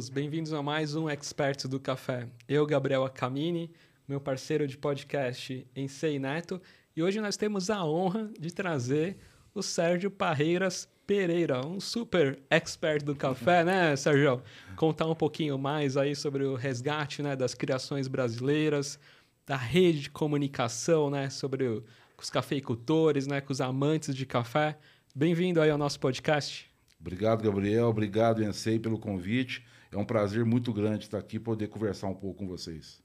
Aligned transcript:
todos, 0.00 0.08
bem-vindos 0.08 0.54
a 0.54 0.62
mais 0.62 0.94
um 0.94 1.10
Experts 1.10 1.66
do 1.66 1.78
Café. 1.78 2.26
Eu, 2.48 2.64
Gabriel 2.64 3.04
Acamini, 3.04 3.70
meu 4.08 4.18
parceiro 4.18 4.66
de 4.66 4.78
podcast 4.78 5.66
Ensei 5.76 6.18
Neto, 6.18 6.58
e 6.96 7.02
hoje 7.02 7.20
nós 7.20 7.36
temos 7.36 7.68
a 7.68 7.84
honra 7.84 8.30
de 8.40 8.50
trazer 8.50 9.18
o 9.54 9.62
Sérgio 9.62 10.10
Parreiras 10.10 10.88
Pereira, 11.06 11.66
um 11.66 11.78
super 11.78 12.40
expert 12.48 13.04
do 13.04 13.14
café, 13.14 13.62
né, 13.62 13.94
Sérgio? 13.94 14.42
Contar 14.74 15.04
um 15.04 15.14
pouquinho 15.14 15.58
mais 15.58 15.98
aí 15.98 16.16
sobre 16.16 16.44
o 16.44 16.54
resgate 16.54 17.22
né, 17.22 17.36
das 17.36 17.52
criações 17.52 18.08
brasileiras, 18.08 18.98
da 19.46 19.56
rede 19.56 20.00
de 20.00 20.10
comunicação, 20.10 21.10
né, 21.10 21.28
sobre 21.28 21.68
o, 21.68 21.84
os 22.18 22.30
cafeicultores, 22.30 23.26
né, 23.26 23.42
com 23.42 23.52
os 23.52 23.60
amantes 23.60 24.16
de 24.16 24.24
café. 24.24 24.78
Bem-vindo 25.14 25.60
aí 25.60 25.68
ao 25.68 25.76
nosso 25.76 26.00
podcast. 26.00 26.70
Obrigado, 26.98 27.42
Gabriel. 27.42 27.88
Obrigado, 27.88 28.42
Ensei, 28.42 28.78
pelo 28.78 28.98
convite. 28.98 29.62
É 29.92 29.96
um 29.96 30.04
prazer 30.04 30.44
muito 30.44 30.72
grande 30.72 31.04
estar 31.04 31.18
aqui 31.18 31.36
e 31.36 31.40
poder 31.40 31.68
conversar 31.68 32.08
um 32.08 32.14
pouco 32.14 32.38
com 32.38 32.46
vocês. 32.46 33.02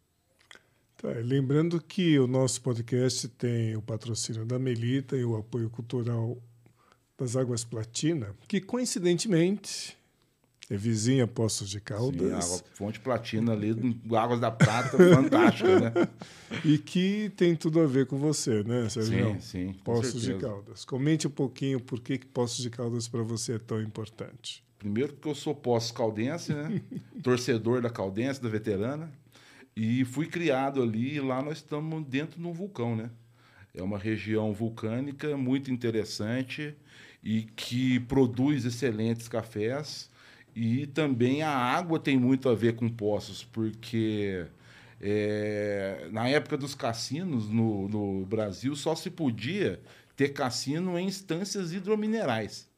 Tá, 0.98 1.10
lembrando 1.10 1.82
que 1.82 2.18
o 2.20 2.28
nosso 2.28 2.62
podcast 2.62 3.28
tem 3.30 3.76
o 3.76 3.82
patrocínio 3.82 4.46
da 4.46 4.58
Melita 4.58 5.18
e 5.18 5.26
o 5.26 5.36
apoio 5.36 5.70
cultural 5.70 6.38
das 7.18 7.36
Águas 7.36 7.64
Platina, 7.64 8.36
que 8.48 8.62
coincidentemente 8.62 9.98
é 10.70 10.76
vizinha 10.76 11.28
Poços 11.28 11.70
de 11.70 11.80
Caldas. 11.80 12.46
Sim, 12.46 12.56
a 12.56 12.76
fonte 12.76 13.00
platina 13.00 13.54
ali, 13.54 14.02
Águas 14.16 14.40
da 14.40 14.50
Prata, 14.50 14.98
fantástica, 14.98 15.80
né? 15.80 15.92
E 16.64 16.78
que 16.78 17.32
tem 17.36 17.56
tudo 17.56 17.80
a 17.80 17.86
ver 17.86 18.08
com 18.08 18.18
você, 18.18 18.64
né, 18.64 18.90
Sérgio? 18.90 19.34
Sim, 19.34 19.40
sim. 19.40 19.74
Poços 19.84 20.22
de 20.22 20.34
Caldas. 20.36 20.84
Comente 20.84 21.28
um 21.28 21.32
pouquinho 21.32 21.80
por 21.80 22.00
que, 22.00 22.18
que 22.18 22.26
Poços 22.26 22.64
de 22.64 22.70
Caldas 22.70 23.08
para 23.08 23.22
você 23.22 23.54
é 23.54 23.60
tão 23.60 23.82
importante. 23.82 24.64
Primeiro 24.86 25.14
que 25.14 25.28
eu 25.28 25.34
sou 25.34 25.56
Poços 25.56 25.92
Caldense, 25.92 26.54
né? 26.54 26.80
Torcedor 27.24 27.82
da 27.82 27.90
Caldense, 27.90 28.40
da 28.40 28.48
veterana. 28.48 29.12
E 29.76 30.06
fui 30.06 30.28
criado 30.28 30.80
ali 30.80 31.16
e 31.16 31.20
lá 31.20 31.42
nós 31.42 31.58
estamos 31.58 32.06
dentro 32.06 32.40
de 32.40 32.46
um 32.46 32.54
vulcão, 32.54 32.96
né? 32.96 33.10
É 33.74 33.82
uma 33.82 33.98
região 33.98 34.54
vulcânica 34.54 35.36
muito 35.36 35.72
interessante 35.72 36.76
e 37.24 37.42
que 37.56 38.00
produz 38.02 38.64
excelentes 38.64 39.28
cafés 39.28 40.12
e 40.56 40.86
também 40.86 41.42
a 41.42 41.50
água 41.50 42.00
tem 42.00 42.16
muito 42.16 42.48
a 42.48 42.54
ver 42.54 42.76
com 42.76 42.88
poços, 42.88 43.44
porque 43.44 44.46
é, 45.02 46.08
na 46.12 46.28
época 46.28 46.58
dos 46.58 46.76
cassinos 46.76 47.50
no, 47.50 47.88
no 47.90 48.24
Brasil 48.28 48.76
só 48.76 48.94
se 48.94 49.10
podia 49.10 49.82
ter 50.16 50.30
cassino 50.30 50.96
em 50.96 51.08
instâncias 51.08 51.74
hidrominerais. 51.74 52.70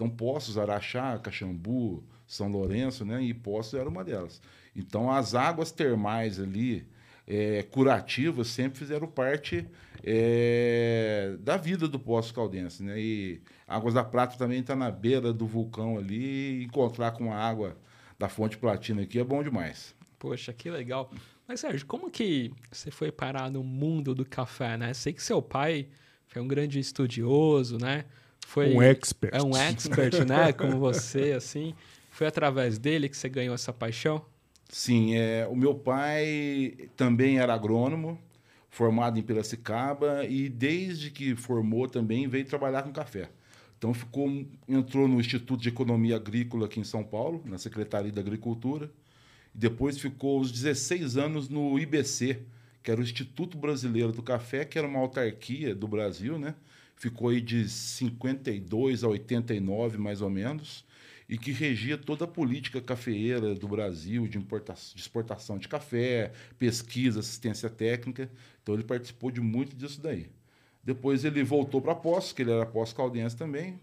Então, 0.00 0.08
Poços, 0.08 0.56
Araxá, 0.56 1.18
Caxambu, 1.18 2.02
São 2.26 2.48
Lourenço, 2.48 3.04
né? 3.04 3.22
E 3.22 3.34
Poços 3.34 3.74
era 3.74 3.86
uma 3.86 4.02
delas. 4.02 4.40
Então, 4.74 5.10
as 5.10 5.34
águas 5.34 5.70
termais 5.70 6.40
ali, 6.40 6.86
é, 7.26 7.62
curativas, 7.64 8.48
sempre 8.48 8.78
fizeram 8.78 9.06
parte 9.06 9.66
é, 10.02 11.36
da 11.40 11.58
vida 11.58 11.86
do 11.86 11.98
Poço 11.98 12.32
Caldense, 12.32 12.82
né? 12.82 12.98
E 12.98 13.42
Águas 13.68 13.92
da 13.92 14.02
Prata 14.02 14.38
também 14.38 14.60
está 14.60 14.74
na 14.74 14.90
beira 14.90 15.34
do 15.34 15.46
vulcão 15.46 15.98
ali. 15.98 16.64
encontrar 16.64 17.10
com 17.10 17.30
a 17.30 17.36
água 17.36 17.76
da 18.18 18.26
fonte 18.26 18.56
platina 18.56 19.02
aqui 19.02 19.18
é 19.18 19.24
bom 19.24 19.42
demais. 19.42 19.94
Poxa, 20.18 20.50
que 20.50 20.70
legal. 20.70 21.12
Mas, 21.46 21.60
Sérgio, 21.60 21.86
como 21.86 22.10
que 22.10 22.50
você 22.72 22.90
foi 22.90 23.12
parar 23.12 23.50
no 23.50 23.62
mundo 23.62 24.14
do 24.14 24.24
café, 24.24 24.78
né? 24.78 24.94
Sei 24.94 25.12
que 25.12 25.22
seu 25.22 25.42
pai 25.42 25.88
foi 26.26 26.40
um 26.40 26.48
grande 26.48 26.78
estudioso, 26.78 27.76
né? 27.76 28.06
Foi, 28.50 28.74
um 28.74 28.82
expert. 28.82 29.32
É 29.32 29.40
um 29.40 29.56
expert, 29.56 30.24
né? 30.26 30.50
Como 30.58 30.76
você, 30.80 31.34
assim. 31.34 31.72
Foi 32.10 32.26
através 32.26 32.78
dele 32.78 33.08
que 33.08 33.16
você 33.16 33.28
ganhou 33.28 33.54
essa 33.54 33.72
paixão? 33.72 34.24
Sim, 34.68 35.14
é, 35.14 35.46
o 35.46 35.54
meu 35.54 35.72
pai 35.72 36.74
também 36.96 37.38
era 37.38 37.54
agrônomo, 37.54 38.20
formado 38.68 39.20
em 39.20 39.22
Piracicaba, 39.22 40.24
e 40.24 40.48
desde 40.48 41.12
que 41.12 41.36
formou 41.36 41.88
também 41.88 42.26
veio 42.26 42.44
trabalhar 42.44 42.82
com 42.82 42.90
café. 42.90 43.30
Então 43.78 43.94
ficou, 43.94 44.28
entrou 44.68 45.06
no 45.06 45.20
Instituto 45.20 45.62
de 45.62 45.68
Economia 45.68 46.16
Agrícola 46.16 46.66
aqui 46.66 46.80
em 46.80 46.84
São 46.84 47.04
Paulo, 47.04 47.40
na 47.44 47.56
Secretaria 47.56 48.10
da 48.10 48.20
Agricultura, 48.20 48.90
e 49.54 49.58
depois 49.58 49.96
ficou 49.96 50.40
os 50.40 50.50
16 50.50 51.16
anos 51.16 51.48
no 51.48 51.78
IBC, 51.78 52.40
que 52.82 52.90
era 52.90 53.00
o 53.00 53.04
Instituto 53.04 53.56
Brasileiro 53.56 54.10
do 54.10 54.24
Café, 54.24 54.64
que 54.64 54.76
era 54.76 54.88
uma 54.88 54.98
autarquia 54.98 55.72
do 55.72 55.86
Brasil, 55.86 56.36
né? 56.36 56.56
Ficou 57.00 57.30
aí 57.30 57.40
de 57.40 57.66
52 57.66 59.04
a 59.04 59.08
89, 59.08 59.96
mais 59.96 60.20
ou 60.20 60.28
menos, 60.28 60.84
e 61.26 61.38
que 61.38 61.50
regia 61.50 61.96
toda 61.96 62.26
a 62.26 62.28
política 62.28 62.78
cafeeira 62.78 63.54
do 63.54 63.66
Brasil, 63.66 64.28
de, 64.28 64.38
de 64.38 65.00
exportação 65.00 65.56
de 65.56 65.66
café, 65.66 66.30
pesquisa, 66.58 67.20
assistência 67.20 67.70
técnica. 67.70 68.30
Então 68.62 68.74
ele 68.74 68.84
participou 68.84 69.30
de 69.30 69.40
muito 69.40 69.74
disso 69.74 69.98
daí. 69.98 70.28
Depois 70.84 71.24
ele 71.24 71.42
voltou 71.42 71.80
para 71.80 71.94
Poços, 71.94 72.34
que 72.34 72.42
ele 72.42 72.50
era 72.50 72.66
pós-caldense 72.66 73.34
também, 73.34 73.80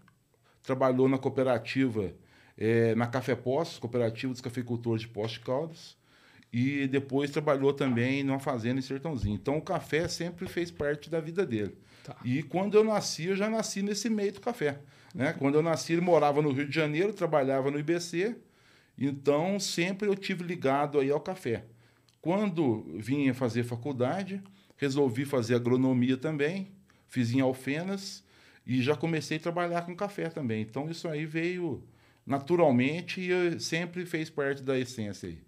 trabalhou 0.62 1.08
na 1.08 1.18
cooperativa, 1.18 2.14
é, 2.56 2.94
na 2.94 3.08
Café 3.08 3.34
Poços, 3.34 3.80
Cooperativa 3.80 4.32
dos 4.32 4.40
Cafeicultores 4.40 5.02
de 5.02 5.08
Poços 5.08 5.38
de 5.38 5.40
Caldas, 5.40 5.96
e 6.52 6.86
depois 6.86 7.32
trabalhou 7.32 7.72
também 7.72 8.22
numa 8.22 8.38
fazenda 8.38 8.78
em 8.78 8.82
Sertãozinho. 8.82 9.34
Então 9.34 9.58
o 9.58 9.62
café 9.62 10.06
sempre 10.06 10.46
fez 10.46 10.70
parte 10.70 11.10
da 11.10 11.18
vida 11.18 11.44
dele. 11.44 11.76
Tá. 12.08 12.16
E 12.24 12.42
quando 12.42 12.74
eu 12.74 12.82
nasci, 12.82 13.26
eu 13.26 13.36
já 13.36 13.50
nasci 13.50 13.82
nesse 13.82 14.08
meio 14.08 14.32
do 14.32 14.40
café. 14.40 14.80
Né? 15.14 15.34
Quando 15.34 15.56
eu 15.56 15.62
nasci, 15.62 15.92
ele 15.92 16.00
morava 16.00 16.40
no 16.40 16.50
Rio 16.50 16.66
de 16.66 16.74
Janeiro, 16.74 17.12
trabalhava 17.12 17.70
no 17.70 17.78
IBC, 17.78 18.34
então 18.96 19.60
sempre 19.60 20.08
eu 20.08 20.14
tive 20.14 20.42
ligado 20.42 20.98
aí 20.98 21.10
ao 21.10 21.20
café. 21.20 21.66
Quando 22.22 22.86
vinha 22.96 23.34
fazer 23.34 23.62
faculdade, 23.62 24.42
resolvi 24.78 25.26
fazer 25.26 25.54
agronomia 25.54 26.16
também, 26.16 26.72
fiz 27.08 27.30
em 27.30 27.40
Alfenas 27.40 28.24
e 28.66 28.82
já 28.82 28.96
comecei 28.96 29.36
a 29.36 29.40
trabalhar 29.40 29.82
com 29.82 29.94
café 29.94 30.30
também. 30.30 30.62
Então 30.62 30.88
isso 30.88 31.06
aí 31.08 31.26
veio 31.26 31.84
naturalmente 32.26 33.20
e 33.20 33.60
sempre 33.60 34.06
fez 34.06 34.30
parte 34.30 34.62
da 34.62 34.78
essência 34.78 35.28
aí. 35.28 35.38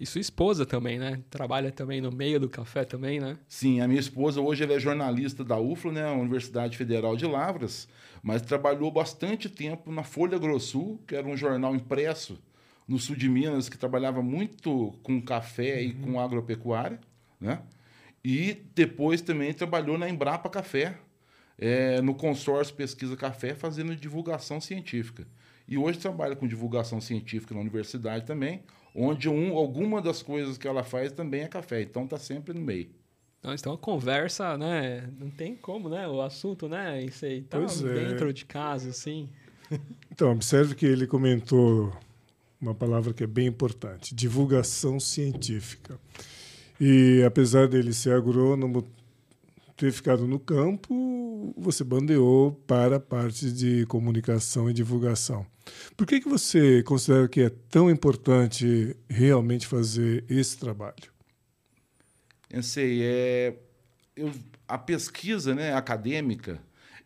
E 0.00 0.06
sua 0.06 0.22
esposa 0.22 0.64
também, 0.64 0.98
né? 0.98 1.20
Trabalha 1.28 1.70
também 1.70 2.00
no 2.00 2.10
meio 2.10 2.40
do 2.40 2.48
café 2.48 2.84
também, 2.86 3.20
né? 3.20 3.36
Sim, 3.46 3.82
a 3.82 3.86
minha 3.86 4.00
esposa 4.00 4.40
hoje 4.40 4.64
é 4.64 4.80
jornalista 4.80 5.44
da 5.44 5.60
UFLA, 5.60 5.92
né, 5.92 6.10
Universidade 6.10 6.74
Federal 6.74 7.14
de 7.18 7.26
Lavras, 7.26 7.86
mas 8.22 8.40
trabalhou 8.40 8.90
bastante 8.90 9.50
tempo 9.50 9.92
na 9.92 10.02
Folha 10.02 10.38
Grossul, 10.38 10.98
que 11.06 11.14
era 11.14 11.28
um 11.28 11.36
jornal 11.36 11.76
impresso 11.76 12.42
no 12.88 12.98
sul 12.98 13.14
de 13.14 13.28
Minas 13.28 13.68
que 13.68 13.76
trabalhava 13.76 14.22
muito 14.22 14.98
com 15.02 15.20
café 15.20 15.74
uhum. 15.74 15.82
e 15.82 15.92
com 15.92 16.18
agropecuária, 16.18 16.98
né? 17.38 17.60
E 18.24 18.56
depois 18.74 19.20
também 19.20 19.52
trabalhou 19.52 19.98
na 19.98 20.08
Embrapa 20.08 20.48
Café, 20.48 20.96
é, 21.58 22.00
no 22.00 22.14
consórcio 22.14 22.74
Pesquisa 22.74 23.18
Café, 23.18 23.54
fazendo 23.54 23.94
divulgação 23.94 24.62
científica. 24.62 25.26
E 25.68 25.76
hoje 25.76 25.98
trabalha 25.98 26.34
com 26.34 26.48
divulgação 26.48 27.02
científica 27.02 27.54
na 27.54 27.60
universidade 27.60 28.24
também, 28.24 28.62
onde 28.94 29.28
um, 29.28 29.56
alguma 29.56 30.00
das 30.00 30.22
coisas 30.22 30.58
que 30.58 30.66
ela 30.66 30.82
faz 30.82 31.12
também 31.12 31.42
é 31.42 31.48
café. 31.48 31.82
Então 31.82 32.04
está 32.04 32.18
sempre 32.18 32.54
no 32.54 32.60
meio. 32.60 32.88
então 33.44 33.72
a 33.72 33.78
conversa, 33.78 34.56
né? 34.56 35.08
Não 35.18 35.30
tem 35.30 35.54
como, 35.56 35.88
né? 35.88 36.06
O 36.08 36.20
assunto, 36.20 36.68
né? 36.68 37.02
Isso 37.02 37.24
aí 37.24 37.42
tá 37.42 37.58
pois 37.58 37.82
é. 37.84 37.94
dentro 37.94 38.32
de 38.32 38.44
casa, 38.44 38.90
assim. 38.90 39.28
Então, 40.12 40.32
observe 40.32 40.74
que 40.74 40.84
ele 40.84 41.06
comentou 41.06 41.92
uma 42.60 42.74
palavra 42.74 43.14
que 43.14 43.24
é 43.24 43.26
bem 43.26 43.46
importante: 43.46 44.14
divulgação 44.14 45.00
científica. 45.00 45.98
E 46.78 47.22
apesar 47.26 47.68
dele 47.68 47.92
ser 47.92 48.12
agrônomo, 48.12 48.86
ter 49.76 49.92
ficado 49.92 50.26
no 50.26 50.38
campo, 50.38 50.92
você 51.56 51.84
bandeou 51.84 52.52
para 52.66 52.96
a 52.96 53.00
parte 53.00 53.52
de 53.52 53.86
comunicação 53.86 54.68
e 54.68 54.72
divulgação. 54.72 55.46
Por 55.96 56.06
que, 56.06 56.20
que 56.20 56.28
você 56.28 56.82
considera 56.82 57.28
que 57.28 57.42
é 57.42 57.50
tão 57.70 57.90
importante 57.90 58.96
realmente 59.08 59.66
fazer 59.66 60.24
esse 60.28 60.58
trabalho? 60.58 61.12
Eu 62.50 62.62
sei, 62.62 63.02
é, 63.02 63.56
eu, 64.16 64.32
a 64.66 64.76
pesquisa 64.76 65.54
né, 65.54 65.72
acadêmica, 65.72 66.60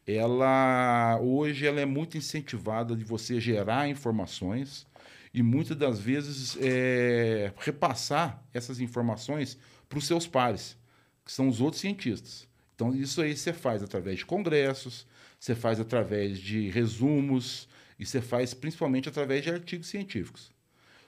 ela 0.07 1.19
hoje 1.21 1.67
ela 1.67 1.81
é 1.81 1.87
muito 1.87 2.17
incentivada 2.17 2.97
de 2.97 3.05
você 3.05 3.41
gerar 3.41 3.89
informações 3.89 4.87
e 5.33 5.43
muitas 5.43 5.77
das 5.77 5.99
vezes 5.99 6.57
é, 6.61 7.53
repassar 7.59 8.43
essas 8.53 8.81
informações 8.81 9.59
para 9.89 9.99
os 9.99 10.07
seus 10.07 10.27
pares, 10.27 10.77
que 11.25 11.33
são 11.33 11.49
os 11.49 11.61
outros 11.61 11.81
cientistas. 11.81 12.47
Então, 12.75 12.94
isso 12.94 13.21
aí 13.21 13.37
você 13.37 13.53
faz 13.53 13.82
através 13.82 14.19
de 14.19 14.26
congressos, 14.26 15.06
você 15.38 15.55
faz 15.55 15.79
através 15.79 16.38
de 16.38 16.69
resumos, 16.71 17.69
e 17.99 18.05
você 18.05 18.21
faz 18.21 18.53
principalmente 18.53 19.09
através 19.09 19.43
de 19.43 19.50
artigos 19.50 19.88
científicos. 19.88 20.53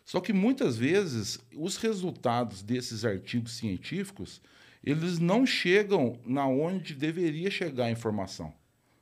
Só 0.04 0.20
que 0.20 0.32
muitas 0.32 0.76
vezes 0.76 1.38
os 1.54 1.76
resultados 1.76 2.62
desses 2.62 3.04
artigos 3.04 3.52
científicos 3.56 4.40
eles 4.84 5.18
não 5.18 5.44
chegam 5.44 6.20
na 6.24 6.46
onde 6.46 6.94
deveria 6.94 7.50
chegar 7.50 7.86
a 7.86 7.90
informação, 7.90 8.54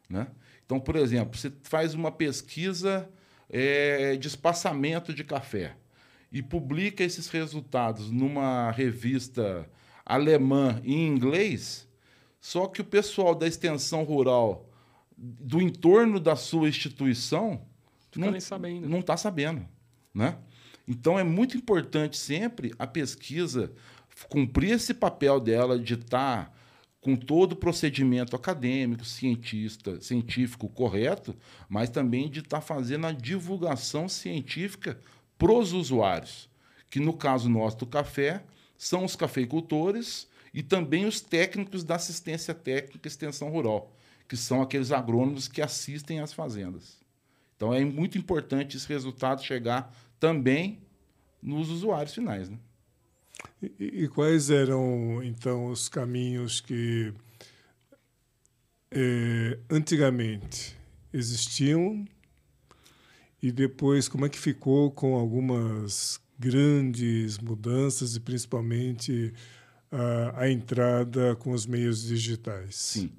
né? 0.09 0.29
Então, 0.65 0.81
por 0.81 0.97
exemplo, 0.97 1.39
você 1.39 1.53
faz 1.63 1.93
uma 1.93 2.11
pesquisa 2.11 3.07
é, 3.51 4.17
de 4.17 4.27
espaçamento 4.27 5.13
de 5.13 5.23
café 5.23 5.77
e 6.33 6.43
publica 6.43 7.05
esses 7.05 7.29
resultados 7.29 8.11
numa 8.11 8.71
revista 8.71 9.69
alemã 10.07 10.81
em 10.83 11.07
inglês, 11.07 11.84
só 12.45 12.67
que 12.67 12.83
o 12.83 12.85
pessoal 12.85 13.35
da 13.35 13.47
extensão 13.47 14.05
rural 14.05 14.69
do 15.17 15.63
entorno 15.63 16.21
da 16.21 16.37
sua 16.37 16.69
instituição 16.69 17.63
Fica 18.11 18.27
não 18.27 18.37
está 18.37 18.57
sabendo. 18.57 18.89
Não 18.89 19.01
tá 19.01 19.17
sabendo 19.17 19.75
né? 20.15 20.37
Então 20.87 21.19
é 21.19 21.25
muito 21.25 21.57
importante 21.57 22.19
sempre 22.19 22.73
a 22.79 22.87
pesquisa 22.87 23.73
cumprir 24.29 24.73
esse 24.73 24.93
papel 24.93 25.41
dela 25.41 25.79
de 25.79 25.95
estar 25.95 26.45
tá 26.45 26.53
com 27.01 27.17
todo 27.17 27.53
o 27.53 27.57
procedimento 27.57 28.37
acadêmico, 28.37 29.05
cientista, 29.05 30.01
científico 30.01 30.69
correto, 30.69 31.35
mas 31.69 31.89
também 31.89 32.29
de 32.29 32.41
estar 32.41 32.61
tá 32.61 32.63
fazendo 32.63 33.07
a 33.07 33.13
divulgação 33.13 34.07
científica 34.09 34.99
para 35.39 35.53
os 35.53 35.73
usuários, 35.73 36.49
que 36.91 37.01
no 37.01 37.15
caso 37.15 37.49
nosso 37.49 37.79
do 37.79 37.87
café 37.87 38.45
são 38.77 39.05
os 39.05 39.17
cafeicultores 39.17 40.29
e 40.55 40.63
também 40.63 41.05
os 41.05 41.21
técnicos 41.21 41.83
da 41.83 41.97
assistência 41.97 42.55
técnica 42.55 43.09
e 43.09 43.11
extensão 43.11 43.51
rural, 43.51 43.93
que 44.29 44.37
são 44.37 44.63
aqueles 44.63 44.93
agrônomos 44.93 45.49
que 45.49 45.61
assistem 45.61 46.21
às 46.21 46.33
fazendas. 46.33 46.97
Então 47.57 47.75
é 47.75 47.85
muito 47.85 48.17
importante 48.17 48.77
esse 48.77 48.89
resultado 48.89 49.43
chegar 49.43 49.93
também 50.21 50.79
nos 51.43 51.69
usuários 51.69 52.15
finais. 52.15 52.49
Né? 52.49 52.59
E, 53.61 54.05
e 54.05 54.09
quais 54.09 54.49
eram, 54.49 55.23
então, 55.25 55.67
os 55.67 55.89
caminhos 55.89 56.61
que 56.61 57.13
é, 58.93 59.59
antigamente 59.69 60.77
existiam 61.13 62.05
e 63.43 63.51
depois 63.51 64.09
como 64.09 64.25
é 64.25 64.29
que 64.29 64.39
ficou 64.39 64.91
com 64.91 65.15
algumas 65.17 66.21
grandes 66.39 67.39
mudanças 67.39 68.17
e 68.17 68.21
principalmente 68.21 69.35
a, 69.95 70.43
a 70.43 70.51
entrada 70.51 71.37
com 71.37 71.53
os 71.53 71.67
meios 71.67 72.03
digitais? 72.03 72.75
Sim. 72.75 73.13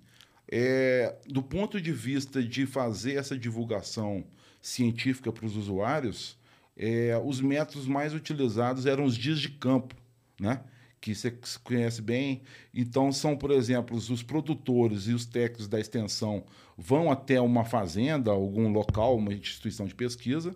É, 0.48 1.16
do 1.28 1.42
ponto 1.42 1.82
de 1.82 1.92
vista 1.92 2.44
de 2.44 2.66
fazer 2.66 3.16
essa 3.16 3.38
divulgação 3.38 4.26
científica 4.62 5.32
para 5.32 5.46
os 5.46 5.56
usuários, 5.56 6.38
é, 6.78 7.20
os 7.24 7.42
métodos 7.42 7.88
mais 7.88 8.14
utilizados 8.14 8.86
eram 8.86 9.06
os 9.06 9.16
dias 9.16 9.40
de 9.40 9.50
campo, 9.50 9.96
né? 10.40 10.62
que 11.06 11.14
você 11.14 11.32
conhece 11.64 12.02
bem. 12.02 12.42
Então, 12.74 13.12
são, 13.12 13.38
por 13.38 13.52
exemplo, 13.52 13.96
os 13.96 14.24
produtores 14.24 15.04
e 15.08 15.14
os 15.14 15.24
técnicos 15.24 15.68
da 15.68 15.80
extensão 15.80 16.44
vão 16.76 17.12
até 17.12 17.40
uma 17.40 17.64
fazenda, 17.64 18.32
algum 18.32 18.72
local, 18.72 19.16
uma 19.16 19.32
instituição 19.32 19.86
de 19.86 19.94
pesquisa, 19.94 20.56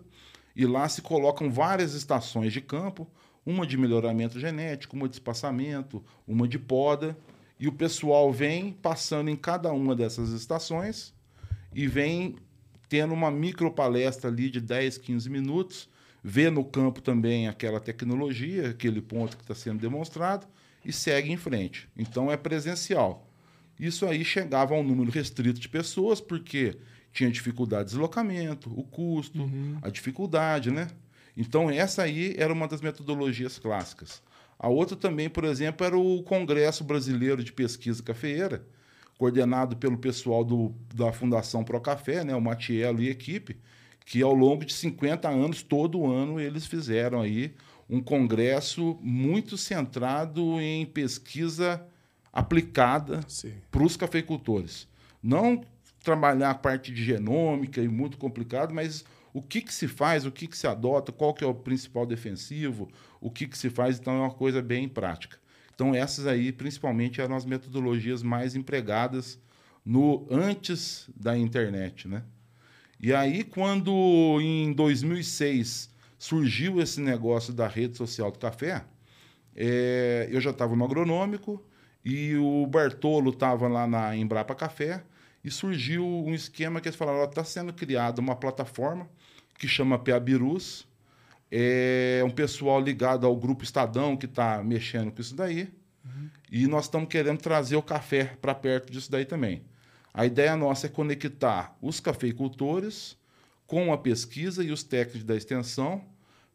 e 0.56 0.66
lá 0.66 0.88
se 0.88 1.02
colocam 1.02 1.50
várias 1.50 1.94
estações 1.94 2.52
de 2.52 2.60
campo, 2.60 3.08
uma 3.44 3.66
de 3.66 3.76
melhoramento 3.76 4.38
genético, 4.38 4.96
uma 4.96 5.08
de 5.08 5.16
espaçamento, 5.16 6.04
uma 6.26 6.46
de 6.46 6.58
poda, 6.58 7.16
e 7.58 7.68
o 7.68 7.72
pessoal 7.72 8.32
vem 8.32 8.72
passando 8.72 9.28
em 9.28 9.36
cada 9.36 9.72
uma 9.72 9.94
dessas 9.94 10.30
estações 10.30 11.14
e 11.74 11.86
vem 11.86 12.36
tendo 12.88 13.14
uma 13.14 13.30
micro 13.30 13.70
palestra 13.70 14.30
ali 14.30 14.50
de 14.50 14.60
10, 14.60 14.98
15 14.98 15.30
minutos, 15.30 15.88
vê 16.24 16.50
no 16.50 16.64
campo 16.64 17.00
também 17.00 17.48
aquela 17.48 17.78
tecnologia, 17.78 18.70
aquele 18.70 19.00
ponto 19.00 19.36
que 19.36 19.42
está 19.42 19.54
sendo 19.54 19.80
demonstrado 19.80 20.46
e 20.84 20.92
segue 20.92 21.30
em 21.30 21.36
frente. 21.36 21.88
Então 21.96 22.30
é 22.30 22.36
presencial. 22.36 23.28
Isso 23.78 24.04
aí 24.06 24.24
chegava 24.24 24.74
a 24.74 24.78
um 24.78 24.82
número 24.82 25.10
restrito 25.10 25.60
de 25.60 25.68
pessoas, 25.68 26.20
porque 26.20 26.76
tinha 27.12 27.30
dificuldade 27.30 27.84
de 27.84 27.90
deslocamento, 27.90 28.70
o 28.78 28.82
custo, 28.82 29.40
uhum. 29.40 29.78
a 29.82 29.88
dificuldade, 29.88 30.70
né? 30.70 30.88
Então 31.36 31.70
essa 31.70 32.02
aí 32.02 32.34
era 32.36 32.52
uma 32.52 32.68
das 32.68 32.80
metodologias 32.80 33.58
clássicas. 33.58 34.22
A 34.58 34.68
outra 34.68 34.94
também, 34.96 35.28
por 35.30 35.44
exemplo, 35.44 35.86
era 35.86 35.96
o 35.96 36.22
Congresso 36.22 36.84
Brasileiro 36.84 37.42
de 37.42 37.52
Pesquisa 37.52 38.02
Cafeeira, 38.02 38.66
coordenado 39.16 39.76
pelo 39.76 39.96
pessoal 39.96 40.44
do, 40.44 40.74
da 40.94 41.12
Fundação 41.12 41.64
Pro 41.64 41.80
Café, 41.80 42.24
né, 42.24 42.34
o 42.34 42.40
Matiello 42.40 43.02
e 43.02 43.08
equipe, 43.08 43.56
que 44.04 44.22
ao 44.22 44.34
longo 44.34 44.64
de 44.64 44.72
50 44.72 45.28
anos, 45.28 45.62
todo 45.62 46.06
ano, 46.06 46.40
eles 46.40 46.66
fizeram 46.66 47.20
aí 47.20 47.54
um 47.88 48.00
congresso 48.00 48.98
muito 49.02 49.56
centrado 49.56 50.60
em 50.60 50.86
pesquisa 50.86 51.84
aplicada 52.32 53.20
para 53.70 53.82
os 53.82 53.96
cafeicultores. 53.96 54.86
Não 55.22 55.62
trabalhar 56.02 56.50
a 56.50 56.54
parte 56.54 56.92
de 56.92 57.04
genômica 57.04 57.80
e 57.80 57.88
muito 57.88 58.16
complicado, 58.16 58.72
mas 58.72 59.04
o 59.32 59.42
que, 59.42 59.60
que 59.60 59.72
se 59.72 59.86
faz, 59.86 60.26
o 60.26 60.32
que, 60.32 60.46
que 60.46 60.56
se 60.56 60.66
adota, 60.66 61.12
qual 61.12 61.32
que 61.32 61.44
é 61.44 61.46
o 61.46 61.54
principal 61.54 62.06
defensivo, 62.06 62.88
o 63.20 63.30
que, 63.30 63.46
que 63.46 63.56
se 63.56 63.70
faz, 63.70 63.98
então 63.98 64.14
é 64.14 64.20
uma 64.20 64.30
coisa 64.30 64.60
bem 64.60 64.88
prática. 64.88 65.38
Então, 65.74 65.94
essas 65.94 66.26
aí, 66.26 66.52
principalmente, 66.52 67.20
eram 67.20 67.34
as 67.34 67.44
metodologias 67.44 68.22
mais 68.22 68.54
empregadas 68.54 69.40
no 69.84 70.26
antes 70.30 71.08
da 71.16 71.36
internet, 71.36 72.06
né? 72.06 72.22
E 73.00 73.14
aí, 73.14 73.44
quando 73.44 74.38
em 74.42 74.72
2006 74.74 75.90
surgiu 76.18 76.82
esse 76.82 77.00
negócio 77.00 77.52
da 77.52 77.66
rede 77.66 77.96
social 77.96 78.30
do 78.30 78.38
café, 78.38 78.84
é, 79.56 80.28
eu 80.30 80.40
já 80.40 80.50
estava 80.50 80.76
no 80.76 80.84
agronômico 80.84 81.64
e 82.04 82.36
o 82.36 82.66
Bartolo 82.66 83.30
estava 83.30 83.68
lá 83.68 83.86
na 83.86 84.14
Embrapa 84.14 84.54
Café 84.54 85.02
e 85.42 85.50
surgiu 85.50 86.04
um 86.04 86.34
esquema 86.34 86.80
que 86.80 86.88
eles 86.88 86.96
falaram: 86.96 87.24
está 87.24 87.42
sendo 87.42 87.72
criada 87.72 88.20
uma 88.20 88.36
plataforma 88.36 89.08
que 89.60 89.68
chama 89.68 89.98
Peabirus, 89.98 90.88
é 91.52 92.22
um 92.24 92.30
pessoal 92.30 92.80
ligado 92.80 93.26
ao 93.26 93.36
grupo 93.36 93.62
Estadão 93.62 94.16
que 94.16 94.24
está 94.24 94.64
mexendo 94.64 95.12
com 95.12 95.20
isso 95.20 95.36
daí. 95.36 95.68
Uhum. 96.02 96.30
E 96.50 96.66
nós 96.66 96.84
estamos 96.84 97.10
querendo 97.10 97.38
trazer 97.38 97.76
o 97.76 97.82
café 97.82 98.36
para 98.40 98.54
perto 98.54 98.90
disso 98.90 99.10
daí 99.10 99.26
também. 99.26 99.62
A 100.14 100.24
ideia 100.24 100.56
nossa 100.56 100.86
é 100.86 100.88
conectar 100.88 101.76
os 101.82 102.00
cafeicultores 102.00 103.18
com 103.66 103.92
a 103.92 103.98
pesquisa 103.98 104.64
e 104.64 104.72
os 104.72 104.82
técnicos 104.82 105.24
da 105.24 105.36
extensão 105.36 106.06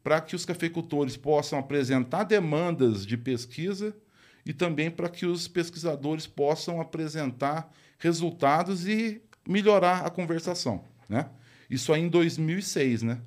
para 0.03 0.19
que 0.19 0.35
os 0.35 0.43
cafeicultores 0.43 1.15
possam 1.15 1.59
apresentar 1.59 2.23
demandas 2.23 3.05
de 3.05 3.17
pesquisa 3.17 3.95
e 4.43 4.51
também 4.51 4.89
para 4.89 5.09
que 5.09 5.27
os 5.27 5.47
pesquisadores 5.47 6.25
possam 6.25 6.81
apresentar 6.81 7.71
resultados 7.99 8.87
e 8.87 9.21
melhorar 9.47 10.05
a 10.05 10.09
conversação, 10.09 10.83
né? 11.07 11.29
Isso 11.69 11.93
aí 11.93 12.01
em 12.01 12.09
2006, 12.09 13.03
né? 13.03 13.19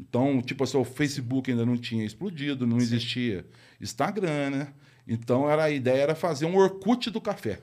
Então, 0.00 0.42
tipo 0.42 0.64
assim, 0.64 0.76
o 0.76 0.84
Facebook 0.84 1.50
ainda 1.50 1.64
não 1.64 1.76
tinha 1.76 2.04
explodido, 2.04 2.66
não 2.66 2.78
Sim. 2.80 2.86
existia 2.86 3.46
Instagram, 3.80 4.50
né? 4.50 4.68
Então, 5.06 5.48
era, 5.48 5.64
a 5.64 5.70
ideia 5.70 6.02
era 6.02 6.14
fazer 6.14 6.46
um 6.46 6.56
Orkut 6.56 7.10
do 7.10 7.20
café. 7.20 7.60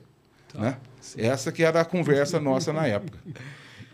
Tá. 0.48 0.58
Né? 0.58 0.78
Essa 1.16 1.52
que 1.52 1.62
era 1.62 1.80
a 1.80 1.84
conversa 1.84 2.38
nossa 2.40 2.72
na 2.72 2.86
época. 2.86 3.18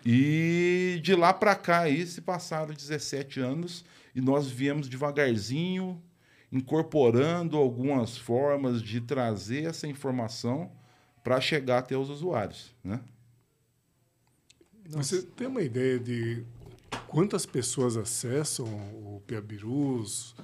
E 0.04 1.00
de 1.02 1.14
lá 1.14 1.32
para 1.32 1.54
cá 1.54 1.80
aí 1.80 2.06
se 2.06 2.20
passaram 2.20 2.72
17 2.72 3.40
anos 3.40 3.84
e 4.14 4.20
nós 4.20 4.48
viemos 4.48 4.88
devagarzinho 4.88 6.00
incorporando 6.52 7.56
algumas 7.56 8.16
formas 8.16 8.80
de 8.80 9.00
trazer 9.00 9.64
essa 9.64 9.86
informação 9.86 10.70
para 11.24 11.40
chegar 11.40 11.78
até 11.78 11.96
os 11.96 12.08
usuários, 12.08 12.72
né? 12.84 13.00
Você 14.90 15.22
tem 15.22 15.46
uma 15.46 15.62
ideia 15.62 15.98
de 15.98 16.44
quantas 17.08 17.44
pessoas 17.44 17.96
acessam 17.96 18.66
o 18.66 19.22
Piabirus 19.26 20.34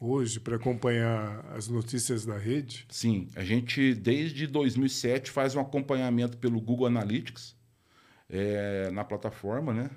hoje 0.00 0.38
para 0.38 0.56
acompanhar 0.56 1.44
as 1.54 1.68
notícias 1.68 2.24
da 2.24 2.36
rede? 2.36 2.86
Sim, 2.88 3.28
a 3.34 3.42
gente 3.42 3.94
desde 3.94 4.46
2007 4.46 5.30
faz 5.30 5.54
um 5.54 5.60
acompanhamento 5.60 6.36
pelo 6.38 6.60
Google 6.60 6.86
Analytics 6.86 7.56
é, 8.28 8.90
na 8.90 9.04
plataforma, 9.04 9.72
né? 9.72 9.90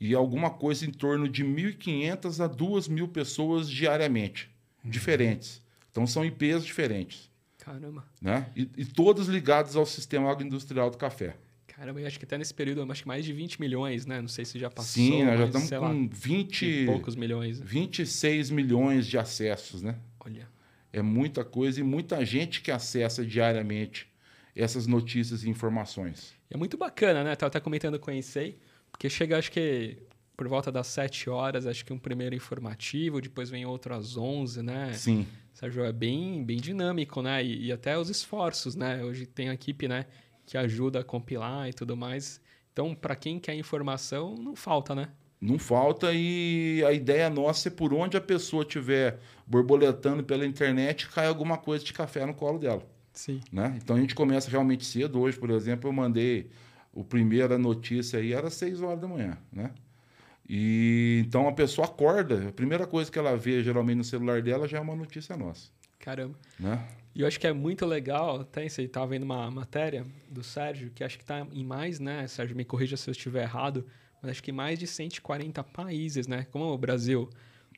E 0.00 0.14
alguma 0.14 0.50
coisa 0.50 0.86
em 0.86 0.92
torno 0.92 1.28
de 1.28 1.44
1.500 1.44 2.44
a 2.44 2.48
2.000 2.48 3.08
pessoas 3.08 3.68
diariamente, 3.68 4.48
uhum. 4.84 4.90
diferentes. 4.90 5.62
Então 5.90 6.06
são 6.06 6.24
IPs 6.24 6.64
diferentes. 6.64 7.28
Caramba. 7.58 8.04
Né? 8.22 8.50
E, 8.54 8.70
e 8.76 8.84
todas 8.84 9.26
ligadas 9.26 9.74
ao 9.74 9.84
sistema 9.84 10.30
agroindustrial 10.30 10.90
do 10.90 10.96
café. 10.96 11.36
Caramba, 11.78 12.04
acho 12.04 12.18
que 12.18 12.24
até 12.24 12.36
nesse 12.36 12.52
período, 12.52 12.90
acho 12.90 13.02
que 13.02 13.08
mais 13.08 13.24
de 13.24 13.32
20 13.32 13.60
milhões, 13.60 14.04
né? 14.04 14.20
Não 14.20 14.26
sei 14.26 14.44
se 14.44 14.58
já 14.58 14.68
passou. 14.68 15.00
Sim, 15.00 15.22
nós 15.22 15.38
já 15.38 15.44
estamos 15.44 15.70
com 15.70 15.78
lá, 15.78 16.08
20 16.10 16.66
e 16.66 16.86
poucos 16.86 17.14
milhões. 17.14 17.60
26 17.60 18.50
milhões 18.50 19.06
de 19.06 19.16
acessos, 19.16 19.80
né? 19.80 19.94
Olha. 20.18 20.48
É 20.92 21.00
muita 21.00 21.44
coisa 21.44 21.78
e 21.78 21.84
muita 21.84 22.24
gente 22.24 22.62
que 22.62 22.72
acessa 22.72 23.24
diariamente 23.24 24.08
essas 24.56 24.88
notícias 24.88 25.44
e 25.44 25.48
informações. 25.48 26.34
É 26.50 26.56
muito 26.56 26.76
bacana, 26.76 27.22
né? 27.22 27.34
Estava 27.34 27.46
até 27.46 27.60
comentando 27.60 27.96
com 28.00 28.10
o 28.10 28.14
Ensei, 28.14 28.58
porque 28.90 29.08
chega, 29.08 29.38
acho 29.38 29.52
que 29.52 29.98
por 30.36 30.48
volta 30.48 30.72
das 30.72 30.88
7 30.88 31.30
horas, 31.30 31.64
acho 31.64 31.84
que 31.84 31.92
um 31.92 31.98
primeiro 31.98 32.34
informativo, 32.34 33.20
depois 33.20 33.50
vem 33.50 33.64
outro 33.66 33.94
às 33.94 34.16
11, 34.16 34.62
né? 34.64 34.92
Sim. 34.94 35.28
Sérgio, 35.54 35.84
é 35.84 35.92
bem, 35.92 36.44
bem 36.44 36.56
dinâmico, 36.56 37.22
né? 37.22 37.44
E, 37.44 37.66
e 37.66 37.72
até 37.72 37.96
os 37.96 38.10
esforços, 38.10 38.74
né? 38.74 39.04
Hoje 39.04 39.26
tem 39.26 39.48
a 39.48 39.54
equipe, 39.54 39.86
né? 39.86 40.06
Que 40.48 40.56
ajuda 40.56 41.00
a 41.00 41.04
compilar 41.04 41.68
e 41.68 41.74
tudo 41.74 41.94
mais. 41.94 42.40
Então, 42.72 42.94
para 42.94 43.14
quem 43.14 43.38
quer 43.38 43.54
informação, 43.54 44.34
não 44.34 44.56
falta, 44.56 44.94
né? 44.94 45.10
Não 45.38 45.58
falta 45.58 46.10
e 46.12 46.82
a 46.86 46.92
ideia 46.92 47.28
nossa 47.28 47.68
é 47.68 47.70
por 47.70 47.92
onde 47.92 48.16
a 48.16 48.20
pessoa 48.20 48.62
estiver 48.62 49.20
borboletando 49.46 50.24
pela 50.24 50.46
internet, 50.46 51.06
cai 51.10 51.26
alguma 51.26 51.58
coisa 51.58 51.84
de 51.84 51.92
café 51.92 52.24
no 52.24 52.32
colo 52.32 52.58
dela. 52.58 52.82
Sim. 53.12 53.40
Né? 53.52 53.78
Então 53.82 53.94
a 53.94 54.00
gente 54.00 54.14
começa 54.14 54.50
realmente 54.50 54.86
cedo. 54.86 55.20
Hoje, 55.20 55.38
por 55.38 55.50
exemplo, 55.50 55.86
eu 55.86 55.92
mandei 55.92 56.48
o 56.94 57.04
primeira 57.04 57.58
notícia 57.58 58.18
aí, 58.18 58.32
era 58.32 58.48
6 58.48 58.80
horas 58.80 59.00
da 59.00 59.06
manhã. 59.06 59.36
Né? 59.52 59.70
E 60.48 61.22
então 61.26 61.46
a 61.46 61.52
pessoa 61.52 61.86
acorda, 61.86 62.48
a 62.48 62.52
primeira 62.52 62.86
coisa 62.86 63.12
que 63.12 63.18
ela 63.18 63.36
vê 63.36 63.62
geralmente 63.62 63.98
no 63.98 64.04
celular 64.04 64.40
dela 64.40 64.66
já 64.66 64.78
é 64.78 64.80
uma 64.80 64.96
notícia 64.96 65.36
nossa. 65.36 65.68
Caramba. 65.98 66.38
Né? 66.58 66.88
E 67.14 67.22
eu 67.22 67.26
acho 67.26 67.40
que 67.40 67.46
é 67.46 67.52
muito 67.52 67.84
legal, 67.84 68.40
até 68.40 68.68
você 68.68 68.82
estava 68.82 69.06
vendo 69.08 69.24
uma 69.24 69.50
matéria 69.50 70.06
do 70.30 70.42
Sérgio, 70.42 70.90
que 70.94 71.02
acho 71.02 71.16
que 71.16 71.24
está 71.24 71.46
em 71.52 71.64
mais, 71.64 71.98
né? 71.98 72.26
Sérgio, 72.28 72.56
me 72.56 72.64
corrija 72.64 72.96
se 72.96 73.10
eu 73.10 73.12
estiver 73.12 73.42
errado, 73.42 73.86
mas 74.22 74.30
acho 74.30 74.42
que 74.42 74.52
mais 74.52 74.78
de 74.78 74.86
140 74.86 75.64
países, 75.64 76.26
né? 76.26 76.46
Como 76.50 76.64
o 76.66 76.78
Brasil, 76.78 77.28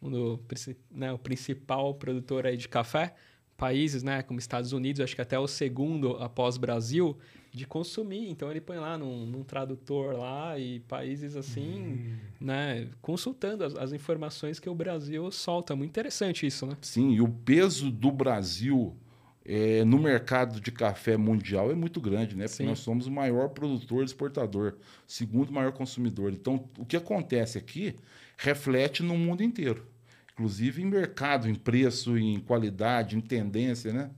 um 0.03 0.11
do, 0.11 0.45
né, 0.91 1.13
o 1.13 1.19
principal 1.19 1.95
produtor 1.95 2.47
aí 2.47 2.57
de 2.57 2.69
café, 2.69 3.15
países, 3.57 4.03
né, 4.03 4.23
como 4.23 4.39
Estados 4.39 4.73
Unidos, 4.73 5.01
acho 5.03 5.15
que 5.15 5.21
até 5.21 5.39
o 5.39 5.47
segundo 5.47 6.17
após 6.17 6.57
Brasil, 6.57 7.19
de 7.53 7.67
consumir. 7.67 8.29
Então 8.31 8.51
ele 8.51 8.61
põe 8.61 8.77
lá 8.77 8.97
num, 8.97 9.27
num 9.27 9.43
tradutor 9.43 10.17
lá 10.17 10.59
e 10.59 10.81
países 10.81 11.37
assim, 11.37 11.83
hum. 11.83 12.17
né, 12.41 12.89
consultando 13.03 13.65
as, 13.65 13.75
as, 13.77 13.93
informações 13.93 14.61
que 14.61 14.69
o 14.69 14.75
Brasil 14.75 15.31
solta. 15.31 15.75
Muito 15.75 15.91
interessante 15.91 16.47
isso, 16.47 16.67
né? 16.67 16.77
Sim, 16.81 17.11
e 17.13 17.21
o 17.21 17.29
peso 17.29 17.91
do 17.91 18.11
Brasil 18.11 18.97
é, 19.45 19.85
no 19.85 19.99
mercado 19.99 20.61
de 20.61 20.71
café 20.71 21.17
mundial 21.17 21.71
é 21.71 21.75
muito 21.75 22.01
grande, 22.01 22.37
né? 22.37 22.45
Porque 22.45 22.63
Sim. 22.63 22.69
nós 22.69 22.79
somos 22.79 23.07
o 23.07 23.11
maior 23.11 23.49
produtor 23.49 24.05
exportador, 24.05 24.77
segundo 25.07 25.53
maior 25.53 25.73
consumidor. 25.73 26.33
Então, 26.33 26.69
o 26.79 26.85
que 26.85 26.97
acontece 26.97 27.59
aqui 27.59 27.97
reflete 28.37 29.03
no 29.03 29.17
mundo 29.19 29.43
inteiro, 29.43 29.87
inclusive 30.33 30.83
em 30.83 30.87
mercado, 30.87 31.49
em 31.49 31.55
preço, 31.55 32.17
em 32.17 32.39
qualidade, 32.39 33.17
em 33.17 33.21
tendência, 33.21 33.93
né? 33.93 34.11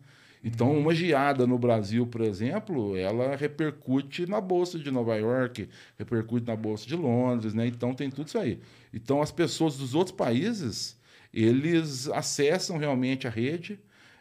Então, 0.44 0.76
uma 0.76 0.92
geada 0.92 1.46
no 1.46 1.56
Brasil, 1.56 2.04
por 2.04 2.20
exemplo, 2.20 2.96
ela 2.96 3.37
repercute 3.37 4.26
na 4.26 4.40
Bolsa 4.40 4.76
de 4.76 4.90
Nova 4.90 5.14
York, 5.14 5.68
repercute 5.96 6.44
na 6.46 6.56
Bolsa 6.56 6.84
de 6.84 6.96
Londres, 6.96 7.54
né? 7.54 7.66
Então, 7.68 7.94
tem 7.94 8.11
tudo 8.11 8.26
isso 8.26 8.38
aí. 8.38 8.58
Então, 8.92 9.22
as 9.22 9.30
pessoas 9.30 9.76
dos 9.76 9.94
outros 9.94 10.16
países, 10.16 10.99
eles 11.32 12.08
acessam 12.08 12.76
realmente 12.76 13.26
a 13.28 13.30
rede, 13.30 13.78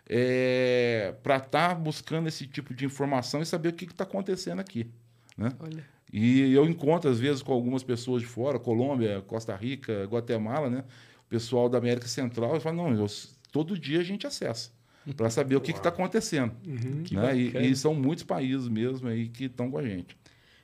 é, 0.07 1.15
para 1.23 1.37
estar 1.37 1.69
tá 1.69 1.75
buscando 1.75 2.27
esse 2.27 2.45
tipo 2.45 2.73
de 2.73 2.85
informação 2.85 3.41
e 3.41 3.45
saber 3.45 3.69
o 3.69 3.73
que 3.73 3.85
está 3.85 4.03
acontecendo 4.03 4.59
aqui. 4.59 4.87
Né? 5.35 5.51
Olha. 5.59 5.83
E 6.13 6.53
eu 6.53 6.65
encontro, 6.65 7.09
às 7.09 7.19
vezes, 7.19 7.41
com 7.41 7.51
algumas 7.51 7.81
pessoas 7.81 8.21
de 8.21 8.27
fora, 8.27 8.59
Colômbia, 8.59 9.23
Costa 9.25 9.55
Rica, 9.55 10.03
Guatemala, 10.05 10.69
né? 10.69 10.83
o 11.25 11.29
pessoal 11.29 11.67
da 11.67 11.79
América 11.79 12.07
Central, 12.07 12.57
e 12.57 12.59
fala, 12.59 12.75
não, 12.75 12.93
eu, 12.93 13.07
todo 13.51 13.79
dia 13.79 14.01
a 14.01 14.03
gente 14.03 14.27
acessa 14.27 14.69
para 15.15 15.29
saber 15.29 15.55
o 15.55 15.61
que 15.61 15.71
está 15.71 15.89
acontecendo. 15.89 16.53
Uhum, 16.65 17.03
né? 17.11 17.37
e, 17.37 17.71
e, 17.71 17.75
são 17.75 17.93
muitos 17.93 18.23
países 18.23 18.67
mesmo 18.67 19.07
aí 19.07 19.27
que 19.27 19.45
estão 19.45 19.69
com 19.71 19.77
a 19.77 19.83
gente. 19.83 20.15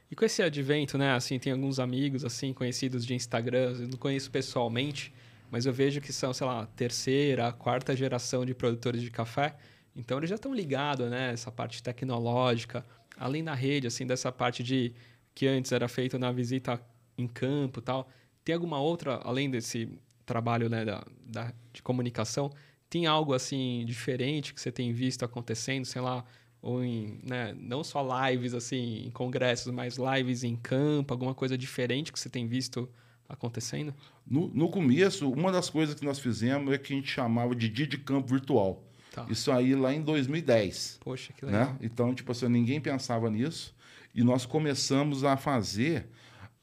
E 0.09 0.15
com 0.15 0.23
esse 0.23 0.41
advento, 0.41 0.97
né? 0.97 1.13
Assim, 1.13 1.37
tem 1.37 1.51
alguns 1.51 1.79
amigos 1.79 2.23
assim 2.23 2.53
conhecidos 2.53 3.05
de 3.05 3.13
Instagram, 3.13 3.73
eu 3.79 3.87
não 3.87 3.97
conheço 3.97 4.31
pessoalmente, 4.31 5.13
mas 5.51 5.65
eu 5.65 5.73
vejo 5.73 5.99
que 5.99 6.13
são, 6.13 6.33
sei 6.33 6.47
lá, 6.47 6.65
terceira, 6.65 7.51
quarta 7.51 7.95
geração 7.95 8.45
de 8.45 8.53
produtores 8.53 9.01
de 9.01 9.09
café. 9.09 9.55
Então 9.95 10.17
eles 10.17 10.29
já 10.29 10.35
estão 10.35 10.53
ligados, 10.53 11.09
né? 11.09 11.33
Essa 11.33 11.51
parte 11.51 11.81
tecnológica, 11.81 12.85
além 13.17 13.43
da 13.43 13.53
rede, 13.53 13.87
assim, 13.87 14.05
dessa 14.05 14.31
parte 14.31 14.63
de 14.63 14.93
que 15.33 15.47
antes 15.47 15.71
era 15.71 15.87
feito 15.87 16.17
na 16.17 16.31
visita 16.31 16.79
em 17.17 17.27
campo, 17.27 17.81
tal. 17.81 18.07
Tem 18.45 18.55
alguma 18.55 18.79
outra, 18.79 19.15
além 19.23 19.49
desse 19.49 19.89
trabalho, 20.25 20.69
né, 20.69 20.85
da, 20.85 21.03
da 21.25 21.53
de 21.73 21.81
comunicação, 21.81 22.51
tem 22.89 23.05
algo 23.05 23.33
assim 23.33 23.83
diferente 23.85 24.53
que 24.53 24.61
você 24.61 24.71
tem 24.71 24.93
visto 24.93 25.23
acontecendo, 25.23 25.85
sei 25.85 26.01
lá, 26.01 26.23
ou 26.61 26.83
em, 26.83 27.19
né, 27.23 27.55
não 27.59 27.83
só 27.83 28.05
lives 28.29 28.53
assim 28.53 29.03
em 29.05 29.11
congressos, 29.11 29.71
mas 29.71 29.97
lives 29.97 30.43
em 30.43 30.55
campo, 30.55 31.13
alguma 31.13 31.33
coisa 31.33 31.57
diferente 31.57 32.11
que 32.11 32.19
você 32.19 32.29
tem 32.29 32.47
visto 32.47 32.89
acontecendo? 33.27 33.93
No, 34.25 34.47
no 34.47 34.69
começo, 34.69 35.29
uma 35.29 35.51
das 35.51 35.69
coisas 35.69 35.95
que 35.95 36.05
nós 36.05 36.19
fizemos 36.19 36.73
é 36.73 36.77
que 36.77 36.93
a 36.93 36.95
gente 36.95 37.09
chamava 37.09 37.55
de 37.55 37.69
dia 37.69 37.87
de 37.87 37.97
campo 37.97 38.27
virtual. 38.27 38.83
Tá. 39.11 39.25
Isso 39.29 39.51
aí 39.51 39.75
lá 39.75 39.93
em 39.93 40.01
2010. 40.01 40.99
Poxa, 41.01 41.33
que 41.33 41.45
legal. 41.45 41.65
Né? 41.65 41.77
Então, 41.81 42.13
tipo 42.13 42.31
assim, 42.31 42.47
ninguém 42.47 42.79
pensava 42.79 43.29
nisso. 43.29 43.75
E 44.13 44.23
nós 44.23 44.45
começamos 44.45 45.23
a 45.23 45.37
fazer 45.37 46.07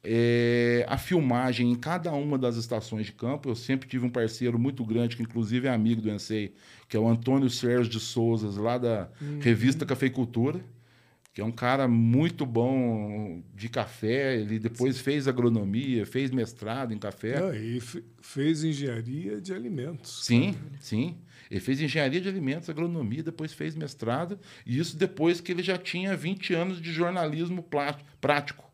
é, 0.05 0.85
a 0.89 0.99
filmagem 0.99 1.73
em 1.73 1.75
cada 1.75 2.13
uma 2.13 2.37
das 2.37 2.57
estações 2.57 3.07
de 3.07 3.13
campo. 3.13 3.49
Eu 3.49 3.57
sempre 3.57 3.89
tive 3.89 4.05
um 4.05 4.11
parceiro 4.11 4.59
muito 4.59 4.85
grande, 4.85 5.17
que 5.17 5.23
inclusive 5.23 5.67
é 5.67 5.71
amigo 5.71 6.03
do 6.03 6.11
Ensei, 6.11 6.55
que 6.89 6.97
é 6.97 7.01
o 7.01 7.09
Antônio 7.09 7.49
Sérgio 7.49 7.91
de 7.91 7.99
Souza, 7.99 8.61
lá 8.61 8.77
da 8.77 9.09
uhum. 9.21 9.41
revista 9.41 9.87
Cafeicultura 9.87 10.61
que 11.35 11.41
é 11.41 11.45
um 11.45 11.51
cara 11.51 11.89
muito 11.89 12.47
bom 12.47 13.43
de 13.57 13.69
café. 13.69 14.37
Ele 14.37 14.57
depois 14.61 14.95
Sim. 14.95 15.03
fez 15.03 15.27
agronomia, 15.27 16.07
fez 16.07 16.31
mestrado 16.31 16.95
em 16.95 16.99
café. 16.99 17.43
Ah, 17.43 17.57
e 17.57 17.81
fez 18.23 18.63
engenharia 18.63 19.41
de 19.41 19.53
alimentos. 19.53 20.25
Sim, 20.25 20.53
né? 20.53 20.79
sim. 20.79 21.17
Ele 21.51 21.59
fez 21.59 21.81
engenharia 21.81 22.21
de 22.21 22.29
alimentos, 22.29 22.71
agronomia, 22.71 23.21
depois 23.21 23.53
fez 23.53 23.75
mestrado. 23.75 24.39
E 24.65 24.79
isso 24.79 24.97
depois 24.97 25.41
que 25.41 25.51
ele 25.51 25.63
já 25.63 25.77
tinha 25.77 26.17
20 26.17 26.55
anos 26.55 26.81
de 26.81 26.93
jornalismo 26.93 27.69
prático 28.21 28.73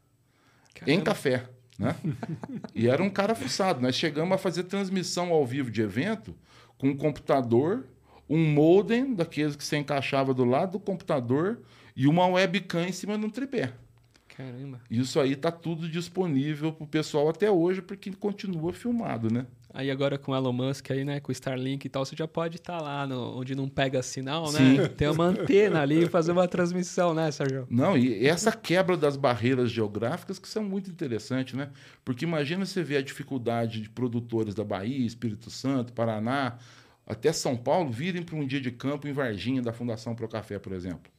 Caramba. 0.75 0.93
em 0.93 1.00
café. 1.03 1.45
Né? 1.79 1.97
e 2.75 2.89
era 2.89 3.03
um 3.03 3.11
cara 3.11 3.35
fuçado. 3.35 3.81
Nós 3.81 3.95
chegamos 3.95 4.35
a 4.35 4.39
fazer 4.39 4.65
transmissão 4.65 5.33
ao 5.33 5.47
vivo 5.47 5.71
de 5.71 5.83
evento 5.83 6.35
com 6.79 6.89
um 6.89 6.97
computador, 6.97 7.87
um 8.29 8.53
modem 8.53 9.15
daqueles 9.15 9.57
que 9.57 9.65
se 9.65 9.77
encaixava 9.77 10.33
do 10.33 10.45
lado 10.45 10.73
do 10.73 10.81
computador 10.81 11.61
e 11.97 12.07
uma 12.07 12.27
webcam 12.27 12.87
em 12.87 12.93
cima 12.93 13.19
de 13.19 13.25
um 13.25 13.31
tripé. 13.31 13.73
Caramba. 14.29 14.81
Isso 14.91 15.21
aí 15.21 15.37
tá 15.37 15.50
tudo 15.50 15.89
disponível 15.89 16.73
pro 16.73 16.87
pessoal 16.87 17.29
até 17.29 17.50
hoje, 17.50 17.83
porque 17.83 18.11
continua 18.12 18.73
filmado, 18.73 19.31
né? 19.31 19.47
Aí 19.73 19.91
agora 19.91 20.19
com 20.19 20.33
o 20.33 20.37
Elon 20.37 20.53
Musk 20.53 20.91
aí, 20.91 21.05
né, 21.05 21.21
com 21.21 21.31
o 21.31 21.33
Starlink 21.33 21.87
e 21.87 21.89
tal, 21.89 22.05
você 22.05 22.17
já 22.17 22.27
pode 22.27 22.57
estar 22.57 22.79
tá 22.79 22.83
lá 22.83 23.07
no, 23.07 23.39
onde 23.39 23.55
não 23.55 23.69
pega 23.69 24.03
sinal, 24.03 24.50
né? 24.50 24.59
Sim. 24.59 24.89
Tem 24.97 25.09
uma 25.09 25.27
antena 25.27 25.81
ali 25.81 26.05
e 26.05 26.09
fazer 26.09 26.33
uma 26.33 26.49
transmissão, 26.49 27.15
né, 27.15 27.31
Sérgio? 27.31 27.67
Não, 27.71 27.97
e 27.97 28.27
essa 28.27 28.50
quebra 28.50 28.97
das 28.97 29.17
barreiras 29.17 29.71
geográficas 29.71 30.39
que 30.39 30.49
são 30.49 30.65
muito 30.65 30.91
interessantes, 30.91 31.55
né? 31.55 31.71
Porque 32.05 32.25
imagina 32.25 32.67
você 32.67 32.83
ver 32.83 32.97
a 32.97 33.03
dificuldade 33.03 33.81
de 33.81 33.89
produtores 33.89 34.55
da 34.55 34.65
Bahia, 34.65 35.07
Espírito 35.07 35.50
Santo, 35.50 35.93
Paraná, 35.93 36.59
até 37.07 37.33
São 37.33 37.57
Paulo 37.57 37.91
virem 37.91 38.23
para 38.23 38.37
um 38.37 38.47
dia 38.47 38.61
de 38.61 38.71
campo 38.71 39.07
em 39.07 39.12
Varginha 39.12 39.62
da 39.62 39.73
Fundação 39.73 40.15
Pro 40.15 40.29
Café, 40.29 40.59
por 40.59 40.73
exemplo. 40.73 41.11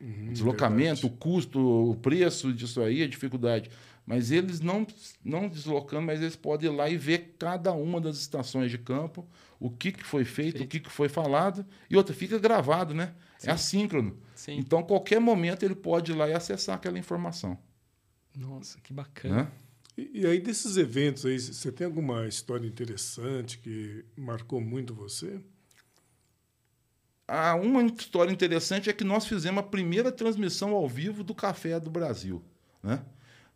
Uhum, 0.00 0.32
deslocamento, 0.32 1.02
verdade. 1.02 1.06
o 1.06 1.10
custo, 1.10 1.60
o 1.90 1.94
preço 1.94 2.52
disso 2.52 2.80
aí, 2.80 3.02
a 3.02 3.08
dificuldade. 3.08 3.70
Mas 4.06 4.30
eles 4.30 4.60
não, 4.60 4.86
não 5.24 5.48
deslocando, 5.48 6.02
mas 6.02 6.20
eles 6.20 6.36
podem 6.36 6.70
ir 6.70 6.74
lá 6.74 6.88
e 6.88 6.96
ver 6.96 7.36
cada 7.38 7.72
uma 7.72 8.00
das 8.00 8.16
estações 8.18 8.70
de 8.70 8.78
campo, 8.78 9.28
o 9.58 9.70
que, 9.70 9.92
que 9.92 10.04
foi 10.04 10.24
feito, 10.24 10.58
feito. 10.58 10.64
o 10.64 10.68
que, 10.68 10.80
que 10.80 10.90
foi 10.90 11.08
falado. 11.08 11.64
E 11.88 11.96
outra, 11.96 12.14
fica 12.14 12.38
gravado, 12.38 12.92
né? 12.94 13.14
É 13.36 13.40
Sim. 13.40 13.48
É 13.48 13.52
assíncrono. 13.52 14.18
Sim. 14.34 14.56
Então, 14.58 14.82
qualquer 14.82 15.20
momento, 15.20 15.62
ele 15.62 15.74
pode 15.74 16.12
ir 16.12 16.14
lá 16.14 16.28
e 16.28 16.32
acessar 16.32 16.76
aquela 16.76 16.98
informação. 16.98 17.58
Nossa, 18.36 18.78
que 18.80 18.92
bacana. 18.92 19.44
Né? 19.44 19.52
E, 19.96 20.20
e 20.20 20.26
aí, 20.26 20.40
desses 20.40 20.76
eventos 20.76 21.26
aí, 21.26 21.38
você 21.38 21.70
tem 21.70 21.86
alguma 21.86 22.26
história 22.26 22.66
interessante 22.66 23.58
que 23.58 24.04
marcou 24.16 24.60
muito 24.60 24.94
você? 24.94 25.40
Ah, 27.28 27.54
uma 27.54 27.82
história 27.84 28.32
interessante 28.32 28.90
é 28.90 28.92
que 28.92 29.04
nós 29.04 29.24
fizemos 29.24 29.60
a 29.60 29.66
primeira 29.66 30.10
transmissão 30.10 30.72
ao 30.72 30.88
vivo 30.88 31.22
do 31.22 31.32
Café 31.32 31.78
do 31.78 31.88
Brasil. 31.88 32.42
Né? 32.82 33.00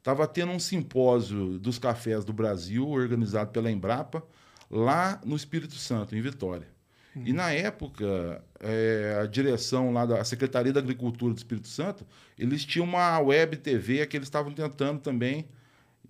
Tava 0.05 0.29
tendo 0.29 0.53
um 0.53 0.61
simpósio 0.61 1.59
dos 1.59 1.79
cafés 1.79 2.27
do 2.27 2.33
Brasil, 2.33 2.87
organizado 2.87 3.51
pela 3.51 3.71
Embrapa, 3.71 4.23
lá 4.71 5.19
no 5.25 5.35
Espírito 5.35 5.77
Santo, 5.77 6.15
em 6.15 6.21
Vitória. 6.21 6.69
E 7.17 7.33
na 7.33 7.53
época, 7.53 8.45
é, 8.61 9.19
a 9.23 9.27
direção 9.27 9.95
lá 9.95 10.05
da 10.05 10.23
Secretaria 10.23 10.75
da 10.75 10.81
Agricultura 10.81 11.33
do 11.33 11.39
Espírito 11.39 11.69
Santo, 11.69 12.05
eles 12.39 12.67
tinham 12.67 12.85
uma 12.85 13.19
web 13.19 13.57
TV 13.57 14.07
que 14.07 14.19
eles 14.19 14.27
estavam 14.27 14.53
tentando 14.53 15.01
também, 15.01 15.49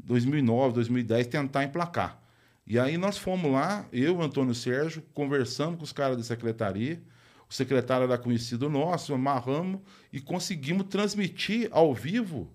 2009, 0.03 0.75
2010, 0.75 1.29
tentar 1.29 1.63
emplacar. 1.63 2.21
E 2.67 2.81
aí 2.81 2.99
nós 2.99 3.17
fomos 3.17 3.53
lá, 3.53 3.87
eu, 3.93 4.21
Antônio 4.21 4.57
Sérgio, 4.57 5.05
conversando 5.15 5.77
com 5.77 5.85
os 5.85 5.93
caras 5.93 6.17
da 6.17 6.25
secretaria, 6.25 7.01
o 7.49 7.55
secretário 7.55 8.05
era 8.05 8.19
conhecido 8.19 8.69
nosso, 8.69 9.15
amarramos 9.15 9.83
e 10.13 10.21
conseguimos 10.21 10.87
transmitir 10.89 11.69
ao 11.71 11.95
vivo 11.95 12.51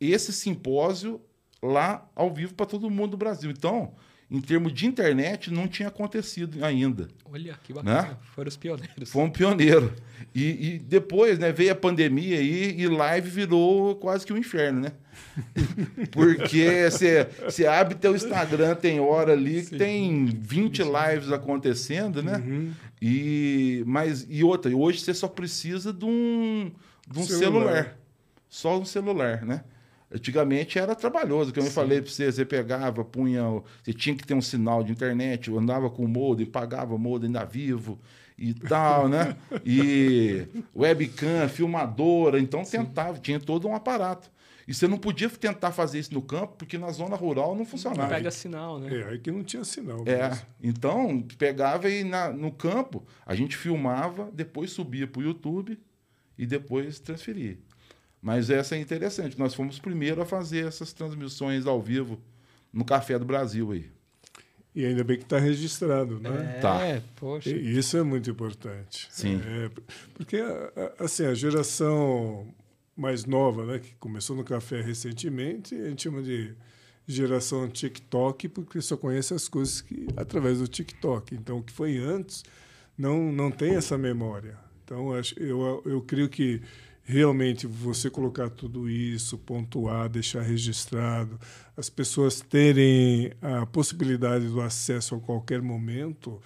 esse 0.00 0.32
simpósio 0.32 1.20
lá 1.62 2.08
ao 2.14 2.32
vivo 2.32 2.54
para 2.54 2.66
todo 2.66 2.90
mundo 2.90 3.12
do 3.12 3.16
Brasil. 3.16 3.50
Então, 3.50 3.94
em 4.28 4.40
termos 4.40 4.72
de 4.72 4.86
internet, 4.86 5.52
não 5.52 5.68
tinha 5.68 5.88
acontecido 5.88 6.64
ainda. 6.64 7.06
Olha, 7.24 7.56
que 7.62 7.72
bacana. 7.72 8.02
Né? 8.02 8.16
Foram 8.34 8.48
os 8.48 8.56
pioneiros. 8.56 9.10
Fomos 9.10 9.36
pioneiros. 9.36 9.92
E, 10.34 10.74
e, 10.74 10.78
depois, 10.78 11.38
né, 11.38 11.52
veio 11.52 11.72
a 11.72 11.76
pandemia 11.76 12.38
aí 12.38 12.74
e 12.76 12.88
live 12.88 13.30
virou 13.30 13.94
quase 13.96 14.26
que 14.26 14.32
um 14.32 14.36
inferno, 14.36 14.80
né? 14.80 14.92
Porque 16.10 16.88
você 16.90 17.66
abre 17.66 17.94
teu 17.94 18.16
Instagram, 18.16 18.74
tem 18.74 18.98
hora 18.98 19.32
ali 19.32 19.64
que 19.64 19.76
tem 19.76 20.26
20 20.26 20.82
lives 20.82 21.30
acontecendo, 21.30 22.20
né? 22.20 22.42
Uhum. 22.44 22.72
E, 23.00 23.84
mas, 23.86 24.26
e 24.28 24.42
outra, 24.42 24.74
hoje 24.76 25.00
você 25.00 25.14
só 25.14 25.28
precisa 25.28 25.92
de 25.92 26.04
um, 26.04 26.72
de 27.08 27.18
um 27.18 27.22
celular. 27.22 27.38
celular. 27.38 27.98
Só 28.48 28.80
um 28.80 28.84
celular, 28.84 29.44
né? 29.44 29.62
Antigamente 30.10 30.78
era 30.78 30.94
trabalhoso, 30.94 31.52
que 31.52 31.58
eu 31.58 31.64
me 31.64 31.70
falei 31.70 32.00
para 32.00 32.10
você, 32.10 32.30
você 32.30 32.44
pegava, 32.44 33.04
punha, 33.04 33.42
você 33.82 33.92
tinha 33.92 34.14
que 34.14 34.24
ter 34.24 34.34
um 34.34 34.40
sinal 34.40 34.84
de 34.84 34.92
internet, 34.92 35.50
andava 35.50 35.90
com 35.90 36.04
o 36.04 36.08
modem, 36.08 36.46
pagava 36.46 36.94
o 36.94 36.98
modem 36.98 37.26
ainda 37.26 37.44
vivo 37.44 37.98
e 38.38 38.54
tal, 38.54 39.08
né? 39.08 39.36
E 39.66 40.46
webcam, 40.74 41.48
filmadora, 41.48 42.38
então 42.38 42.64
Sim. 42.64 42.78
tentava, 42.78 43.18
tinha 43.18 43.40
todo 43.40 43.66
um 43.66 43.74
aparato. 43.74 44.30
E 44.68 44.74
você 44.74 44.88
não 44.88 44.98
podia 44.98 45.30
tentar 45.30 45.70
fazer 45.70 45.98
isso 45.98 46.12
no 46.12 46.22
campo, 46.22 46.54
porque 46.58 46.76
na 46.76 46.90
zona 46.90 47.14
rural 47.14 47.54
não 47.54 47.64
funcionava. 47.64 48.02
Não 48.02 48.08
pega 48.08 48.30
sinal, 48.30 48.78
né? 48.80 49.00
É, 49.00 49.04
aí 49.10 49.18
que 49.18 49.30
não 49.30 49.44
tinha 49.44 49.64
sinal. 49.64 50.02
É, 50.04 50.28
mesmo. 50.28 50.46
então 50.62 51.22
pegava 51.38 51.88
e 51.88 52.02
na, 52.02 52.32
no 52.32 52.50
campo 52.50 53.04
a 53.24 53.34
gente 53.34 53.56
filmava, 53.56 54.28
depois 54.32 54.70
subia 54.70 55.06
para 55.06 55.20
o 55.20 55.24
YouTube 55.24 55.78
e 56.36 56.46
depois 56.46 56.98
transferia. 56.98 57.58
Mas 58.26 58.50
essa 58.50 58.74
é 58.74 58.80
interessante. 58.80 59.38
Nós 59.38 59.54
fomos 59.54 59.78
primeiro 59.78 60.20
a 60.20 60.26
fazer 60.26 60.66
essas 60.66 60.92
transmissões 60.92 61.64
ao 61.64 61.80
vivo 61.80 62.18
no 62.72 62.84
Café 62.84 63.16
do 63.20 63.24
Brasil 63.24 63.70
aí. 63.70 63.88
E 64.74 64.84
ainda 64.84 65.04
bem 65.04 65.16
que 65.16 65.22
está 65.22 65.38
registrado, 65.38 66.18
né? 66.18 66.56
É, 66.56 66.60
tá. 66.60 67.02
poxa. 67.14 67.48
E 67.48 67.78
isso 67.78 67.96
é 67.96 68.02
muito 68.02 68.28
importante. 68.28 69.06
Sim. 69.12 69.40
É, 69.46 69.70
porque, 70.14 70.38
assim, 70.98 71.24
a 71.24 71.34
geração 71.34 72.52
mais 72.96 73.24
nova, 73.24 73.64
né, 73.64 73.78
que 73.78 73.94
começou 73.94 74.34
no 74.34 74.42
café 74.42 74.80
recentemente, 74.80 75.76
a 75.76 75.88
gente 75.88 76.02
chama 76.02 76.20
de 76.20 76.52
geração 77.06 77.68
TikTok, 77.68 78.48
porque 78.48 78.80
só 78.80 78.96
conhece 78.96 79.34
as 79.34 79.46
coisas 79.46 79.82
que, 79.82 80.08
através 80.16 80.58
do 80.58 80.66
TikTok. 80.66 81.32
Então, 81.32 81.58
o 81.58 81.62
que 81.62 81.72
foi 81.72 81.96
antes 81.96 82.42
não, 82.98 83.30
não 83.30 83.52
tem 83.52 83.76
essa 83.76 83.96
memória. 83.96 84.58
Então, 84.84 85.12
eu, 85.36 85.80
eu 85.86 86.02
creio 86.02 86.28
que 86.28 86.60
realmente 87.06 87.68
você 87.68 88.10
colocar 88.10 88.50
tudo 88.50 88.90
isso, 88.90 89.38
pontuar, 89.38 90.08
deixar 90.08 90.42
registrado, 90.42 91.38
as 91.76 91.88
pessoas 91.88 92.40
terem 92.40 93.32
a 93.40 93.64
possibilidade 93.64 94.48
do 94.48 94.60
acesso 94.60 95.14
a 95.14 95.20
qualquer 95.20 95.62
momento, 95.62 96.42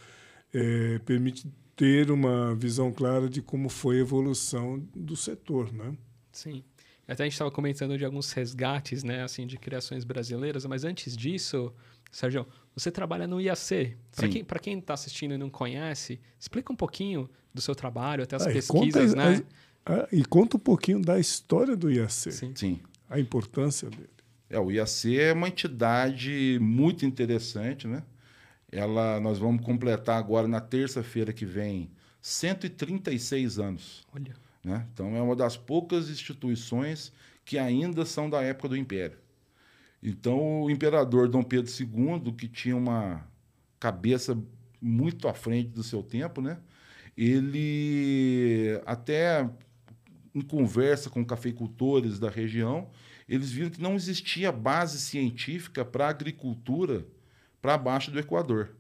é, 0.53 0.99
permite 0.99 1.49
ter 1.75 2.11
uma 2.11 2.55
visão 2.55 2.93
clara 2.93 3.27
de 3.27 3.41
como 3.41 3.71
foi 3.71 3.97
a 3.97 4.01
evolução 4.01 4.87
do 4.95 5.17
setor, 5.17 5.73
né? 5.73 5.97
Sim. 6.31 6.63
Até 7.09 7.25
a 7.25 7.27
gente 7.27 7.33
estava 7.33 7.51
comentando 7.51 7.97
de 7.97 8.05
alguns 8.05 8.31
resgates, 8.33 9.03
né, 9.03 9.23
assim, 9.25 9.47
de 9.47 9.57
criações 9.57 10.05
brasileiras, 10.05 10.65
mas 10.67 10.85
antes 10.85 11.17
disso, 11.17 11.73
Sérgio, 12.11 12.47
você 12.75 12.91
trabalha 12.91 13.27
no 13.27 13.41
IAC. 13.41 13.97
Para 14.47 14.59
quem 14.59 14.79
está 14.79 14.95
assistindo 14.95 15.35
e 15.35 15.39
não 15.39 15.49
conhece, 15.49 16.21
explica 16.39 16.73
um 16.73 16.77
pouquinho 16.77 17.29
do 17.53 17.61
seu 17.61 17.75
trabalho, 17.75 18.23
até 18.23 18.37
as 18.37 18.45
pesquisas, 18.47 19.15
né? 19.15 19.43
Ah, 19.85 20.09
e 20.13 20.25
conta 20.25 20.57
um 20.57 20.61
pouquinho 20.61 21.01
da 21.01 21.19
história 21.19 21.77
do 21.77 21.91
IAC. 21.91 22.33
Sim. 22.33 22.53
Sim. 22.55 22.81
A 23.09 23.19
importância 23.19 23.89
dele. 23.91 24.09
É, 24.49 24.59
o 24.59 24.71
IAC 24.71 25.19
é 25.19 25.33
uma 25.33 25.49
entidade 25.49 26.59
muito 26.61 27.07
interessante, 27.07 27.87
né? 27.87 28.03
Ela, 28.71 29.21
nós 29.21 29.39
vamos 29.39 29.65
completar 29.65 30.19
agora 30.19 30.47
na 30.47 30.61
terça-feira 30.61 31.33
que 31.33 31.45
vem 31.45 31.91
136 32.21 33.59
anos. 33.59 34.07
Olha. 34.15 34.35
Né? 34.63 34.87
Então 34.93 35.17
é 35.17 35.23
uma 35.23 35.35
das 35.35 35.57
poucas 35.57 36.11
instituições 36.11 37.13
que 37.45 37.59
ainda 37.59 38.05
são 38.05 38.29
da 38.29 38.43
época 38.43 38.69
do 38.69 38.77
Império. 38.77 39.19
Então 40.03 40.63
o 40.63 40.71
imperador 40.71 41.29
Dom 41.29 41.43
Pedro 41.43 41.71
II, 41.71 42.33
que 42.33 42.49
tinha 42.49 42.77
uma 42.77 43.27
cabeça 43.79 44.39
muito 44.81 45.29
à 45.29 45.35
frente 45.35 45.69
do 45.71 45.83
seu 45.83 46.03
tempo, 46.03 46.41
né? 46.41 46.59
Ele 47.17 48.81
até 48.87 49.49
em 50.35 50.41
conversa 50.41 51.11
com 51.11 51.25
cafeicultores 51.25 52.19
da 52.19 52.31
região, 52.31 52.91
eles 53.29 53.51
viram 53.51 53.71
que 53.71 53.81
não 53.81 53.95
existia 53.95 54.51
base 54.51 54.99
científica 54.99 55.85
para 55.85 56.09
agricultura 56.09 57.07
para 57.61 57.79
baixo 57.79 58.11
do 58.11 58.19
Equador. 58.19 58.71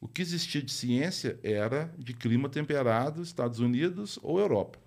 O 0.00 0.06
que 0.06 0.22
existia 0.22 0.62
de 0.62 0.70
ciência 0.70 1.38
era 1.42 1.92
de 1.98 2.14
clima 2.14 2.48
temperado, 2.48 3.22
Estados 3.22 3.58
Unidos 3.58 4.18
ou 4.22 4.38
Europa. 4.38 4.78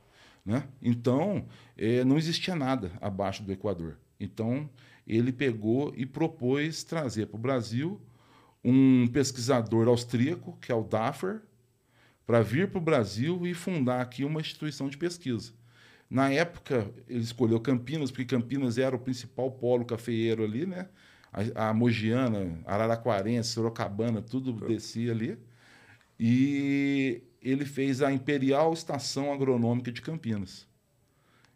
Né? 0.46 0.68
Então, 0.82 1.46
é, 1.78 2.04
não 2.04 2.18
existia 2.18 2.56
nada 2.56 2.92
abaixo 3.02 3.44
do 3.44 3.52
Equador. 3.52 3.98
Então, 4.20 4.70
ele 5.06 5.32
pegou 5.32 5.94
e 5.96 6.06
propôs 6.06 6.84
trazer 6.84 7.28
para 7.28 7.38
o 7.38 7.42
Brasil 7.42 8.02
um 8.64 9.08
pesquisador 9.08 9.88
austríaco, 9.88 10.58
que 10.62 10.72
é 10.72 10.76
o 10.76 10.84
Daffer, 10.84 11.42
para 12.26 12.42
vir 12.42 12.70
para 12.70 12.78
o 12.78 12.82
Brasil 12.82 13.46
e 13.46 13.54
fundar 13.54 14.02
aqui 14.02 14.24
uma 14.24 14.40
instituição 14.40 14.88
de 14.88 14.98
pesquisa. 14.98 15.52
Na 16.12 16.30
época, 16.30 16.94
ele 17.08 17.22
escolheu 17.22 17.58
Campinas, 17.58 18.12
porque 18.12 18.26
Campinas 18.26 18.78
era 18.78 18.94
o 18.94 19.00
principal 19.00 19.50
polo 19.50 19.86
cafeeiro 19.86 20.44
ali, 20.44 20.66
né? 20.66 20.90
A, 21.56 21.70
a 21.70 21.74
Mogiana, 21.74 22.60
Araraquarense, 22.66 23.52
Sorocabana, 23.52 24.22
tudo 24.22 24.52
descia 24.68 25.14
ali. 25.14 25.38
E 26.20 27.24
ele 27.42 27.64
fez 27.64 28.02
a 28.02 28.12
Imperial 28.12 28.74
Estação 28.74 29.32
Agronômica 29.32 29.90
de 29.90 30.02
Campinas. 30.02 30.68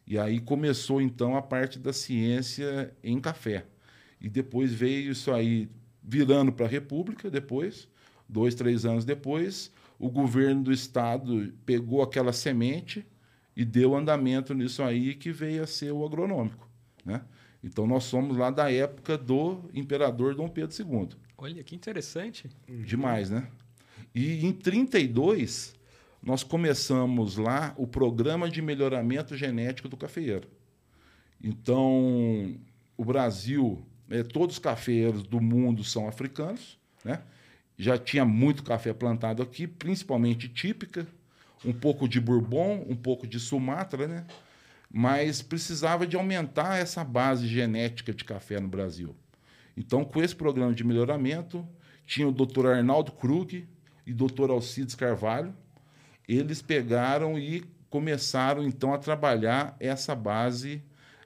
E 0.07 0.17
aí 0.17 0.39
começou, 0.39 1.01
então, 1.01 1.35
a 1.35 1.41
parte 1.41 1.77
da 1.77 1.91
ciência 1.91 2.95
em 3.03 3.19
café. 3.19 3.65
E 4.21 4.29
depois 4.29 4.71
veio 4.73 5.11
isso 5.11 5.33
aí 5.33 5.69
virando 6.01 6.53
para 6.53 6.65
a 6.65 6.69
República, 6.69 7.29
depois, 7.29 7.89
dois, 8.29 8.55
três 8.55 8.85
anos 8.85 9.03
depois, 9.03 9.69
o 9.99 10.09
governo 10.09 10.63
do 10.63 10.71
estado 10.71 11.53
pegou 11.65 12.01
aquela 12.01 12.31
semente 12.31 13.05
e 13.55 13.63
deu 13.63 13.95
andamento 13.95 14.53
nisso 14.53 14.83
aí 14.83 15.15
que 15.15 15.31
veio 15.31 15.63
a 15.63 15.67
ser 15.67 15.91
o 15.91 16.05
agronômico, 16.05 16.69
né? 17.03 17.21
Então 17.63 17.87
nós 17.87 18.03
somos 18.03 18.37
lá 18.37 18.51
da 18.51 18.71
época 18.71 19.17
do 19.17 19.69
imperador 19.73 20.35
Dom 20.35 20.47
Pedro 20.47 20.75
II. 20.77 21.09
Olha 21.37 21.63
que 21.63 21.75
interessante. 21.75 22.49
Demais, 22.67 23.29
né? 23.29 23.47
E 24.13 24.45
em 24.45 24.51
32 24.51 25.73
nós 26.21 26.43
começamos 26.43 27.37
lá 27.37 27.73
o 27.77 27.85
programa 27.85 28.49
de 28.49 28.61
melhoramento 28.61 29.37
genético 29.37 29.87
do 29.87 29.95
cafeeiro. 29.95 30.47
Então, 31.41 32.55
o 32.97 33.05
Brasil, 33.05 33.85
é, 34.09 34.23
todos 34.23 34.55
os 34.55 34.59
cafeeiros 34.59 35.23
do 35.23 35.39
mundo 35.39 35.83
são 35.83 36.07
africanos, 36.07 36.79
né? 37.03 37.21
Já 37.77 37.97
tinha 37.97 38.25
muito 38.25 38.63
café 38.63 38.93
plantado 38.93 39.43
aqui, 39.43 39.67
principalmente 39.67 40.47
típica, 40.47 41.05
um 41.63 41.73
pouco 41.73 42.07
de 42.07 42.19
Bourbon, 42.19 42.85
um 42.87 42.95
pouco 42.95 43.27
de 43.27 43.39
Sumatra, 43.39 44.07
né? 44.07 44.25
Mas 44.91 45.41
precisava 45.41 46.05
de 46.05 46.15
aumentar 46.15 46.77
essa 46.77 47.03
base 47.03 47.47
genética 47.47 48.13
de 48.13 48.23
café 48.23 48.59
no 48.59 48.67
Brasil. 48.67 49.15
Então, 49.75 50.05
com 50.05 50.21
esse 50.21 50.35
programa 50.35 50.73
de 50.73 50.83
melhoramento, 50.83 51.67
tinha 52.05 52.27
o 52.27 52.31
Dr. 52.31 52.67
Arnaldo 52.67 53.11
Krug 53.11 53.67
e 54.05 54.11
o 54.11 54.15
Dr. 54.15 54.51
Alcides 54.51 54.95
Carvalho. 54.95 55.53
Eles 56.27 56.61
pegaram 56.61 57.37
e 57.37 57.65
começaram 57.89 58.63
então 58.63 58.93
a 58.93 58.97
trabalhar 58.97 59.75
essa 59.79 60.15
base 60.15 60.81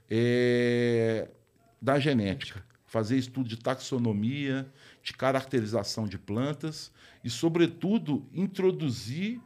é, 0.10 1.28
da 1.82 2.00
genética, 2.00 2.64
fazer 2.86 3.18
estudo 3.18 3.48
de 3.48 3.58
taxonomia, 3.58 4.68
de 5.04 5.14
caracterização 5.14 6.08
de 6.08 6.18
plantas 6.18 6.92
e, 7.24 7.30
sobretudo, 7.30 8.26
introduzir 8.34 9.40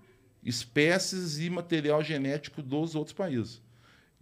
espécies 0.44 1.40
e 1.40 1.50
material 1.50 2.04
genético 2.04 2.62
dos 2.62 2.96
outros 2.96 3.16
países. 3.16 3.62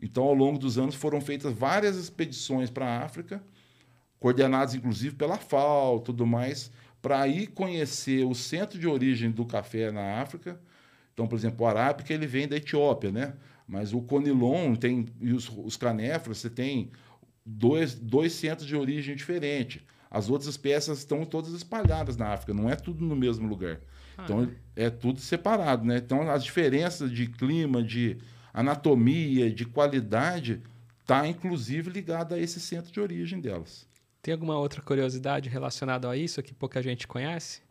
Então, 0.01 0.23
ao 0.23 0.33
longo 0.33 0.57
dos 0.57 0.77
anos, 0.77 0.95
foram 0.95 1.21
feitas 1.21 1.53
várias 1.53 1.95
expedições 1.95 2.69
para 2.69 2.85
a 2.85 3.03
África, 3.03 3.43
coordenadas 4.19 4.73
inclusive 4.73 5.15
pela 5.15 5.37
FAO 5.37 5.99
tudo 5.99 6.25
mais, 6.25 6.71
para 7.01 7.27
ir 7.27 7.47
conhecer 7.47 8.25
o 8.25 8.33
centro 8.33 8.79
de 8.79 8.87
origem 8.87 9.31
do 9.31 9.45
café 9.45 9.91
na 9.91 10.21
África. 10.21 10.59
Então, 11.13 11.27
por 11.27 11.35
exemplo, 11.35 11.65
o 11.65 11.67
arábica 11.67 12.13
ele 12.13 12.27
vem 12.27 12.47
da 12.47 12.57
Etiópia, 12.57 13.11
né? 13.11 13.33
Mas 13.67 13.93
o 13.93 14.01
conilon 14.01 14.75
tem 14.75 15.07
e 15.19 15.33
os, 15.33 15.49
os 15.49 15.77
canéfros, 15.77 16.39
você 16.39 16.49
tem 16.49 16.91
dois, 17.45 17.95
dois 17.95 18.33
centros 18.33 18.67
de 18.67 18.75
origem 18.75 19.15
diferentes. 19.15 19.81
As 20.09 20.29
outras 20.29 20.49
espécies 20.49 20.99
estão 20.99 21.25
todas 21.25 21.53
espalhadas 21.53 22.17
na 22.17 22.33
África, 22.33 22.53
não 22.53 22.69
é 22.69 22.75
tudo 22.75 23.05
no 23.05 23.15
mesmo 23.15 23.47
lugar. 23.47 23.79
Ah, 24.17 24.23
então 24.23 24.51
é. 24.75 24.85
é 24.85 24.89
tudo 24.89 25.19
separado, 25.19 25.85
né? 25.85 25.97
Então 25.97 26.29
as 26.29 26.43
diferenças 26.43 27.11
de 27.11 27.27
clima, 27.27 27.83
de 27.83 28.17
anatomia, 28.53 29.51
de 29.51 29.65
qualidade, 29.65 30.61
está 31.01 31.27
inclusive 31.27 31.89
ligada 31.89 32.35
a 32.35 32.39
esse 32.39 32.59
centro 32.59 32.91
de 32.91 32.99
origem 32.99 33.39
delas. 33.39 33.87
Tem 34.21 34.33
alguma 34.33 34.57
outra 34.57 34.81
curiosidade 34.81 35.49
relacionada 35.49 36.09
a 36.09 36.15
isso 36.15 36.41
que 36.43 36.53
pouca 36.53 36.81
gente 36.81 37.07
conhece? 37.07 37.61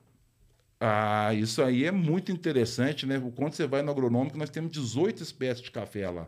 Ah, 0.81 1.33
isso 1.35 1.63
aí 1.63 1.85
é 1.85 1.93
muito 1.93 2.33
interessante, 2.33 3.07
né? 3.07 3.23
Quando 3.37 3.53
você 3.53 3.67
vai 3.67 3.83
no 3.83 3.91
agronômico, 3.91 4.39
nós 4.39 4.51
temos 4.51 4.73
18 4.73 5.23
espécies 5.23 5.63
de 5.63 5.71
café 5.71 6.09
lá. 6.09 6.27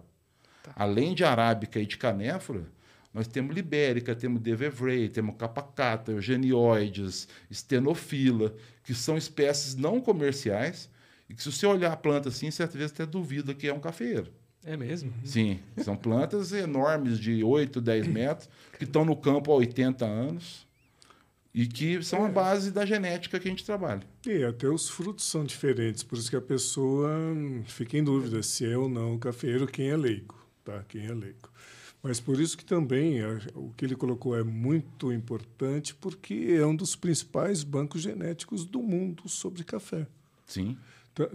Tá. 0.62 0.72
Além 0.76 1.14
de 1.14 1.24
arábica 1.24 1.80
e 1.80 1.86
de 1.86 1.96
canéfora, 1.96 2.66
nós 3.12 3.26
temos 3.26 3.54
libérica, 3.54 4.14
temos 4.14 4.40
devevray, 4.40 5.08
temos 5.08 5.36
capacata, 5.36 6.12
eugenioides, 6.12 7.28
estenofila, 7.50 8.54
que 8.82 8.94
são 8.94 9.16
espécies 9.16 9.74
não 9.74 10.00
comerciais 10.00 10.88
e 11.28 11.34
que 11.34 11.42
se 11.42 11.52
você 11.52 11.66
olhar 11.66 11.92
a 11.92 11.96
planta 11.96 12.30
assim, 12.30 12.50
você 12.50 12.62
às 12.62 12.72
vezes 12.72 12.92
até 12.92 13.04
duvida 13.04 13.54
que 13.54 13.68
é 13.68 13.74
um 13.74 13.80
cafeiro. 13.80 14.32
É 14.64 14.76
mesmo? 14.76 15.12
Sim, 15.24 15.58
são 15.78 15.96
plantas 15.96 16.52
enormes 16.52 17.18
de 17.18 17.42
8, 17.42 17.80
10 17.80 18.06
metros, 18.06 18.48
que 18.78 18.84
estão 18.84 19.04
no 19.04 19.16
campo 19.16 19.50
há 19.50 19.56
80 19.56 20.04
anos 20.04 20.66
e 21.54 21.66
que 21.66 22.02
são 22.02 22.24
a 22.24 22.28
é. 22.28 22.32
base 22.32 22.70
da 22.70 22.86
genética 22.86 23.38
que 23.38 23.48
a 23.48 23.50
gente 23.50 23.64
trabalha. 23.64 24.02
E 24.26 24.44
até 24.44 24.68
os 24.68 24.88
frutos 24.88 25.24
são 25.24 25.44
diferentes, 25.44 26.02
por 26.02 26.16
isso 26.16 26.30
que 26.30 26.36
a 26.36 26.40
pessoa 26.40 27.10
fica 27.66 27.98
em 27.98 28.04
dúvida 28.04 28.42
se 28.42 28.64
é 28.64 28.76
ou 28.76 28.88
não 28.88 29.18
cafeiro, 29.18 29.66
quem 29.66 29.90
é 29.90 29.96
leigo, 29.96 30.34
tá? 30.64 30.84
Quem 30.88 31.06
é 31.06 31.12
leigo. 31.12 31.51
Mas 32.02 32.18
por 32.18 32.40
isso 32.40 32.58
que 32.58 32.64
também 32.64 33.20
o 33.54 33.72
que 33.76 33.84
ele 33.84 33.94
colocou 33.94 34.36
é 34.36 34.42
muito 34.42 35.12
importante, 35.12 35.94
porque 35.94 36.56
é 36.58 36.66
um 36.66 36.74
dos 36.74 36.96
principais 36.96 37.62
bancos 37.62 38.02
genéticos 38.02 38.64
do 38.64 38.82
mundo 38.82 39.28
sobre 39.28 39.62
café. 39.62 40.06
Sim. 40.46 40.76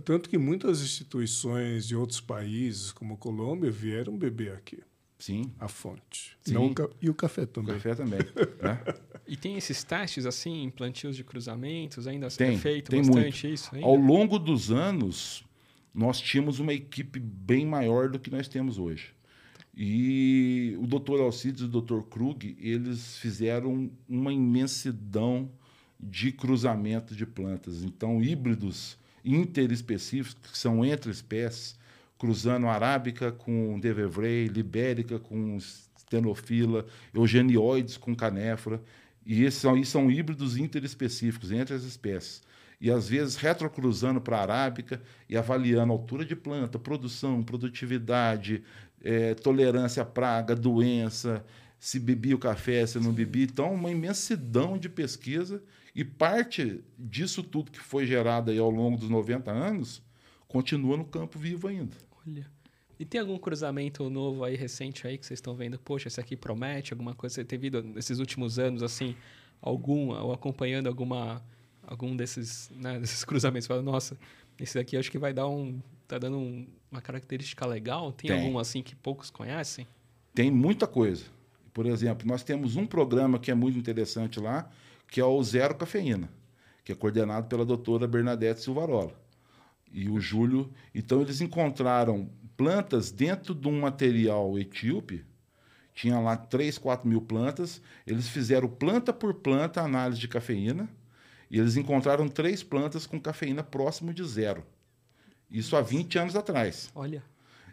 Tanto 0.04 0.30
que 0.30 0.38
muitas 0.38 0.82
instituições 0.82 1.88
de 1.88 1.96
outros 1.96 2.20
países, 2.20 2.92
como 2.92 3.14
a 3.14 3.18
Colômbia, 3.18 3.72
vieram 3.72 4.18
beber 4.18 4.54
aqui. 4.54 4.80
Sim. 5.18 5.52
A 5.60 5.68
fonte. 5.68 6.38
Sim. 6.42 6.54
Não, 6.54 6.74
e 7.02 7.10
o 7.10 7.14
café 7.14 7.46
também. 7.46 7.72
O 7.72 7.78
café 7.78 7.96
também. 7.96 8.20
né? 8.62 8.84
E 9.30 9.36
tem 9.36 9.58
esses 9.58 9.84
testes, 9.84 10.26
assim, 10.26 10.72
plantios 10.74 11.14
de 11.14 11.22
cruzamentos, 11.22 12.08
ainda 12.08 12.30
tem, 12.30 12.56
é 12.56 12.58
feito 12.58 12.90
tem 12.90 13.02
bastante 13.02 13.46
muito. 13.46 13.54
isso? 13.54 13.76
Ainda? 13.76 13.86
Ao 13.86 13.96
longo 13.96 14.40
dos 14.40 14.72
anos, 14.72 15.44
nós 15.94 16.22
tínhamos 16.22 16.60
uma 16.60 16.74
equipe 16.74 17.20
bem 17.20 17.66
maior 17.66 18.08
do 18.08 18.20
que 18.20 18.32
nós 18.32 18.48
temos 18.48 18.80
hoje. 18.80 19.14
E 19.80 20.76
o 20.80 20.88
Dr. 20.88 21.22
Alcides 21.22 21.62
e 21.62 21.66
o 21.66 21.68
Dr. 21.68 22.02
Krug, 22.10 22.58
eles 22.60 23.18
fizeram 23.18 23.92
uma 24.10 24.34
imensidão 24.34 25.52
de 26.00 26.32
cruzamento 26.32 27.16
de 27.16 27.28
plantas. 27.28 27.84
Então, 27.84 28.20
híbridos 28.20 28.98
interespecíficos, 29.24 30.52
que 30.52 30.58
são 30.58 30.84
entre 30.84 31.12
espécies, 31.12 31.78
cruzando 32.18 32.66
arábica 32.66 33.32
com 33.32 33.80
devevray, 33.80 34.48
libérica 34.48 35.20
com 35.20 35.60
stenofila, 35.60 36.84
eugenioides 37.14 37.98
com 37.98 38.16
canéfora. 38.16 38.82
E 39.24 39.44
esses 39.44 39.60
são, 39.60 39.84
são 39.84 40.10
híbridos 40.10 40.58
interespecíficos 40.58 41.52
entre 41.52 41.76
as 41.76 41.84
espécies. 41.84 42.42
E 42.80 42.92
às 42.92 43.10
vezes 43.10 43.36
retrocruzando 43.36 44.22
para 44.22 44.38
a 44.38 44.42
arábica 44.42 45.02
e 45.28 45.36
avaliando 45.36 45.92
altura 45.92 46.24
de 46.24 46.36
planta, 46.36 46.78
produção, 46.78 47.42
produtividade, 47.42 48.64
é, 49.04 49.34
tolerância 49.34 50.04
à 50.04 50.06
praga, 50.06 50.56
doença, 50.56 51.46
se 51.80 52.00
bebia 52.00 52.36
o 52.36 52.40
café, 52.40 52.86
se 52.86 53.00
não 53.00 53.12
bebia. 53.12 53.44
Então, 53.44 53.74
uma 53.74 53.92
imensidão 53.92 54.78
de 54.78 54.90
pesquisa 54.90 55.62
e 55.94 56.04
parte 56.04 56.84
disso 56.98 57.44
tudo 57.44 57.72
que 57.72 57.80
foi 57.80 58.06
gerado 58.06 58.52
aí 58.52 58.60
ao 58.60 58.70
longo 58.70 58.98
dos 58.98 59.10
90 59.10 59.52
anos 59.52 60.02
continua 60.48 60.98
no 60.98 61.06
campo 61.06 61.38
vivo 61.38 61.68
ainda. 61.68 61.96
Olha. 62.26 62.50
E 63.00 63.06
tem 63.06 63.22
algum 63.22 63.38
cruzamento 63.38 64.10
novo 64.10 64.44
aí, 64.44 64.56
recente 64.56 65.06
aí, 65.06 65.18
que 65.18 65.26
vocês 65.26 65.38
estão 65.38 65.56
vendo? 65.56 65.78
Poxa, 65.78 66.08
esse 66.08 66.20
aqui 66.20 66.36
promete 66.36 66.94
alguma 66.94 67.14
coisa? 67.14 67.36
Você 67.36 67.46
tem 67.46 67.60
visto 67.60 67.82
nesses 67.84 68.18
últimos 68.18 68.58
anos, 68.58 68.82
assim, 68.82 69.16
algum, 69.62 70.10
ou 70.10 70.34
acompanhando 70.34 70.88
alguma, 70.88 71.44
algum 71.84 72.16
desses, 72.16 72.72
né, 72.76 73.00
desses 73.00 73.24
cruzamentos? 73.24 73.68
Fala, 73.68 73.84
nossa, 73.84 74.18
esse 74.60 74.78
daqui 74.78 74.98
acho 74.98 75.12
que 75.12 75.18
vai 75.18 75.34
dar 75.34 75.48
um... 75.48 75.82
Tá 76.08 76.18
dando 76.18 76.38
um, 76.38 76.66
uma 76.90 77.02
característica 77.02 77.66
legal? 77.66 78.12
Tem, 78.12 78.30
tem 78.30 78.40
algum, 78.40 78.58
assim, 78.58 78.82
que 78.82 78.96
poucos 78.96 79.30
conhecem? 79.30 79.86
Tem 80.34 80.50
muita 80.50 80.88
coisa. 80.88 81.26
Por 81.74 81.86
exemplo, 81.86 82.28
nós 82.28 82.44
temos 82.44 82.76
um 82.76 82.86
programa 82.86 83.38
que 83.38 83.52
é 83.52 83.54
muito 83.54 83.78
interessante 83.78 84.40
lá, 84.40 84.70
que 85.08 85.20
é 85.20 85.26
o 85.26 85.44
Zero 85.44 85.76
Cafeína, 85.76 86.30
que 86.84 86.92
é 86.92 86.96
coordenado 86.96 87.48
pela 87.48 87.66
doutora 87.66 88.08
Bernadette 88.08 88.62
Silvarola. 88.62 89.14
E 89.92 90.10
o 90.10 90.20
Júlio. 90.20 90.72
Então, 90.96 91.22
eles 91.22 91.42
encontraram 91.42 92.30
plantas 92.56 93.12
dentro 93.12 93.54
de 93.54 93.68
um 93.68 93.82
material 93.82 94.58
etíope, 94.58 95.26
tinha 95.94 96.20
lá 96.20 96.38
3, 96.38 96.78
4 96.78 97.10
mil 97.10 97.22
plantas. 97.22 97.82
Eles 98.06 98.30
fizeram 98.30 98.68
planta 98.70 99.12
por 99.12 99.34
planta 99.34 99.82
análise 99.82 100.20
de 100.20 100.28
cafeína 100.28 100.88
e 101.50 101.60
eles 101.60 101.78
encontraram 101.78 102.28
três 102.28 102.64
plantas 102.64 103.06
com 103.06 103.20
cafeína 103.20 103.64
próximo 103.64 104.14
de 104.14 104.24
zero. 104.24 104.64
Isso 105.50 105.76
há 105.76 105.82
20 105.82 106.20
anos 106.20 106.36
atrás. 106.36 106.90
Olha. 106.94 107.24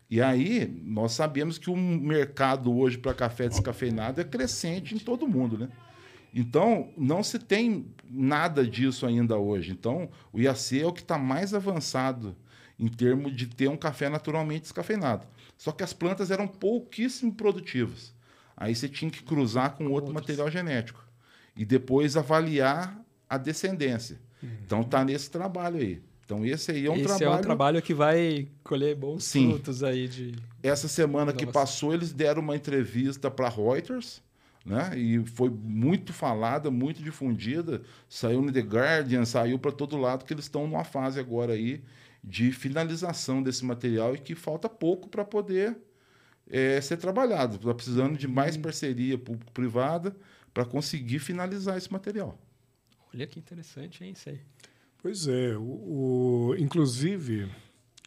E 0.09 0.21
aí, 0.21 0.67
nós 0.85 1.13
sabemos 1.13 1.59
que 1.59 1.71
o 1.71 1.77
mercado 1.77 2.77
hoje 2.77 2.99
para 2.99 3.15
café 3.15 3.49
descafeinado 3.49 4.21
é 4.21 4.25
crescente 4.25 4.95
em 4.95 4.99
todo 4.99 5.27
mundo, 5.27 5.59
né? 5.59 5.69
Então, 6.33 6.93
não 6.97 7.23
se 7.23 7.39
tem 7.39 7.87
nada 8.09 8.67
disso 8.67 9.07
ainda 9.07 9.39
hoje. 9.39 9.73
Então, 9.73 10.11
o 10.33 10.41
IAC 10.41 10.81
é 10.81 10.87
o 10.87 10.93
que 10.93 11.01
está 11.01 11.17
mais 11.17 11.55
avançado 11.55 12.37
em 12.79 12.89
termos 12.89 13.35
de 13.35 13.47
ter 13.47 13.69
um 13.69 13.77
café 13.77 14.09
naturalmente 14.09 14.63
descafeinado. 14.63 15.27
Só 15.57 15.71
que 15.73 15.85
as 15.85 15.93
plantas 15.93 16.31
eram 16.31 16.47
pouquíssimo 16.47 17.33
produtivas. 17.33 18.13
Aí 18.57 18.75
você 18.75 18.89
tinha 18.89 19.11
que 19.11 19.23
cruzar 19.23 19.75
com 19.75 19.85
outro 19.85 20.09
Outros. 20.09 20.15
material 20.15 20.51
genético. 20.51 21.05
E 21.57 21.65
depois 21.65 22.17
avaliar 22.17 23.01
a 23.29 23.39
descendência. 23.39 24.19
Uhum. 24.43 24.49
Então, 24.65 24.81
está 24.81 25.05
nesse 25.05 25.31
trabalho 25.31 25.79
aí. 25.79 26.03
Então, 26.25 26.45
esse 26.45 26.71
aí 26.71 26.87
é 26.87 26.91
um 26.91 26.97
esse 26.97 27.05
trabalho. 27.05 27.31
é 27.31 27.39
um 27.39 27.43
trabalho 27.43 27.83
que 27.83 27.93
vai 27.93 28.49
colher 28.63 28.97
bons 28.97 29.25
Sim. 29.25 29.51
frutos 29.51 29.83
aí 29.83 30.09
de. 30.09 30.35
Essa 30.63 30.89
semana 30.89 31.33
que 31.33 31.47
passou, 31.47 31.93
eles 31.93 32.13
deram 32.13 32.41
uma 32.41 32.57
entrevista 32.57 33.31
para 33.31 33.49
Reuters 33.49 34.23
né? 34.65 34.93
E 34.97 35.25
foi 35.27 35.51
muito 35.51 36.13
falada, 36.13 36.71
muito 36.71 37.03
difundida, 37.03 37.83
saiu 38.09 38.41
no 38.41 38.51
The 38.51 38.61
Guardian, 38.61 39.25
saiu 39.25 39.59
para 39.59 39.71
todo 39.71 39.97
lado 39.97 40.25
que 40.25 40.33
eles 40.33 40.47
estão 40.47 40.67
numa 40.67 40.85
fase 40.85 41.21
agora 41.21 41.53
aí 41.53 41.83
de 42.23 42.51
finalização 42.51 43.43
desse 43.43 43.65
material 43.65 44.15
e 44.15 44.19
que 44.19 44.35
falta 44.35 44.67
pouco 44.69 45.09
para 45.09 45.25
poder 45.25 45.77
é, 46.51 46.81
ser 46.81 46.97
trabalhado. 46.97 47.57
Está 47.57 47.75
precisando 47.75 48.17
de 48.17 48.27
mais 48.27 48.57
uhum. 48.57 48.63
parceria 48.63 49.19
público-privada 49.19 50.17
para 50.55 50.65
conseguir 50.65 51.19
finalizar 51.19 51.77
esse 51.77 51.93
material. 51.93 52.39
Olha 53.15 53.29
que 53.29 53.39
interessante, 53.39 54.03
hein, 54.03 54.13
isso 54.13 54.29
aí. 54.29 54.41
Pois 54.99 55.29
é, 55.29 55.57
o, 55.57 56.49
o 56.49 56.57
inclusive 56.59 57.49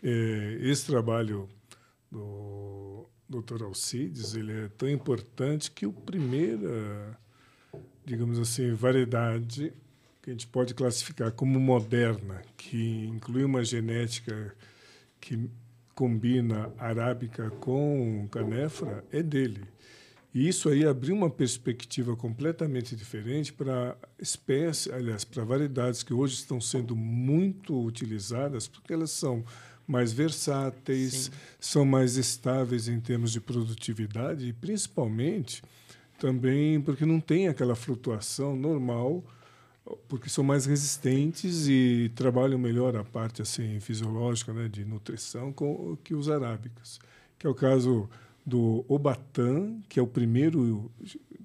é, 0.04 0.58
esse 0.62 0.86
trabalho 0.86 1.48
do 2.12 3.08
Dr. 3.30 3.64
Alcides, 3.64 4.36
ele 4.36 4.52
é 4.52 4.68
tão 4.70 4.90
importante 4.90 5.72
que 5.72 5.86
o 5.86 5.94
primeira, 5.94 7.18
digamos 8.06 8.38
assim, 8.38 8.74
variedade 8.74 9.74
que 10.22 10.30
a 10.30 10.34
gente 10.34 10.48
pode 10.48 10.74
classificar 10.74 11.32
como 11.32 11.58
moderna, 11.58 12.42
que 12.58 13.06
inclui 13.06 13.46
uma 13.46 13.64
genética 13.64 14.54
que 15.22 15.50
combina 15.96 16.72
arábica 16.78 17.50
com 17.50 18.28
canéfora, 18.30 19.06
é 19.12 19.24
dele. 19.24 19.64
E 20.34 20.48
isso 20.48 20.70
aí 20.70 20.86
abriu 20.86 21.16
uma 21.16 21.30
perspectiva 21.30 22.16
completamente 22.16 22.96
diferente 22.96 23.52
para 23.52 23.98
espécies, 24.20 24.92
aliás, 24.92 25.24
para 25.24 25.44
variedades 25.44 26.04
que 26.04 26.14
hoje 26.14 26.36
estão 26.36 26.62
sendo 26.62 26.96
muito 26.96 27.80
utilizadas, 27.84 28.68
porque 28.68 28.94
elas 28.94 29.12
são 29.12 29.44
mais 29.88 30.12
versáteis, 30.12 31.14
Sim. 31.14 31.32
são 31.60 31.86
mais 31.86 32.18
estáveis 32.18 32.88
em 32.88 33.00
termos 33.00 33.32
de 33.32 33.40
produtividade 33.40 34.46
e, 34.46 34.54
principalmente, 34.54 35.64
também 36.20 36.82
porque 36.82 37.06
não 37.06 37.22
tem 37.22 37.48
aquela 37.48 37.76
flutuação 37.76 38.56
normal, 38.56 39.24
porque 40.10 40.30
são 40.30 40.44
mais 40.44 40.66
resistentes 40.66 41.68
e 41.70 42.12
trabalham 42.16 42.60
melhor 42.60 42.98
a 42.98 43.04
parte 43.04 43.42
assim 43.42 43.80
fisiológica, 43.80 44.52
né, 44.52 44.68
de 44.68 44.84
nutrição, 44.84 45.54
com, 45.54 45.98
que 46.04 46.14
os 46.14 46.30
arábicas, 46.30 47.00
que 47.40 47.48
é 47.48 47.50
o 47.50 47.56
caso 47.56 48.10
do 48.48 48.86
Obatã, 48.88 49.78
que 49.90 50.00
é 50.00 50.02
o 50.02 50.08
primeiro, 50.08 50.90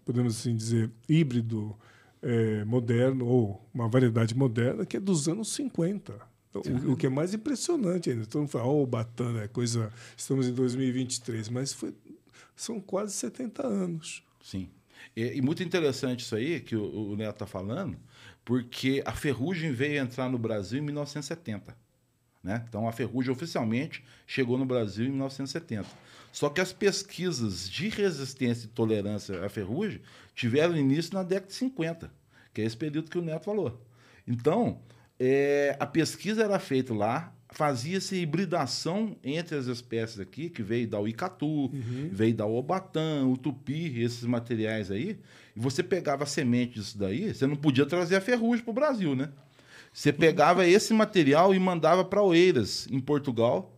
podemos 0.05 0.39
assim 0.39 0.55
dizer, 0.55 0.89
híbrido 1.09 1.77
é, 2.23 2.65
moderno 2.65 3.27
ou 3.27 3.69
uma 3.75 3.89
variedade 3.89 4.37
moderna 4.37 4.87
que 4.87 4.97
é 4.97 5.01
dos 5.01 5.27
anos 5.29 5.53
50 5.53 6.33
o, 6.55 6.93
o, 6.93 6.97
que 6.97 7.07
é 7.07 7.09
mais 7.09 7.33
impressionante 7.33 8.11
ainda. 8.11 8.27
Todo 8.27 8.43
mundo 8.43 8.51
fala, 8.51 8.67
oh, 8.67 8.87
Batana, 8.87 9.43
é 9.43 9.49
coisa. 9.49 9.91
Estamos 10.17 10.47
em 10.47 10.53
2023, 10.53 11.49
mas 11.49 11.73
foi, 11.73 11.95
são 12.55 12.81
quase 12.81 13.15
70 13.15 13.67
anos. 13.67 14.23
Sim. 14.43 14.69
E, 15.17 15.39
e 15.39 15.43
muito 15.43 15.63
interessante 15.63 16.21
isso 16.21 16.37
aí 16.37 16.61
que 16.61 16.77
o, 16.77 17.13
o 17.13 17.17
Neto 17.17 17.37
está 17.37 17.47
falando, 17.47 17.97
porque 18.45 19.03
a 19.07 19.13
ferrugem 19.13 19.73
veio 19.73 20.01
entrar 20.01 20.29
no 20.29 20.39
Brasil 20.39 20.79
em 20.79 20.83
1970. 20.83 21.75
Né? 22.43 22.65
Então, 22.69 22.89
a 22.89 22.93
ferrugem 22.93 23.33
oficialmente 23.33 24.05
chegou 24.27 24.59
no 24.59 24.67
Brasil 24.67 25.07
em 25.07 25.11
1970. 25.11 25.89
Só 26.33 26.49
que 26.49 26.61
as 26.61 26.73
pesquisas 26.73 27.69
de 27.71 27.89
resistência 27.89 28.65
e 28.67 28.69
tolerância 28.69 29.45
à 29.45 29.49
ferrugem 29.49 30.01
tiveram 30.35 30.77
início 30.77 31.15
na 31.15 31.23
década 31.23 31.47
de 31.49 31.55
50, 31.55 32.11
que 32.53 32.63
é 32.63 32.65
esse 32.65 32.77
período 32.77 33.11
que 33.11 33.19
o 33.19 33.23
Neto 33.23 33.45
falou. 33.45 33.81
Então, 34.27 34.81
É, 35.25 35.77
a 35.79 35.87
pesquisa 35.87 36.43
era 36.43 36.59
feita 36.59 36.93
lá, 36.93 37.33
fazia-se 37.53 38.17
hibridação 38.17 39.17
entre 39.23 39.57
as 39.57 39.67
espécies 39.67 40.19
aqui, 40.19 40.51
que 40.51 40.65
veio 40.65 40.89
da 40.89 40.99
Uicatu, 40.99 41.47
uhum. 41.47 42.09
veio 42.11 42.35
da 42.35 42.45
Obatã, 42.45 43.25
o 43.27 43.37
Tupi, 43.37 44.01
esses 44.03 44.25
materiais 44.25 44.91
aí, 44.91 45.21
e 45.55 45.61
você 45.61 45.81
pegava 45.81 46.25
a 46.25 46.27
semente 46.27 46.75
disso 46.75 46.99
daí, 46.99 47.33
você 47.33 47.47
não 47.47 47.55
podia 47.55 47.87
trazer 47.87 48.17
a 48.17 48.21
ferrugem 48.21 48.65
para 48.65 48.73
o 48.73 48.75
Brasil, 48.75 49.15
né? 49.15 49.29
Você 49.93 50.13
pegava 50.13 50.67
esse 50.67 50.93
material 50.93 51.55
e 51.55 51.59
mandava 51.61 52.05
para 52.05 52.21
Oeiras, 52.21 52.89
em 52.91 52.99
Portugal, 52.99 53.72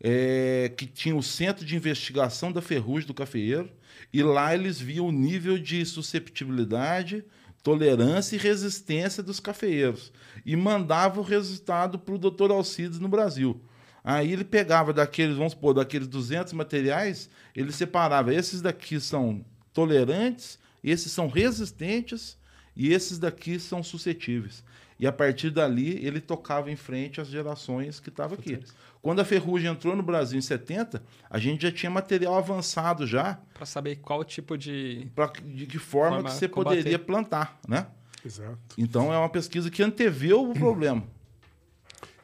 é, 0.00 0.72
que 0.76 0.86
tinha 0.86 1.16
o 1.16 1.22
Centro 1.22 1.64
de 1.64 1.76
Investigação 1.76 2.52
da 2.52 2.62
Ferrugem 2.62 3.06
do 3.06 3.14
Cafeeiro, 3.14 3.70
e 4.12 4.22
lá 4.22 4.54
eles 4.54 4.80
viam 4.80 5.08
o 5.08 5.12
nível 5.12 5.58
de 5.58 5.84
susceptibilidade, 5.84 7.24
tolerância 7.62 8.36
e 8.36 8.38
resistência 8.38 9.22
dos 9.22 9.40
cafeeiros. 9.40 10.12
E 10.44 10.54
mandava 10.54 11.20
o 11.20 11.24
resultado 11.24 11.98
para 11.98 12.14
o 12.14 12.18
doutor 12.18 12.50
Alcides 12.50 13.00
no 13.00 13.08
Brasil. 13.08 13.60
Aí 14.04 14.32
ele 14.32 14.44
pegava 14.44 14.92
daqueles, 14.92 15.36
vamos 15.36 15.52
supor, 15.52 15.74
daqueles 15.74 16.06
200 16.06 16.52
materiais, 16.52 17.28
ele 17.56 17.72
separava. 17.72 18.32
Esses 18.32 18.62
daqui 18.62 19.00
são 19.00 19.44
tolerantes, 19.72 20.60
esses 20.84 21.10
são 21.10 21.26
resistentes 21.26 22.38
e 22.76 22.92
esses 22.92 23.18
daqui 23.18 23.58
são 23.58 23.82
suscetíveis. 23.82 24.62
E 24.98 25.06
a 25.06 25.12
partir 25.12 25.50
dali 25.50 26.04
ele 26.04 26.20
tocava 26.20 26.70
em 26.70 26.76
frente 26.76 27.20
as 27.20 27.28
gerações 27.28 28.00
que 28.00 28.08
estavam 28.08 28.38
aqui. 28.38 28.58
Quando 29.02 29.20
a 29.20 29.24
ferrugem 29.24 29.70
entrou 29.70 29.94
no 29.94 30.02
Brasil 30.02 30.38
em 30.38 30.42
70, 30.42 31.02
a 31.28 31.38
gente 31.38 31.62
já 31.62 31.70
tinha 31.70 31.90
material 31.90 32.36
avançado 32.36 33.06
já. 33.06 33.38
Para 33.54 33.66
saber 33.66 33.96
qual 33.96 34.24
tipo 34.24 34.56
de. 34.56 35.06
Pra, 35.14 35.26
de 35.44 35.66
que 35.66 35.78
forma, 35.78 36.16
forma 36.16 36.30
que 36.30 36.36
você 36.36 36.48
combater. 36.48 36.76
poderia 36.78 36.98
plantar, 36.98 37.58
né? 37.68 37.86
Exato. 38.24 38.58
Então 38.76 39.12
é 39.12 39.18
uma 39.18 39.28
pesquisa 39.28 39.70
que 39.70 39.82
anteveu 39.82 40.50
o 40.50 40.54
problema. 40.54 41.02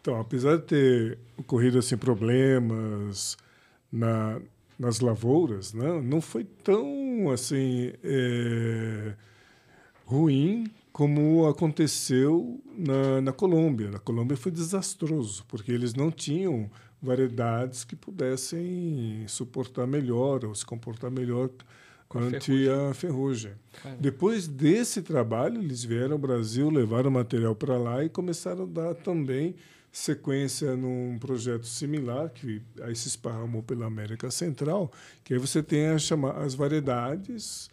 Então, 0.02 0.18
apesar 0.18 0.56
de 0.56 0.64
ter 0.64 1.18
ocorrido 1.36 1.78
assim, 1.78 1.96
problemas 1.96 3.36
na, 3.92 4.40
nas 4.76 4.98
lavouras, 4.98 5.72
né, 5.72 6.00
não 6.02 6.20
foi 6.20 6.42
tão 6.42 7.30
assim 7.30 7.92
é, 8.02 9.14
ruim 10.04 10.68
como 10.92 11.46
aconteceu 11.46 12.60
na, 12.76 13.20
na 13.20 13.32
Colômbia. 13.32 13.90
Na 13.90 13.98
Colômbia 13.98 14.36
foi 14.36 14.52
desastroso, 14.52 15.44
porque 15.48 15.72
eles 15.72 15.94
não 15.94 16.10
tinham 16.10 16.70
variedades 17.00 17.82
que 17.82 17.96
pudessem 17.96 19.24
suportar 19.26 19.86
melhor 19.86 20.44
ou 20.44 20.54
se 20.54 20.64
comportar 20.64 21.10
melhor 21.10 21.50
ante 22.14 22.68
a 22.68 22.92
ferrugem. 22.92 23.52
Depois 23.98 24.46
desse 24.46 25.00
trabalho, 25.00 25.62
eles 25.62 25.82
vieram 25.82 26.12
ao 26.12 26.18
Brasil, 26.18 26.68
levaram 26.68 27.08
o 27.08 27.12
material 27.12 27.54
para 27.54 27.78
lá 27.78 28.04
e 28.04 28.10
começaram 28.10 28.64
a 28.64 28.66
dar 28.66 28.94
também 28.94 29.56
sequência 29.90 30.76
num 30.76 31.18
projeto 31.18 31.66
similar 31.66 32.30
que 32.30 32.62
aí 32.82 32.94
se 32.94 33.08
esparramou 33.08 33.62
pela 33.62 33.86
América 33.86 34.30
Central, 34.30 34.90
que 35.24 35.34
aí 35.34 35.40
você 35.40 35.62
tem 35.62 35.88
as, 35.88 36.10
as 36.36 36.54
variedades 36.54 37.70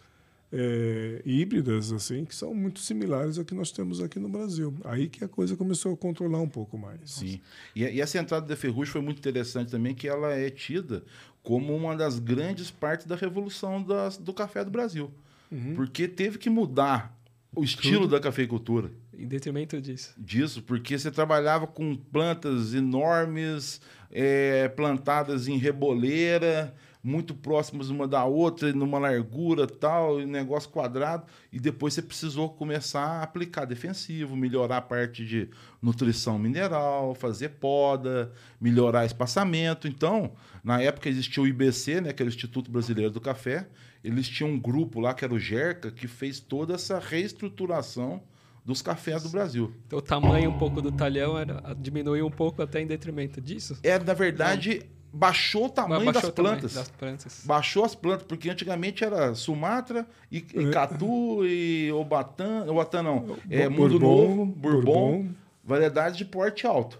é, 0.52 1.22
híbridas 1.24 1.92
assim 1.92 2.24
que 2.24 2.34
são 2.34 2.52
muito 2.54 2.80
similares 2.80 3.38
ao 3.38 3.44
que 3.44 3.54
nós 3.54 3.70
temos 3.70 4.00
aqui 4.00 4.18
no 4.18 4.28
Brasil. 4.28 4.74
Aí 4.84 5.08
que 5.08 5.24
a 5.24 5.28
coisa 5.28 5.56
começou 5.56 5.94
a 5.94 5.96
controlar 5.96 6.40
um 6.40 6.48
pouco 6.48 6.76
mais. 6.76 6.98
Sim. 7.04 7.40
E, 7.74 7.82
e 7.84 8.00
essa 8.00 8.18
entrada 8.18 8.46
da 8.46 8.56
ferrugem 8.56 8.92
foi 8.92 9.00
muito 9.00 9.18
interessante 9.18 9.70
também, 9.70 9.94
que 9.94 10.08
ela 10.08 10.32
é 10.32 10.50
tida 10.50 11.04
como 11.42 11.74
uma 11.74 11.96
das 11.96 12.18
grandes 12.18 12.70
partes 12.70 13.06
da 13.06 13.16
revolução 13.16 13.82
das, 13.82 14.18
do 14.18 14.32
café 14.32 14.64
do 14.64 14.70
Brasil. 14.70 15.10
Uhum. 15.50 15.74
Porque 15.74 16.06
teve 16.06 16.38
que 16.38 16.50
mudar 16.50 17.16
o 17.54 17.64
estilo 17.64 18.02
Tudo. 18.02 18.12
da 18.12 18.20
cafeicultura. 18.20 18.90
Em 19.16 19.26
detrimento 19.26 19.80
disso. 19.80 20.14
Disso, 20.16 20.62
porque 20.62 20.98
você 20.98 21.10
trabalhava 21.10 21.66
com 21.66 21.94
plantas 21.94 22.72
enormes, 22.72 23.80
é, 24.10 24.68
plantadas 24.68 25.46
em 25.46 25.58
reboleira, 25.58 26.74
muito 27.02 27.34
próximas 27.34 27.88
uma 27.88 28.06
da 28.06 28.24
outra, 28.24 28.72
numa 28.72 28.98
largura 28.98 29.66
tal, 29.66 30.18
negócio 30.18 30.68
quadrado, 30.70 31.24
e 31.52 31.58
depois 31.58 31.94
você 31.94 32.02
precisou 32.02 32.50
começar 32.50 33.02
a 33.02 33.22
aplicar 33.22 33.64
defensivo, 33.64 34.36
melhorar 34.36 34.78
a 34.78 34.82
parte 34.82 35.24
de 35.24 35.48
nutrição 35.80 36.38
mineral, 36.38 37.14
fazer 37.14 37.50
poda, 37.50 38.32
melhorar 38.60 39.06
espaçamento. 39.06 39.88
Então, 39.88 40.32
na 40.62 40.80
época 40.82 41.08
existia 41.08 41.42
o 41.42 41.46
IBC, 41.46 42.00
né, 42.02 42.12
que 42.12 42.22
era 42.22 42.28
o 42.28 42.32
Instituto 42.32 42.70
Brasileiro 42.70 43.10
do 43.10 43.20
Café, 43.20 43.66
eles 44.02 44.28
tinham 44.28 44.50
um 44.50 44.58
grupo 44.58 45.00
lá, 45.00 45.12
que 45.14 45.24
era 45.24 45.34
o 45.34 45.38
GERCA, 45.38 45.90
que 45.90 46.08
fez 46.08 46.40
toda 46.40 46.74
essa 46.74 46.98
reestruturação 46.98 48.22
dos 48.64 48.82
cafés 48.82 49.22
do 49.22 49.28
Brasil. 49.30 49.74
Então 49.86 49.98
o 49.98 50.02
tamanho 50.02 50.50
um 50.50 50.58
pouco 50.58 50.80
do 50.82 50.92
talhão 50.92 51.36
era, 51.36 51.74
diminuiu 51.78 52.26
um 52.26 52.30
pouco 52.30 52.62
até 52.62 52.80
em 52.80 52.86
detrimento 52.86 53.40
disso? 53.40 53.78
É, 53.82 53.98
na 53.98 54.14
verdade, 54.14 54.82
baixou 55.12 55.66
o 55.66 55.68
tamanho 55.68 56.04
baixou 56.04 56.22
das, 56.22 56.30
plantas. 56.30 56.74
das 56.74 56.88
plantas. 56.88 57.42
Baixou 57.44 57.84
as 57.84 57.94
plantas, 57.94 58.26
porque 58.26 58.48
antigamente 58.50 59.04
era 59.04 59.34
Sumatra, 59.34 60.06
e, 60.30 60.38
e 60.38 60.70
Catu, 60.70 61.44
e 61.44 61.90
Obatã, 61.92 62.64
Obatã 62.68 63.02
não, 63.02 63.36
é, 63.48 63.68
Mundo 63.68 63.98
Novo, 63.98 64.46
Bourbon, 64.46 64.82
Bourbon, 64.82 65.28
variedades 65.64 66.16
de 66.16 66.24
porte 66.24 66.66
alto. 66.66 66.98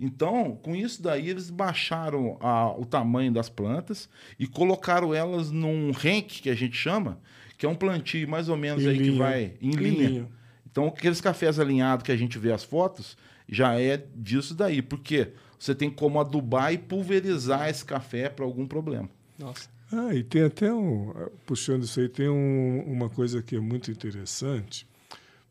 Então, 0.00 0.58
com 0.62 0.74
isso 0.74 1.00
daí, 1.00 1.28
eles 1.28 1.48
baixaram 1.48 2.36
a, 2.40 2.72
o 2.76 2.84
tamanho 2.84 3.30
das 3.30 3.48
plantas 3.48 4.08
e 4.38 4.48
colocaram 4.48 5.14
elas 5.14 5.50
num 5.50 5.92
rank, 5.92 6.40
que 6.42 6.50
a 6.50 6.56
gente 6.56 6.76
chama, 6.76 7.20
que 7.56 7.64
é 7.64 7.68
um 7.68 7.74
plantio 7.76 8.28
mais 8.28 8.48
ou 8.48 8.56
menos 8.56 8.82
em 8.82 8.88
aí 8.88 8.98
linha. 8.98 9.12
que 9.12 9.18
vai 9.18 9.54
em, 9.60 9.70
em 9.70 9.76
linha. 9.76 10.08
linha. 10.08 10.28
Então, 10.68 10.86
aqueles 10.86 11.20
cafés 11.20 11.60
alinhados 11.60 12.02
que 12.02 12.10
a 12.10 12.16
gente 12.16 12.38
vê 12.38 12.50
as 12.50 12.64
fotos, 12.64 13.16
já 13.48 13.78
é 13.78 14.02
disso 14.16 14.54
daí. 14.54 14.82
Porque 14.82 15.32
você 15.62 15.76
tem 15.76 15.88
como 15.88 16.18
adubar 16.18 16.72
e 16.72 16.78
pulverizar 16.78 17.68
esse 17.68 17.84
café 17.84 18.28
para 18.28 18.44
algum 18.44 18.66
problema. 18.66 19.08
Nossa. 19.38 19.70
Ah, 19.92 20.12
e 20.12 20.24
tem 20.24 20.42
até 20.42 20.74
um. 20.74 21.14
Puxando 21.46 21.84
isso 21.84 22.00
aí, 22.00 22.08
tem 22.08 22.28
um, 22.28 22.82
uma 22.84 23.08
coisa 23.08 23.40
que 23.40 23.54
é 23.54 23.60
muito 23.60 23.88
interessante, 23.88 24.88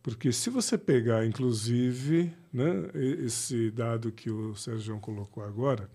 porque 0.04 0.34
se 0.34 0.50
você 0.50 0.78
pegar, 0.78 1.26
inclusive, 1.26 2.34
né, 2.52 2.90
esse 3.24 3.72
dado 3.72 4.12
que 4.12 4.30
o 4.30 4.54
Sérgio 4.54 5.00
colocou 5.00 5.46
agora, 5.46 5.90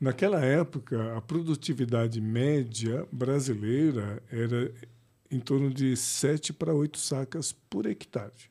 naquela 0.00 0.44
época, 0.44 1.16
a 1.16 1.20
produtividade 1.20 2.20
média 2.20 3.04
brasileira 3.10 4.22
era 4.30 4.72
em 5.28 5.40
torno 5.40 5.74
de 5.74 5.96
7 5.96 6.52
para 6.52 6.72
8 6.72 6.96
sacas 6.98 7.50
por 7.50 7.86
hectare. 7.86 8.48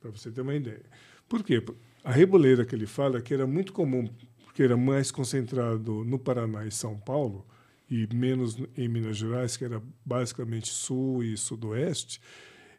Para 0.00 0.10
você 0.10 0.32
ter 0.32 0.40
uma 0.40 0.54
ideia. 0.56 0.82
Por 1.28 1.44
quê? 1.44 1.62
A 2.04 2.10
reboleira 2.12 2.64
que 2.64 2.74
ele 2.74 2.86
fala, 2.86 3.20
que 3.20 3.34
era 3.34 3.46
muito 3.46 3.72
comum, 3.72 4.08
porque 4.44 4.62
era 4.62 4.76
mais 4.76 5.10
concentrado 5.10 6.04
no 6.04 6.18
Paraná 6.18 6.66
e 6.66 6.70
São 6.70 6.98
Paulo, 6.98 7.46
e 7.90 8.08
menos 8.14 8.56
em 8.76 8.88
Minas 8.88 9.16
Gerais, 9.16 9.56
que 9.56 9.64
era 9.64 9.82
basicamente 10.04 10.68
sul 10.68 11.22
e 11.22 11.36
sudoeste, 11.36 12.20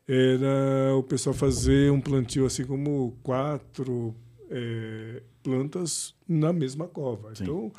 era 0.07 0.95
o 0.95 1.03
pessoal 1.03 1.33
fazer 1.33 1.91
um 1.91 2.01
plantio 2.01 2.45
assim 2.45 2.65
como 2.65 3.17
quatro 3.21 4.15
é, 4.49 5.21
plantas 5.43 6.15
na 6.27 6.51
mesma 6.51 6.87
cova. 6.87 7.35
Sim. 7.35 7.43
Então, 7.43 7.71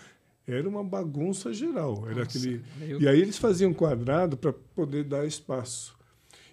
era 0.47 0.69
uma 0.69 0.83
bagunça 0.83 1.53
geral. 1.53 2.05
Era 2.07 2.25
Nossa, 2.25 2.39
aquele... 2.39 2.63
E 3.01 3.09
aí 3.09 3.21
eles 3.21 3.39
faziam 3.39 3.73
quadrado 3.73 4.37
para 4.37 4.53
poder 4.53 5.05
dar 5.05 5.27
espaço. 5.27 5.97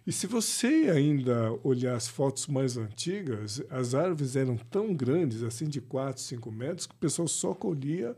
E 0.09 0.11
se 0.11 0.25
você 0.25 0.89
ainda 0.91 1.55
olhar 1.63 1.95
as 1.95 2.07
fotos 2.07 2.47
mais 2.47 2.77
antigas, 2.77 3.61
as 3.69 3.93
árvores 3.93 4.35
eram 4.35 4.57
tão 4.57 4.91
grandes, 4.91 5.43
assim 5.43 5.67
de 5.67 5.79
4, 5.79 6.19
5 6.19 6.51
metros, 6.51 6.87
que 6.87 6.95
o 6.95 6.97
pessoal 6.97 7.27
só 7.27 7.53
colhia 7.53 8.17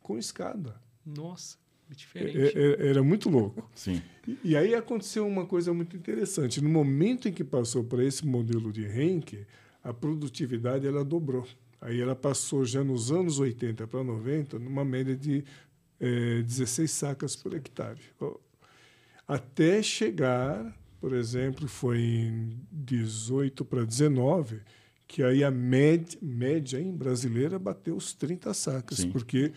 com 0.00 0.16
escada. 0.16 0.80
Nossa, 1.04 1.58
diferente. 1.90 2.56
É, 2.56 2.84
é, 2.84 2.90
era 2.90 3.02
muito 3.02 3.28
louco. 3.28 3.68
Sim. 3.74 4.00
E, 4.24 4.38
e, 4.44 4.56
aí 4.56 4.72
aconteceu 4.72 5.26
uma 5.26 5.44
coisa 5.44 5.74
muito 5.74 5.96
interessante. 5.96 6.60
No 6.60 6.68
momento 6.68 7.28
em 7.28 7.32
que 7.32 7.42
passou 7.42 7.82
para 7.82 8.04
esse 8.04 8.24
modelo 8.24 8.72
de 8.72 8.86
Henke, 8.86 9.44
a 9.82 9.92
produtividade 9.92 10.86
ela 10.86 11.04
dobrou. 11.04 11.44
Aí 11.80 12.00
ela 12.00 12.14
passou 12.14 12.64
já 12.64 12.84
nos 12.84 13.10
anos 13.10 13.40
80 13.40 13.84
para 13.88 14.04
90, 14.04 14.60
numa 14.60 14.84
média 14.84 15.16
de 15.16 15.42
é, 15.98 16.40
16 16.42 16.88
sacas 16.88 17.34
por 17.34 17.52
hectare. 17.52 17.98
Até 19.26 19.82
chegar 19.82 20.80
por 21.02 21.14
exemplo, 21.14 21.66
foi 21.66 21.98
em 21.98 22.60
18 22.70 23.64
para 23.64 23.84
19, 23.84 24.60
que 25.08 25.20
aí 25.20 25.42
a 25.42 25.50
média, 25.50 26.16
média 26.22 26.80
em 26.80 26.96
brasileira 26.96 27.58
bateu 27.58 27.96
os 27.96 28.14
30 28.14 28.54
sacas, 28.54 28.98
Sim. 28.98 29.10
porque 29.10 29.50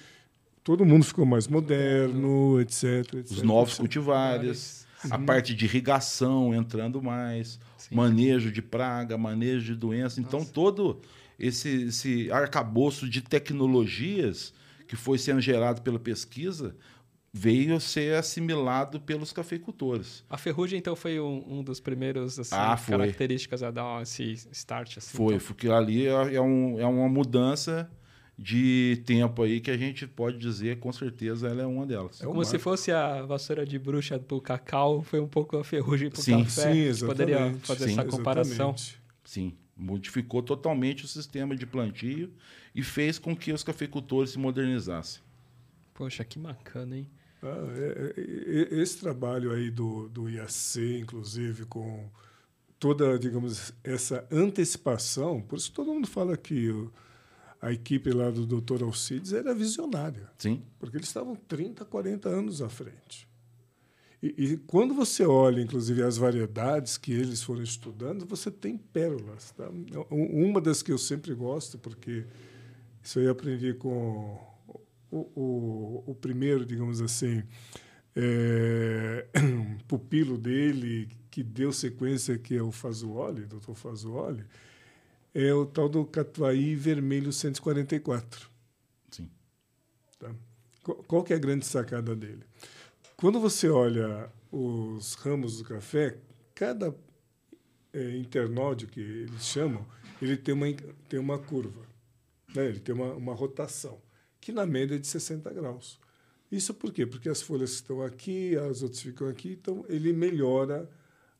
todo 0.63 0.83
mundo 0.83 1.05
ficou 1.05 1.23
mais 1.23 1.47
moderno, 1.47 2.59
etc. 2.59 2.83
etc 3.13 3.25
Os 3.29 3.43
novos 3.43 3.73
etc. 3.73 3.79
cultivares, 3.81 4.87
a 5.07 5.19
parte 5.19 5.53
de 5.53 5.65
irrigação 5.65 6.51
entrando 6.51 6.99
mais, 6.99 7.59
Sim. 7.77 7.93
manejo 7.93 8.51
de 8.51 8.63
praga, 8.63 9.15
manejo 9.15 9.71
de 9.71 9.75
doença. 9.79 10.19
Então, 10.19 10.43
todo 10.43 10.99
esse, 11.37 11.83
esse 11.83 12.31
arcabouço 12.31 13.07
de 13.07 13.21
tecnologias 13.21 14.51
que 14.87 14.95
foi 14.95 15.19
sendo 15.19 15.41
gerado 15.41 15.83
pela 15.83 15.99
pesquisa 15.99 16.75
veio 17.37 17.75
a 17.75 17.81
ser 17.81 18.15
assimilado 18.15 18.97
pelos 19.01 19.33
cafeicultores. 19.33 20.23
A 20.29 20.37
ferrugem, 20.37 20.79
então, 20.79 20.95
foi 20.95 21.19
um, 21.19 21.43
um 21.59 21.61
dos 21.61 21.81
primeiros 21.81 22.39
assim, 22.39 22.55
Ah, 22.55 22.79
características 22.87 23.61
a 23.61 23.71
dar 23.71 24.01
esse 24.01 24.23
start. 24.53 24.97
Assim, 24.99 25.17
Foi, 25.17 25.35
então. 25.35 25.45
porque 25.47 25.67
ali 25.67 26.07
é, 26.07 26.35
é 26.35 26.41
um, 26.41 26.79
é 26.79 26.85
uma 26.85 27.09
mudança 27.09 27.91
de 28.39 29.03
tempo 29.05 29.43
aí 29.43 29.59
que 29.59 29.69
a 29.69 29.75
gente 29.75 30.07
pode 30.07 30.37
dizer, 30.37 30.79
com 30.79 30.93
certeza, 30.93 31.49
ela 31.49 31.61
é 31.61 31.65
uma 31.65 31.85
delas. 31.85 32.21
É 32.21 32.25
o 32.25 32.29
Como 32.29 32.45
se 32.45 32.57
fosse 32.57 32.89
a 32.93 33.23
vassoura 33.23 33.65
de 33.65 33.77
bruxa 33.77 34.17
pro 34.17 34.39
cacau, 34.39 35.01
foi 35.01 35.19
um 35.19 35.27
pouco 35.27 35.57
a 35.57 35.63
ferrugem 35.63 36.09
pro 36.09 36.21
Sim. 36.21 36.43
café. 36.45 36.71
Sim, 36.71 36.79
exatamente. 36.79 37.33
Poderia 37.33 37.53
fazer 37.63 37.85
Sim. 37.87 37.91
essa 37.99 38.05
comparação. 38.05 38.69
Exatamente. 38.69 39.01
Sim, 39.25 39.53
modificou 39.75 40.41
totalmente 40.41 41.03
o 41.03 41.07
sistema 41.07 41.53
de 41.53 41.65
plantio 41.65 42.31
e 42.73 42.81
fez 42.81 43.19
com 43.19 43.35
que 43.35 43.51
os 43.51 43.61
cafeicultores 43.61 44.29
se 44.31 44.39
modernizassem. 44.39 45.21
Poxa, 45.93 46.23
que 46.23 46.39
bacana, 46.39 46.97
hein? 46.97 47.07
Ah, 47.47 47.73
é- 47.77 48.13
é- 48.17 48.75
é- 48.77 48.81
esse 48.81 48.97
trabalho 48.97 49.51
aí 49.51 49.69
do, 49.69 50.09
do 50.09 50.29
IAC, 50.29 50.99
inclusive, 50.99 51.65
com 51.65 52.09
toda, 52.79 53.17
digamos, 53.19 53.73
essa 53.83 54.27
antecipação, 54.31 55.41
por 55.41 55.57
isso 55.57 55.71
todo 55.71 55.93
mundo 55.93 56.07
fala 56.07 56.35
que 56.35 56.69
a 57.61 57.71
equipe 57.71 58.11
lá 58.11 58.29
do 58.29 58.45
Dr. 58.45 58.83
Alcides 58.83 59.33
era 59.33 59.53
visionária, 59.53 60.29
Sim, 60.37 60.61
porque 60.79 60.97
eles 60.97 61.07
estavam 61.07 61.35
30, 61.35 61.85
40 61.85 62.29
anos 62.29 62.61
à 62.61 62.69
frente. 62.69 63.27
E, 64.21 64.27
e 64.53 64.57
quando 64.57 64.93
você 64.93 65.23
olha, 65.25 65.61
inclusive, 65.61 66.01
as 66.01 66.17
variedades 66.17 66.97
que 66.97 67.11
eles 67.11 67.43
foram 67.43 67.61
estudando, 67.61 68.25
você 68.25 68.49
tem 68.49 68.77
pérolas. 68.77 69.51
Tá? 69.51 69.69
Um- 70.11 70.49
Uma 70.49 70.59
das 70.61 70.81
que 70.81 70.91
eu 70.91 70.97
sempre 70.97 71.33
gosto, 71.33 71.77
porque 71.77 72.25
isso 73.03 73.19
aí 73.19 73.25
eu 73.25 73.31
aprendi 73.31 73.73
com 73.75 74.39
o, 75.15 75.31
o, 75.35 76.11
o 76.11 76.15
primeiro, 76.15 76.65
digamos 76.65 77.01
assim, 77.01 77.43
é, 78.15 79.25
pupilo 79.87 80.37
dele, 80.37 81.09
que 81.31 81.41
deu 81.41 81.71
sequência, 81.71 82.37
que 82.37 82.55
é 82.55 82.61
o 82.61 82.71
Fazuoli, 82.71 83.45
Dr. 83.45 83.73
Fazuoli, 83.73 84.45
é 85.33 85.53
o 85.53 85.65
tal 85.65 85.89
do 85.89 86.05
Catuai 86.05 86.75
Vermelho 86.75 87.31
144. 87.31 88.49
sim. 89.11 89.29
Tá? 90.19 90.33
Qual, 91.07 91.23
que 91.23 91.33
é 91.33 91.35
a 91.35 91.39
grande 91.39 91.65
sacada 91.65 92.15
dele? 92.15 92.43
Quando 93.17 93.39
você 93.39 93.67
olha 93.67 94.29
os 94.51 95.15
ramos 95.15 95.57
do 95.57 95.63
café, 95.63 96.17
cada 96.53 96.95
é, 97.91 98.17
internódio 98.17 98.87
que 98.87 98.99
eles 98.99 99.45
chamam, 99.45 99.85
ele 100.21 100.37
tem 100.37 100.53
uma, 100.53 100.67
tem 101.09 101.19
uma 101.19 101.39
curva, 101.39 101.81
né? 102.53 102.67
ele 102.67 102.79
tem 102.79 102.93
uma, 102.93 103.13
uma 103.13 103.33
rotação, 103.33 103.99
que 104.45 104.51
na 104.51 104.63
média 104.63 104.93
é 104.93 104.99
de 104.99 105.07
60 105.07 105.51
graus. 105.51 105.99
Isso 106.51 106.71
por 106.71 106.93
quê? 106.93 107.03
Porque 107.03 107.27
as 107.27 107.41
folhas 107.41 107.71
estão 107.71 108.03
aqui, 108.03 108.55
as 108.55 108.83
outras 108.83 109.01
ficam 109.01 109.27
aqui, 109.27 109.53
então 109.59 109.83
ele 109.89 110.13
melhora 110.13 110.87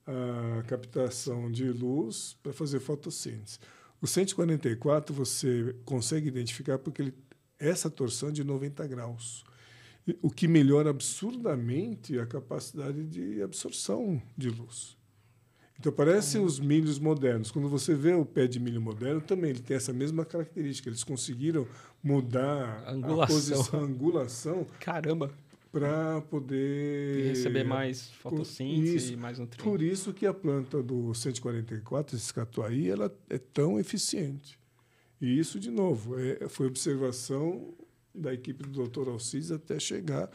a 0.07 0.63
captação 0.63 1.51
de 1.51 1.65
luz 1.65 2.35
para 2.41 2.51
fazer 2.51 2.79
fotossíntese. 2.79 3.59
O 4.01 4.07
144 4.07 5.13
você 5.13 5.75
consegue 5.85 6.29
identificar 6.29 6.79
porque 6.79 7.03
ele, 7.03 7.13
essa 7.59 7.91
torção 7.91 8.29
é 8.29 8.31
de 8.31 8.43
90 8.43 8.87
graus, 8.87 9.43
o 10.19 10.31
que 10.31 10.47
melhora 10.47 10.89
absurdamente 10.89 12.17
a 12.17 12.25
capacidade 12.25 13.05
de 13.05 13.39
absorção 13.39 14.19
de 14.35 14.49
luz. 14.49 14.94
Então 15.79 15.91
parece 15.91 16.37
os 16.37 16.59
milhos 16.59 16.97
modernos. 16.99 17.51
Quando 17.51 17.67
você 17.67 17.93
vê 17.93 18.13
o 18.13 18.25
pé 18.25 18.47
de 18.47 18.59
milho 18.59 18.81
moderno, 18.81 19.21
também 19.21 19.49
ele 19.49 19.59
tem 19.59 19.75
essa 19.75 19.91
mesma 19.91 20.23
característica. 20.25 20.89
Eles 20.89 21.03
conseguiram 21.03 21.67
mudar 22.01 22.83
A 22.85 22.91
angulação. 22.93 23.23
a 23.23 23.27
posição, 23.27 23.79
a 23.79 23.83
angulação 23.83 24.67
Caramba, 24.79 25.31
para 25.71 26.19
e 26.19 26.29
poder 26.29 27.27
receber 27.27 27.65
mais 27.65 28.09
fotossíntese 28.21 28.95
Isso. 28.95 29.13
e 29.13 29.17
mais 29.17 29.37
nutrientes. 29.37 29.65
Por 29.69 29.81
isso 29.81 30.13
que 30.13 30.25
a 30.25 30.33
planta 30.33 30.81
do 30.81 31.13
144, 31.13 32.15
esse 32.15 32.33
catuai, 32.33 32.87
ela 32.87 33.13
é 33.29 33.37
tão 33.37 33.77
eficiente. 33.77 34.57
E 35.19 35.37
isso, 35.37 35.59
de 35.59 35.69
novo, 35.71 36.17
é, 36.19 36.47
foi 36.47 36.67
observação 36.67 37.73
da 38.13 38.33
equipe 38.33 38.63
do 38.63 38.87
Dr. 38.87 39.09
Alcides 39.09 39.51
até 39.51 39.77
chegar 39.79 40.29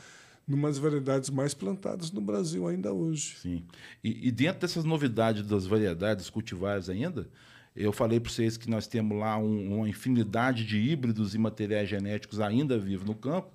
numas 0.50 0.76
variedades 0.78 1.30
mais 1.30 1.54
plantadas 1.54 2.10
no 2.10 2.20
Brasil 2.20 2.66
ainda 2.66 2.92
hoje. 2.92 3.36
Sim. 3.40 3.62
E, 4.02 4.28
e 4.28 4.30
dentro 4.30 4.60
dessas 4.60 4.84
novidades 4.84 5.42
das 5.46 5.66
variedades 5.66 6.28
cultivares 6.28 6.88
ainda, 6.88 7.28
eu 7.76 7.92
falei 7.92 8.18
para 8.18 8.30
vocês 8.32 8.56
que 8.56 8.68
nós 8.68 8.86
temos 8.86 9.16
lá 9.18 9.36
um- 9.38 9.76
uma 9.78 9.88
infinidade 9.88 10.64
de 10.66 10.76
híbridos 10.78 11.34
e 11.34 11.38
materiais 11.38 11.88
genéticos 11.88 12.40
ainda 12.40 12.78
vivos 12.78 13.06
no 13.06 13.14
campo. 13.14 13.50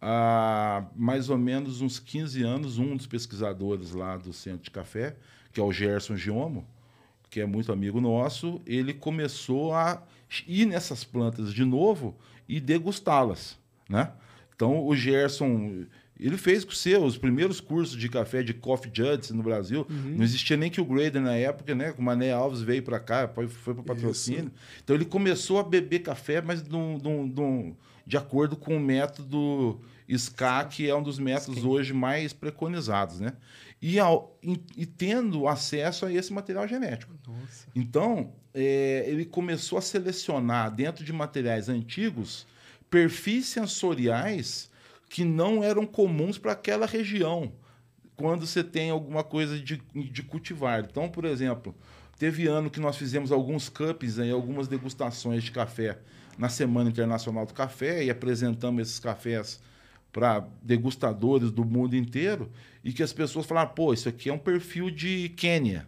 Há 0.00 0.84
mais 0.94 1.30
ou 1.30 1.38
menos 1.38 1.80
uns 1.80 1.98
15 1.98 2.42
anos, 2.42 2.78
um 2.78 2.96
dos 2.96 3.06
pesquisadores 3.06 3.92
lá 3.92 4.16
do 4.16 4.32
Centro 4.32 4.64
de 4.64 4.70
Café, 4.70 5.16
que 5.52 5.60
é 5.60 5.62
o 5.62 5.72
Gerson 5.72 6.16
Giomo, 6.16 6.66
que 7.30 7.40
é 7.40 7.46
muito 7.46 7.72
amigo 7.72 8.00
nosso, 8.00 8.60
ele 8.66 8.92
começou 8.92 9.72
a 9.74 10.02
ir 10.46 10.66
nessas 10.66 11.02
plantas 11.02 11.52
de 11.52 11.64
novo 11.64 12.14
e 12.48 12.60
degustá-las, 12.60 13.58
né? 13.88 14.12
Então 14.54 14.86
o 14.86 14.94
Gerson, 14.94 15.86
ele 16.18 16.36
fez 16.36 16.64
com 16.64 16.72
seu 16.72 17.04
os 17.04 17.18
primeiros 17.18 17.60
cursos 17.60 17.96
de 17.96 18.08
café 18.08 18.42
de 18.42 18.54
Coffee 18.54 18.90
Judges 18.94 19.30
no 19.30 19.42
Brasil. 19.42 19.86
Não 19.90 20.24
existia 20.24 20.56
nem 20.56 20.70
que 20.70 20.80
o 20.80 20.84
Grader 20.84 21.20
na 21.20 21.34
época, 21.36 21.74
né? 21.74 21.94
O 21.98 22.02
Mané 22.02 22.32
Alves 22.32 22.60
veio 22.62 22.82
para 22.82 22.98
cá, 22.98 23.28
foi, 23.28 23.48
foi 23.48 23.74
para 23.74 23.82
patrocínio. 23.82 24.50
Então 24.82 24.96
ele 24.96 25.04
começou 25.04 25.58
a 25.58 25.62
beber 25.62 26.00
café, 26.00 26.40
mas 26.40 26.62
num- 26.66 27.74
de 28.06 28.16
acordo 28.16 28.56
com 28.56 28.76
o 28.76 28.80
método 28.80 29.80
SCA, 30.08 30.64
que 30.64 30.88
é 30.88 30.94
um 30.94 31.02
dos 31.02 31.18
métodos 31.18 31.64
hoje 31.64 31.92
mais 31.92 32.32
preconizados, 32.32 33.18
né? 33.20 33.32
E, 33.82 33.98
ao- 33.98 34.38
e- 34.42 34.60
e 34.76 34.86
tendo 34.86 35.46
acesso 35.48 36.06
a 36.06 36.12
esse 36.12 36.32
material 36.32 36.66
genético. 36.68 37.12
Nossa. 37.26 37.66
Então, 37.74 38.32
é, 38.54 39.04
ele 39.08 39.24
começou 39.26 39.76
a 39.76 39.82
selecionar, 39.82 40.72
dentro 40.74 41.04
de 41.04 41.12
materiais 41.12 41.68
antigos, 41.68 42.46
perfis 42.88 43.46
sensoriais 43.46 44.70
que 45.08 45.24
não 45.24 45.62
eram 45.62 45.86
comuns 45.86 46.38
para 46.38 46.52
aquela 46.52 46.86
região, 46.86 47.52
quando 48.16 48.46
você 48.46 48.64
tem 48.64 48.90
alguma 48.90 49.22
coisa 49.22 49.58
de, 49.58 49.80
de 49.94 50.22
cultivar. 50.22 50.80
Então, 50.88 51.08
por 51.08 51.24
exemplo, 51.24 51.74
teve 52.18 52.46
ano 52.46 52.70
que 52.70 52.80
nós 52.80 52.96
fizemos 52.96 53.30
alguns 53.30 53.68
cups, 53.68 54.18
aí, 54.18 54.30
algumas 54.30 54.68
degustações 54.68 55.44
de 55.44 55.50
café 55.50 55.98
na 56.38 56.48
Semana 56.48 56.90
Internacional 56.90 57.46
do 57.46 57.54
Café 57.54 58.04
e 58.04 58.10
apresentamos 58.10 58.82
esses 58.82 58.98
cafés 58.98 59.60
para 60.12 60.46
degustadores 60.62 61.50
do 61.50 61.64
mundo 61.64 61.94
inteiro 61.94 62.50
e 62.82 62.92
que 62.92 63.02
as 63.02 63.12
pessoas 63.12 63.44
falaram, 63.46 63.70
pô, 63.70 63.92
isso 63.92 64.08
aqui 64.08 64.30
é 64.30 64.32
um 64.32 64.38
perfil 64.38 64.90
de 64.90 65.28
Quênia. 65.30 65.86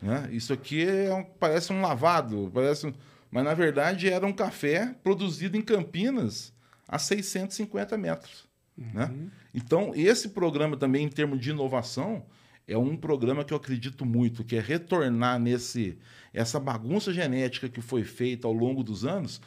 Né? 0.00 0.28
Isso 0.32 0.52
aqui 0.52 0.82
é 0.86 1.14
um- 1.14 1.24
parece 1.24 1.72
um 1.72 1.82
lavado, 1.82 2.50
parece 2.54 2.86
um- 2.86 2.92
mas 3.30 3.44
na 3.44 3.52
verdade 3.52 4.08
era 4.08 4.26
um 4.26 4.32
café 4.32 4.94
produzido 5.02 5.58
em 5.58 5.62
Campinas 5.62 6.54
a 6.90 6.98
650 6.98 7.96
metros. 7.96 8.48
Né? 8.76 9.14
Então, 9.54 9.92
esse 9.94 10.30
programa 10.30 10.76
também, 10.76 11.04
em 11.04 11.08
termos 11.08 11.38
de 11.40 11.50
inovação, 11.50 12.26
é 12.66 12.76
um 12.76 12.96
programa 12.96 13.44
que 13.44 13.52
eu 13.52 13.56
acredito 13.56 14.04
muito, 14.04 14.42
que 14.42 14.56
é 14.56 14.60
retornar 14.60 15.38
nesse 15.38 15.98
essa 16.32 16.58
bagunça 16.58 17.12
genética 17.12 17.68
que 17.68 17.80
foi 17.80 18.02
feita 18.02 18.48
ao 18.48 18.52
longo 18.52 18.82
dos 18.82 19.04
anos, 19.04 19.40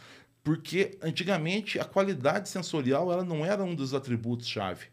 porque 0.43 0.97
antigamente 1.01 1.79
a 1.79 1.85
qualidade 1.85 2.47
sensorial 2.47 3.11
ela 3.11 3.25
não 3.25 3.45
era 3.45 3.63
um 3.63 3.75
dos 3.75 3.93
atributos-chave. 3.93 4.87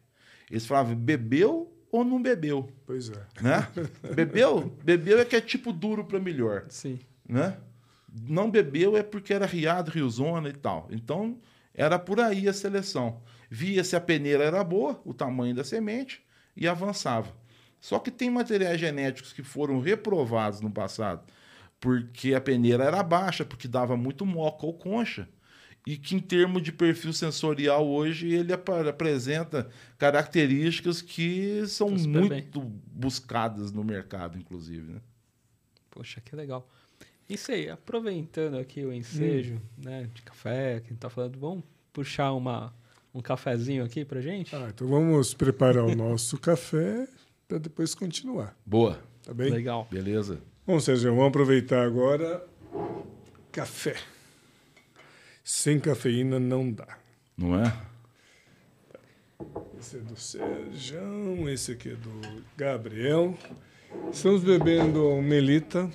Eles 0.50 0.66
falavam 0.66 0.96
bebeu 0.96 1.72
ou 1.92 2.04
não 2.04 2.22
bebeu 2.22 2.68
Pois 2.86 3.10
é. 3.10 3.26
né? 3.40 3.68
Bebeu? 4.14 4.76
Bebeu 4.82 5.20
é 5.20 5.24
que 5.24 5.36
é 5.36 5.40
tipo 5.40 5.72
duro 5.72 6.04
para 6.04 6.18
melhor, 6.18 6.66
Sim. 6.68 6.98
né? 7.28 7.56
Não 8.28 8.50
bebeu 8.50 8.96
é 8.96 9.02
porque 9.02 9.32
era 9.32 9.46
riado, 9.46 9.90
riozona 9.90 10.48
e 10.48 10.52
tal. 10.52 10.88
Então, 10.90 11.38
era 11.80 11.98
por 11.98 12.20
aí 12.20 12.48
a 12.48 12.52
seleção. 12.52 13.22
Via 13.50 13.82
se 13.82 13.96
a 13.96 14.00
peneira 14.00 14.44
era 14.44 14.62
boa, 14.62 15.00
o 15.04 15.12
tamanho 15.12 15.54
da 15.54 15.64
semente, 15.64 16.22
e 16.56 16.68
avançava. 16.68 17.34
Só 17.80 17.98
que 17.98 18.10
tem 18.10 18.30
materiais 18.30 18.78
genéticos 18.78 19.32
que 19.32 19.42
foram 19.42 19.80
reprovados 19.80 20.60
no 20.60 20.70
passado 20.70 21.22
porque 21.80 22.34
a 22.34 22.40
peneira 22.40 22.84
era 22.84 23.02
baixa, 23.02 23.44
porque 23.44 23.66
dava 23.66 23.96
muito 23.96 24.26
moca 24.26 24.66
ou 24.66 24.74
concha. 24.74 25.26
E 25.86 25.96
que, 25.96 26.14
em 26.14 26.20
termos 26.20 26.62
de 26.62 26.70
perfil 26.70 27.10
sensorial, 27.10 27.88
hoje 27.88 28.30
ele 28.30 28.52
apa- 28.52 28.86
apresenta 28.86 29.70
características 29.96 31.00
que 31.00 31.66
são 31.66 31.88
muito 31.90 32.60
buscadas 32.60 33.72
no 33.72 33.82
mercado, 33.82 34.36
inclusive. 34.36 34.92
Né? 34.92 35.00
Poxa, 35.90 36.20
que 36.20 36.36
legal. 36.36 36.70
Isso 37.30 37.52
aí, 37.52 37.70
aproveitando 37.70 38.58
aqui 38.58 38.84
o 38.84 38.92
ensejo 38.92 39.60
né, 39.78 40.08
de 40.12 40.20
café 40.22 40.80
que 40.80 40.86
a 40.86 40.90
gente 40.90 40.98
tá 40.98 41.08
falando, 41.08 41.38
vamos 41.38 41.62
puxar 41.92 42.32
uma, 42.32 42.74
um 43.14 43.20
cafezinho 43.20 43.84
aqui 43.84 44.04
pra 44.04 44.20
gente? 44.20 44.54
Ah, 44.56 44.68
então 44.74 44.88
vamos 44.88 45.32
preparar 45.32 45.84
o 45.84 45.94
nosso 45.94 46.36
café 46.38 47.06
para 47.46 47.58
depois 47.58 47.94
continuar. 47.94 48.56
Boa, 48.66 49.00
Tá 49.24 49.32
bem? 49.32 49.50
Legal. 49.50 49.86
beleza. 49.90 50.40
Bom, 50.66 50.80
Sérgio, 50.80 51.10
vamos 51.14 51.28
aproveitar 51.28 51.84
agora. 51.84 52.44
Café. 53.52 53.94
Sem 55.44 55.78
cafeína 55.78 56.40
não 56.40 56.72
dá. 56.72 56.98
Não 57.36 57.54
é? 57.54 57.72
Esse 59.78 59.96
é 59.96 60.00
do 60.00 60.16
Sérgio, 60.16 61.48
esse 61.48 61.72
aqui 61.72 61.90
é 61.90 61.94
do 61.94 62.42
Gabriel. 62.56 63.36
Estamos 64.12 64.42
bebendo 64.42 65.20
Melita. 65.22 65.88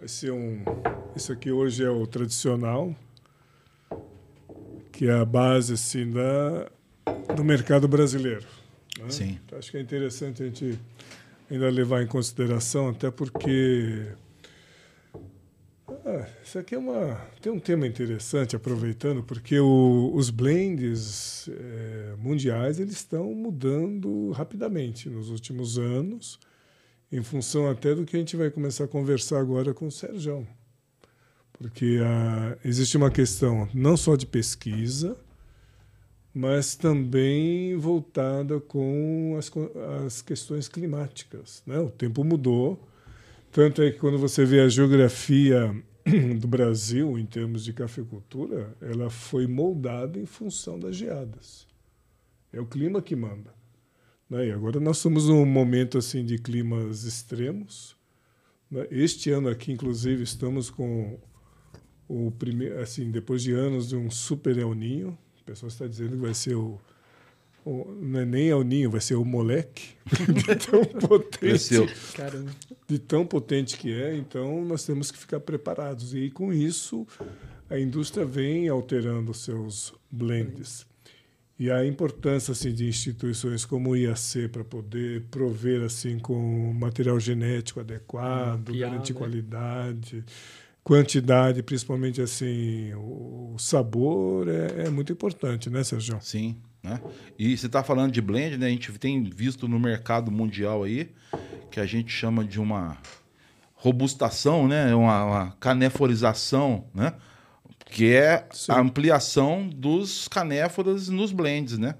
Vai 0.00 0.08
ser 0.08 0.32
um. 0.32 0.64
Esse 1.14 1.30
aqui 1.30 1.52
hoje 1.52 1.84
é 1.84 1.90
o 1.90 2.06
tradicional, 2.06 2.96
que 4.90 5.06
é 5.06 5.12
a 5.12 5.26
base 5.26 5.74
assim, 5.74 6.10
da, 6.10 6.70
do 7.36 7.44
mercado 7.44 7.86
brasileiro. 7.86 8.46
Né? 8.98 9.10
Sim. 9.10 9.38
Então, 9.44 9.58
acho 9.58 9.70
que 9.70 9.76
é 9.76 9.80
interessante 9.80 10.42
a 10.42 10.46
gente 10.46 10.80
ainda 11.50 11.68
levar 11.68 12.02
em 12.02 12.06
consideração, 12.06 12.88
até 12.88 13.10
porque 13.10 14.06
ah, 16.06 16.26
isso 16.42 16.58
aqui 16.58 16.74
é 16.74 16.78
uma 16.78 17.20
tem 17.42 17.52
um 17.52 17.60
tema 17.60 17.86
interessante 17.86 18.56
aproveitando 18.56 19.22
porque 19.22 19.60
o, 19.60 20.12
os 20.14 20.30
blends 20.30 21.46
é, 21.46 22.14
mundiais 22.16 22.80
eles 22.80 22.94
estão 22.94 23.34
mudando 23.34 24.30
rapidamente 24.30 25.10
nos 25.10 25.28
últimos 25.28 25.78
anos 25.78 26.40
em 27.10 27.22
função 27.22 27.68
até 27.68 27.94
do 27.94 28.04
que 28.04 28.16
a 28.16 28.18
gente 28.18 28.36
vai 28.36 28.50
começar 28.50 28.84
a 28.84 28.88
conversar 28.88 29.40
agora 29.40 29.74
com 29.74 29.86
o 29.86 29.90
Sérgio 29.92 30.46
porque 31.52 31.98
ah, 32.02 32.56
existe 32.64 32.96
uma 32.96 33.10
questão 33.10 33.68
não 33.74 33.96
só 33.96 34.16
de 34.16 34.26
pesquisa 34.26 35.16
mas 36.32 36.76
também 36.76 37.76
voltada 37.76 38.60
com 38.60 39.36
as, 39.38 39.50
as 40.06 40.22
questões 40.22 40.68
climáticas. 40.68 41.62
Né? 41.66 41.78
O 41.78 41.90
tempo 41.90 42.24
mudou, 42.24 42.88
tanto 43.50 43.82
é 43.82 43.90
que 43.90 43.98
quando 43.98 44.18
você 44.18 44.44
vê 44.44 44.60
a 44.60 44.68
geografia 44.68 45.74
do 46.38 46.46
Brasil 46.46 47.18
em 47.18 47.26
termos 47.26 47.64
de 47.64 47.72
cafeicultura, 47.72 48.74
ela 48.80 49.10
foi 49.10 49.46
moldada 49.46 50.18
em 50.18 50.26
função 50.26 50.78
das 50.78 50.96
geadas. 50.96 51.66
É 52.52 52.60
o 52.60 52.66
clima 52.66 53.02
que 53.02 53.16
manda. 53.16 53.52
Né? 54.30 54.46
E 54.46 54.52
agora 54.52 54.78
nós 54.78 54.98
estamos 54.98 55.28
num 55.28 55.44
momento 55.44 55.98
assim 55.98 56.24
de 56.24 56.38
climas 56.38 57.04
extremos. 57.04 57.96
Né? 58.70 58.86
Este 58.90 59.30
ano 59.30 59.48
aqui, 59.48 59.72
inclusive, 59.72 60.22
estamos 60.22 60.70
com 60.70 61.18
o 62.08 62.30
primeiro, 62.30 62.80
assim, 62.80 63.10
depois 63.10 63.42
de 63.42 63.52
anos 63.52 63.88
de 63.88 63.96
um 63.96 64.10
super 64.10 64.56
El 64.56 64.74
Ninho, 64.74 65.18
pessoa 65.50 65.68
está 65.68 65.86
dizendo 65.86 66.10
que 66.10 66.22
vai 66.22 66.32
ser 66.32 66.54
o, 66.54 66.78
o, 67.64 67.92
não 68.00 68.20
é 68.20 68.24
nem 68.24 68.52
o 68.54 68.62
ninho, 68.62 68.88
vai 68.88 69.00
ser 69.00 69.16
o 69.16 69.24
moleque 69.24 69.96
de 70.32 70.54
tão 70.54 70.84
potente, 70.84 71.74
de 72.86 72.98
tão 73.00 73.26
potente 73.26 73.76
que 73.76 73.92
é. 73.92 74.16
Então 74.16 74.64
nós 74.64 74.84
temos 74.84 75.10
que 75.10 75.18
ficar 75.18 75.40
preparados 75.40 76.14
e 76.14 76.30
com 76.30 76.52
isso 76.52 77.04
a 77.68 77.78
indústria 77.78 78.24
vem 78.24 78.68
alterando 78.68 79.34
seus 79.34 79.92
blends. 80.10 80.86
E 81.60 81.70
a 81.70 81.84
importância 81.84 82.52
assim, 82.52 82.72
de 82.72 82.88
instituições 82.88 83.66
como 83.66 83.90
o 83.90 83.96
IAC 83.96 84.48
para 84.48 84.64
poder 84.64 85.24
prover 85.30 85.82
assim 85.82 86.18
com 86.18 86.72
material 86.72 87.20
genético 87.20 87.80
adequado, 87.80 88.72
garantir 88.72 89.12
né? 89.12 89.18
qualidade, 89.18 90.24
quantidade, 90.82 91.62
principalmente 91.62 92.22
assim, 92.22 92.94
o 92.94 93.56
sabor 93.58 94.48
é, 94.48 94.86
é 94.86 94.88
muito 94.88 95.12
importante, 95.12 95.68
né, 95.68 95.84
Sérgio? 95.84 96.16
Sim. 96.22 96.56
Né? 96.82 96.98
E 97.38 97.54
você 97.54 97.66
está 97.66 97.84
falando 97.84 98.10
de 98.10 98.22
blend, 98.22 98.56
né? 98.56 98.68
A 98.68 98.70
gente 98.70 98.90
tem 98.92 99.22
visto 99.22 99.68
no 99.68 99.78
mercado 99.78 100.30
mundial 100.30 100.84
aí 100.84 101.10
que 101.70 101.78
a 101.78 101.84
gente 101.84 102.10
chama 102.10 102.42
de 102.42 102.58
uma 102.58 102.96
robustação, 103.74 104.66
né? 104.66 104.94
Uma, 104.94 105.24
uma 105.24 105.56
caneforização, 105.60 106.86
né? 106.94 107.12
Que 107.90 108.14
é 108.14 108.46
Sim. 108.52 108.72
a 108.72 108.80
ampliação 108.80 109.68
dos 109.68 110.28
canéforas 110.28 111.08
nos 111.08 111.32
blends, 111.32 111.76
né? 111.76 111.96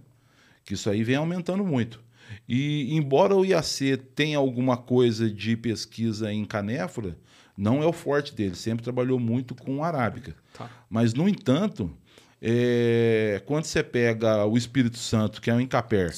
Que 0.65 0.75
isso 0.75 0.89
aí 0.89 1.03
vem 1.03 1.17
aumentando 1.17 1.65
muito. 1.65 2.01
E 2.49 2.95
embora 2.97 3.35
o 3.35 3.45
IAC 3.45 3.97
tenha 4.15 4.39
alguma 4.39 4.77
coisa 4.77 5.29
de 5.29 5.57
pesquisa 5.57 6.33
em 6.33 6.45
canéfora, 6.45 7.17
não 7.57 7.83
é 7.83 7.87
o 7.87 7.93
forte 7.93 8.35
dele, 8.35 8.55
sempre 8.55 8.83
trabalhou 8.83 9.19
muito 9.19 9.55
com 9.55 9.85
arábica. 9.85 10.35
Tá. 10.57 10.71
Mas, 10.89 11.13
no 11.13 11.29
entanto, 11.29 11.95
é, 12.41 13.43
quando 13.45 13.65
você 13.65 13.83
pega 13.83 14.47
o 14.47 14.57
Espírito 14.57 14.97
Santo, 14.97 15.41
que 15.41 15.51
é 15.51 15.55
o 15.55 15.61
Incaper, 15.61 16.13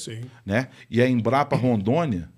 né, 0.45 0.69
e 0.89 1.01
a 1.01 1.07
Embrapa 1.07 1.55
Rondônia, 1.55 2.29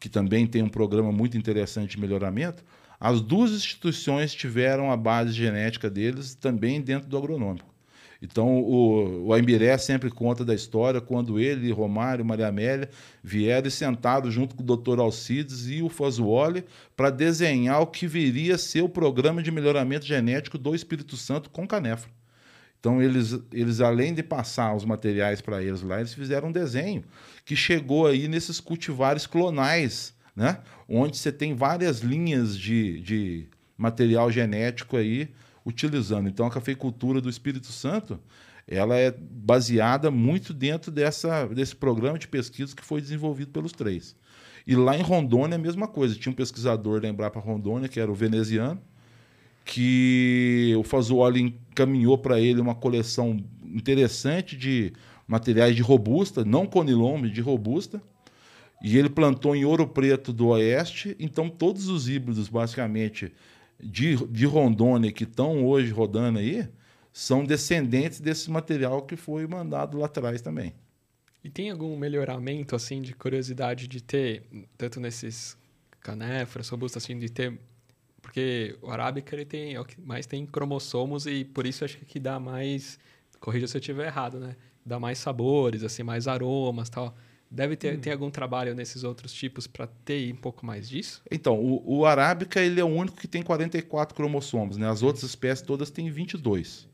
que 0.00 0.08
também 0.08 0.46
tem 0.46 0.62
um 0.62 0.68
programa 0.68 1.12
muito 1.12 1.38
interessante 1.38 1.92
de 1.92 2.00
melhoramento, 2.00 2.64
as 3.04 3.20
duas 3.20 3.50
instituições 3.50 4.32
tiveram 4.32 4.92
a 4.92 4.96
base 4.96 5.32
genética 5.32 5.90
deles 5.90 6.36
também 6.36 6.80
dentro 6.80 7.08
do 7.08 7.18
agronômico. 7.18 7.74
Então, 8.22 8.60
o, 8.60 9.26
o 9.26 9.32
Aimbiré 9.32 9.76
sempre 9.76 10.08
conta 10.08 10.44
da 10.44 10.54
história 10.54 11.00
quando 11.00 11.40
ele, 11.40 11.72
Romário, 11.72 12.24
Maria 12.24 12.46
Amélia 12.46 12.88
vieram 13.20 13.68
sentaram 13.68 14.30
junto 14.30 14.54
com 14.54 14.62
o 14.62 14.66
doutor 14.66 15.00
Alcides 15.00 15.68
e 15.68 15.82
o 15.82 15.88
Fazuoli 15.88 16.64
para 16.96 17.10
desenhar 17.10 17.82
o 17.82 17.88
que 17.88 18.06
viria 18.06 18.54
a 18.54 18.58
ser 18.58 18.82
o 18.82 18.88
programa 18.88 19.42
de 19.42 19.50
melhoramento 19.50 20.06
genético 20.06 20.56
do 20.56 20.72
Espírito 20.72 21.16
Santo 21.16 21.50
com 21.50 21.66
Canefra. 21.66 22.08
Então, 22.78 23.02
eles, 23.02 23.36
eles 23.52 23.80
além 23.80 24.14
de 24.14 24.22
passar 24.22 24.76
os 24.76 24.84
materiais 24.84 25.40
para 25.40 25.60
eles 25.60 25.82
lá, 25.82 25.98
eles 25.98 26.14
fizeram 26.14 26.50
um 26.50 26.52
desenho 26.52 27.02
que 27.44 27.56
chegou 27.56 28.06
aí 28.06 28.28
nesses 28.28 28.60
cultivares 28.60 29.26
clonais, 29.26 30.14
né? 30.34 30.58
onde 30.88 31.16
você 31.16 31.30
tem 31.30 31.54
várias 31.54 32.00
linhas 32.00 32.56
de, 32.56 33.00
de 33.00 33.48
material 33.76 34.30
genético 34.30 34.96
aí 34.96 35.30
utilizando. 35.64 36.28
Então, 36.28 36.46
a 36.46 36.50
cafeicultura 36.50 37.20
do 37.20 37.30
Espírito 37.30 37.68
Santo 37.68 38.18
ela 38.66 38.96
é 38.96 39.10
baseada 39.10 40.10
muito 40.10 40.54
dentro 40.54 40.90
dessa, 40.90 41.46
desse 41.46 41.74
programa 41.74 42.18
de 42.18 42.28
pesquisa 42.28 42.74
que 42.74 42.84
foi 42.84 43.00
desenvolvido 43.00 43.50
pelos 43.50 43.72
três. 43.72 44.16
E 44.66 44.76
lá 44.76 44.96
em 44.96 45.02
Rondônia, 45.02 45.56
a 45.56 45.60
mesma 45.60 45.88
coisa. 45.88 46.14
Tinha 46.14 46.32
um 46.32 46.36
pesquisador 46.36 47.00
da 47.00 47.08
Embrapa 47.08 47.40
Rondônia, 47.40 47.88
que 47.88 47.98
era 47.98 48.10
o 48.10 48.14
veneziano, 48.14 48.80
que 49.64 50.74
o 50.78 50.82
Fazuoli 50.82 51.58
encaminhou 51.70 52.16
para 52.16 52.40
ele 52.40 52.60
uma 52.60 52.74
coleção 52.74 53.44
interessante 53.64 54.56
de 54.56 54.92
materiais 55.26 55.74
de 55.74 55.82
robusta, 55.82 56.44
não 56.44 56.66
conilon, 56.66 57.22
de 57.22 57.40
robusta. 57.40 58.00
E 58.82 58.98
ele 58.98 59.08
plantou 59.08 59.54
em 59.54 59.64
Ouro 59.64 59.86
Preto 59.86 60.32
do 60.32 60.48
Oeste. 60.48 61.16
Então, 61.18 61.48
todos 61.48 61.88
os 61.88 62.08
híbridos, 62.08 62.48
basicamente, 62.48 63.32
de, 63.80 64.16
de 64.26 64.44
Rondônia 64.44 65.12
que 65.12 65.24
estão 65.24 65.64
hoje 65.64 65.92
rodando 65.92 66.38
aí 66.38 66.68
são 67.12 67.44
descendentes 67.44 68.20
desse 68.20 68.50
material 68.50 69.02
que 69.02 69.16
foi 69.16 69.46
mandado 69.46 69.98
lá 69.98 70.06
atrás 70.06 70.40
também. 70.40 70.74
E 71.44 71.50
tem 71.50 71.70
algum 71.70 71.96
melhoramento, 71.96 72.74
assim, 72.74 73.02
de 73.02 73.14
curiosidade 73.14 73.86
de 73.86 74.02
ter, 74.02 74.44
tanto 74.78 74.98
nesses 75.00 75.56
canéforas, 76.00 76.68
robustos, 76.68 77.02
assim, 77.02 77.18
de 77.18 77.28
ter... 77.28 77.58
Porque 78.20 78.78
o 78.80 78.90
arábica, 78.90 79.34
ele 79.34 79.44
tem, 79.44 79.74
é 79.74 79.80
o 79.80 79.84
que 79.84 80.00
mais 80.00 80.26
tem 80.26 80.46
cromossomos 80.46 81.26
e 81.26 81.44
por 81.44 81.66
isso 81.66 81.84
acho 81.84 81.98
que 81.98 82.20
dá 82.20 82.38
mais... 82.38 82.98
Corrija 83.40 83.66
se 83.66 83.76
eu 83.76 83.80
estiver 83.80 84.06
errado, 84.06 84.38
né? 84.38 84.54
Dá 84.86 85.00
mais 85.00 85.18
sabores, 85.18 85.82
assim, 85.82 86.04
mais 86.04 86.28
aromas 86.28 86.88
tal. 86.88 87.16
Deve 87.54 87.76
ter, 87.76 87.98
hum. 87.98 88.00
ter 88.00 88.12
algum 88.12 88.30
trabalho 88.30 88.74
nesses 88.74 89.04
outros 89.04 89.30
tipos 89.30 89.66
para 89.66 89.86
ter 89.86 90.32
um 90.32 90.36
pouco 90.36 90.64
mais 90.64 90.88
disso? 90.88 91.20
Então, 91.30 91.60
o, 91.60 91.98
o 91.98 92.06
arábica 92.06 92.58
ele 92.60 92.80
é 92.80 92.84
o 92.84 92.88
único 92.88 93.18
que 93.18 93.28
tem 93.28 93.42
44 93.42 94.14
cromossomos, 94.14 94.78
né? 94.78 94.88
As 94.88 95.02
outras 95.02 95.22
espécies 95.22 95.60
todas 95.60 95.90
têm 95.90 96.10
22. 96.10 96.88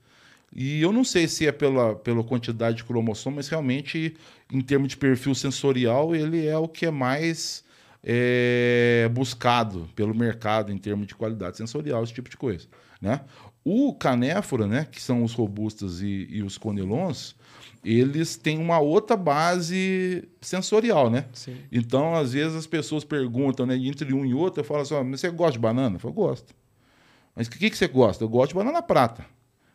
E 0.53 0.83
eu 0.83 0.91
não 0.91 1.05
sei 1.05 1.29
se 1.29 1.47
é 1.47 1.53
pela, 1.53 1.95
pela 1.95 2.25
quantidade 2.25 2.79
de 2.79 2.85
cromossomos, 2.85 3.37
mas 3.37 3.49
realmente, 3.49 4.17
em 4.53 4.61
termos 4.61 4.89
de 4.89 4.97
perfil 4.97 5.33
sensorial, 5.33 6.13
ele 6.13 6.45
é 6.45 6.59
o 6.59 6.67
que 6.67 6.87
é 6.87 6.91
mais 6.91 7.65
é, 8.03 9.09
buscado 9.13 9.89
pelo 9.95 10.13
mercado 10.13 10.73
em 10.73 10.79
termos 10.79 11.07
de 11.07 11.15
qualidade 11.15 11.57
sensorial, 11.57 12.03
esse 12.03 12.15
tipo 12.15 12.29
de 12.29 12.37
coisa. 12.37 12.67
Né? 13.01 13.21
O 13.65 13.95
canéfora, 13.95 14.67
né, 14.67 14.89
que 14.91 15.01
são 15.01 15.23
os 15.23 15.35
robustas 15.35 16.01
e, 16.01 16.27
e 16.31 16.43
os 16.43 16.59
conilons, 16.59 17.37
eles 17.95 18.37
têm 18.37 18.59
uma 18.59 18.79
outra 18.79 19.17
base 19.17 20.29
sensorial, 20.41 21.09
né? 21.09 21.27
Sim. 21.33 21.57
Então, 21.71 22.15
às 22.15 22.33
vezes 22.33 22.57
as 22.57 22.67
pessoas 22.67 23.05
perguntam, 23.05 23.65
né, 23.65 23.77
entre 23.77 24.13
um 24.13 24.25
e 24.25 24.35
outro, 24.35 24.61
eu 24.61 24.65
falo 24.65 24.81
assim, 24.81 24.95
mas 25.05 25.21
você 25.21 25.31
gosta 25.31 25.53
de 25.53 25.59
banana? 25.59 25.97
Eu 25.97 26.01
falo, 26.01 26.15
gosto. 26.15 26.55
Mas 27.35 27.47
o 27.47 27.51
que, 27.51 27.71
que 27.71 27.79
você 27.79 27.87
gosta? 27.87 28.25
Eu 28.25 28.29
gosto 28.29 28.49
de 28.49 28.55
banana 28.57 28.83
prata. 28.83 29.25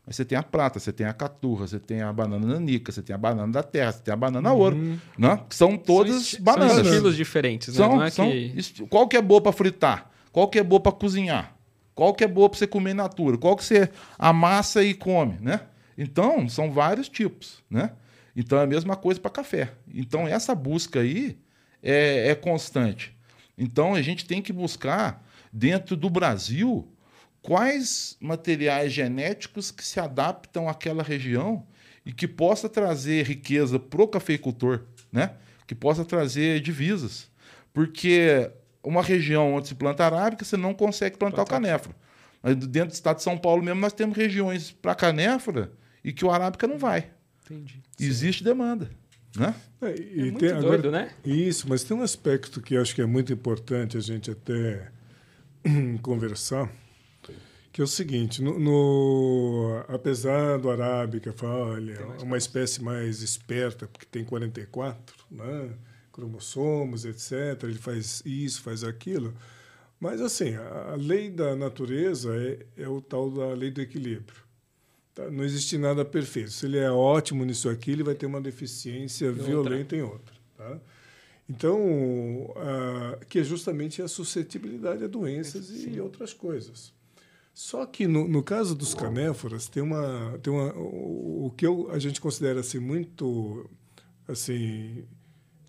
Mas 0.05 0.18
você 0.18 0.26
tem 0.26 0.38
a 0.38 0.43
prata, 0.43 0.80
você 0.80 0.91
tem 0.91 1.07
a 1.07 1.14
caturra, 1.14 1.66
você 1.66 1.80
tem 1.80 2.01
a 2.01 2.11
banana 2.11 2.45
nanica, 2.45 2.91
você 2.91 3.01
tem 3.01 3.14
a 3.14 3.18
banana 3.18 3.51
da 3.51 3.64
terra, 3.64 3.93
você 3.93 4.01
tem 4.01 4.14
a 4.14 4.18
banana 4.18 4.51
uhum. 4.51 4.59
ouro, 4.59 4.99
né? 5.18 5.39
São 5.49 5.78
todas 5.78 6.28
são 6.28 6.41
bananas. 6.41 6.74
São 6.74 6.84
estilos 6.84 7.16
diferentes, 7.16 7.70
né? 7.70 7.74
São, 7.76 8.03
é 8.03 8.09
são 8.09 8.30
que... 8.30 8.88
Qual 8.89 9.07
que 9.07 9.16
é 9.16 9.22
boa 9.22 9.39
para 9.39 9.53
fritar? 9.53 10.11
Qual 10.32 10.49
que 10.49 10.59
é 10.59 10.64
boa 10.64 10.82
para 10.82 10.91
cozinhar? 10.91 11.55
Qual 11.95 12.14
que 12.14 12.24
é 12.24 12.28
boa 12.28 12.49
para 12.49 12.59
você 12.59 12.68
comer 12.68 12.93
natura? 12.93 13.38
Qual 13.38 13.55
que 13.55 13.64
você 13.64 13.89
amassa 14.20 14.84
e 14.84 14.93
come, 14.93 15.38
né? 15.39 15.61
Então, 15.97 16.49
são 16.49 16.72
vários 16.72 17.07
tipos, 17.07 17.64
né? 17.70 17.91
Então, 18.36 18.60
é 18.60 18.64
a 18.64 18.68
mesma 18.68 18.96
coisa 18.96 19.20
para 19.20 19.32
café. 19.32 19.72
Então, 19.94 20.28
essa 20.28 20.56
busca 20.56 21.02
aí 21.02 21.38
é, 21.82 22.30
é 22.30 22.36
constante. 22.36 23.16
Então, 23.58 23.94
a 23.94 24.02
gente 24.02 24.26
tem 24.26 24.42
que 24.42 24.52
buscar, 24.52 25.24
dentro 25.52 25.96
do 25.96 26.10
Brasil, 26.10 26.92
quais 27.42 28.18
materiais 28.20 28.92
genéticos 28.92 29.70
que 29.70 29.86
se 29.86 30.00
adaptam 30.00 30.68
àquela 30.68 31.04
região 31.04 31.66
e 32.06 32.12
que 32.12 32.28
possa 32.28 32.68
trazer 32.68 33.26
riqueza 33.26 33.78
para 33.78 34.02
o 34.02 34.08
cafeicultor, 34.08 34.84
né? 35.12 35.34
que 35.68 35.76
possa 35.76 36.04
trazer 36.04 36.60
divisas. 36.60 37.30
Porque 37.72 38.52
uma 38.84 39.02
região 39.02 39.54
onde 39.54 39.68
se 39.68 39.76
planta 39.76 40.06
arábica, 40.06 40.44
você 40.44 40.58
não 40.58 40.74
consegue 40.74 41.18
plantar 41.18 41.44
o 41.44 41.46
canéfora. 41.46 41.96
Mas 42.42 42.56
dentro 42.56 42.90
do 42.90 42.94
estado 42.94 43.18
de 43.18 43.24
São 43.24 43.38
Paulo 43.38 43.64
mesmo, 43.64 43.80
nós 43.80 43.94
temos 43.94 44.18
regiões 44.18 44.72
para 44.72 44.94
canéfora 44.94 45.72
e 46.04 46.12
que 46.12 46.26
o 46.26 46.32
arábica 46.32 46.68
não 46.68 46.78
vai. 46.78 47.10
Entendi. 47.46 47.82
Existe 48.00 48.44
demanda. 48.44 48.89
Né? 49.36 49.56
É, 49.82 49.88
É 49.88 49.96
e 49.98 50.22
muito 50.32 50.39
tem, 50.39 50.50
doido, 50.60 50.88
agora, 50.89 50.91
né? 50.91 51.12
Isso, 51.26 51.68
mas 51.68 51.84
tem 51.84 51.98
um 51.98 52.02
aspecto 52.04 52.62
que 52.62 52.78
acho 52.78 52.94
que 52.94 53.02
é 53.02 53.06
muito 53.06 53.34
importante 53.34 53.98
a 53.98 54.00
gente 54.00 54.30
até 54.30 54.91
conversar, 56.02 56.72
que 57.72 57.82
é 57.82 57.84
o 57.84 57.88
seguinte, 57.88 58.41
no, 58.44 58.60
no- 58.60 59.84
apesar 59.88 60.60
do 60.60 60.70
arábica 60.70 61.34
falar, 61.34 61.56
olha, 61.74 61.94
é 62.20 62.24
uma 62.24 62.38
espécie 62.38 62.84
mais 62.84 63.22
esperta, 63.24 63.88
porque 63.88 64.06
tem 64.06 64.24
44 64.24 65.16
né, 65.32 65.72
cromossomos, 66.12 67.04
etc., 67.04 67.64
ele 67.64 67.80
faz 67.80 68.22
isso, 68.24 68.62
faz 68.62 68.84
aquilo, 68.84 69.34
mas 70.00 70.22
assim, 70.22 70.54
a, 70.54 70.91
a 70.91 70.96
lei 70.96 71.32
da 71.32 71.56
natureza 71.56 72.36
é, 72.36 72.84
é 72.84 72.88
o 72.88 73.02
tal 73.02 73.32
da 73.32 73.48
lei 73.54 73.72
do 73.72 73.82
equilíbrio. 73.82 74.43
Tá? 75.14 75.30
Não 75.30 75.43
existe 75.43 75.78
nada 75.78 76.03
perfeito. 76.03 76.51
Se 76.51 76.66
ele 76.66 76.78
é 76.78 76.89
ótimo 76.89 77.45
nisso 77.45 77.70
aqui, 77.70 77.91
ele 77.91 78.03
vai 78.03 78.16
ter 78.16 78.26
uma 78.26 78.41
deficiência 78.41 79.30
outra. 79.30 79.43
violenta 79.43 79.95
em 79.95 80.01
outra. 80.01 80.34
Tá? 80.57 80.80
Então, 81.49 82.53
ah, 82.55 83.20
que 83.28 83.39
é 83.39 83.43
justamente 83.43 84.01
a 84.01 84.07
suscetibilidade 84.07 85.03
a 85.03 85.07
doenças 85.07 85.70
e 85.86 85.99
outras 85.99 86.34
coisas. 86.34 86.93
Só 87.53 87.86
que 87.86 88.07
no, 88.07 88.28
no 88.28 88.41
caso 88.41 88.74
dos 88.74 88.95
canéforas 88.95 89.68
tem 89.68 89.84
uma 89.84 90.39
tem 90.41 90.51
uma 90.51 90.74
o, 90.74 91.45
o 91.47 91.51
que 91.51 91.66
eu, 91.68 91.91
a 91.91 91.99
gente 91.99 92.20
considera 92.20 92.61
assim 92.61 92.80
muito 92.80 93.70
assim 94.28 95.03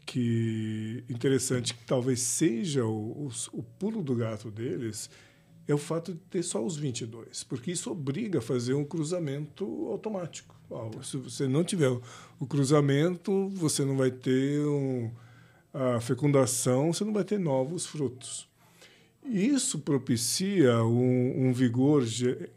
que 0.07 1.05
interessante 1.11 1.75
que 1.75 1.85
talvez 1.85 2.21
seja 2.21 2.85
o, 2.87 3.27
os- 3.27 3.49
o 3.53 3.63
pulo 3.63 4.03
do 4.03 4.15
gato 4.15 4.51
deles 4.51 5.11
é 5.67 5.75
o 5.75 5.79
fato 5.79 6.13
de 6.13 6.19
ter 6.31 6.43
só 6.43 6.65
os 6.65 6.77
22, 6.77 7.43
porque 7.45 7.71
isso 7.73 7.91
obriga 7.91 8.39
a 8.39 8.43
fazer 8.43 8.75
um 8.75 8.85
cruzamento 8.85 9.65
automático. 9.91 10.55
Se 11.03 11.17
você 11.17 11.47
não 11.49 11.65
tiver 11.65 11.89
o- 11.89 12.47
cruzamento, 12.47 13.49
você 13.51 13.85
não 13.85 13.97
vai 13.97 14.11
ter 14.11 14.61
um, 14.67 15.11
a 15.73 16.01
fecundação, 16.01 16.93
você 16.93 17.05
não 17.05 17.13
vai 17.13 17.25
ter 17.25 17.39
novos 17.39 17.87
frutos. 17.87 18.49
Isso 19.25 19.79
propicia 19.79 20.85
um, 20.85 21.49
um 21.49 21.53
vigor, 21.53 22.05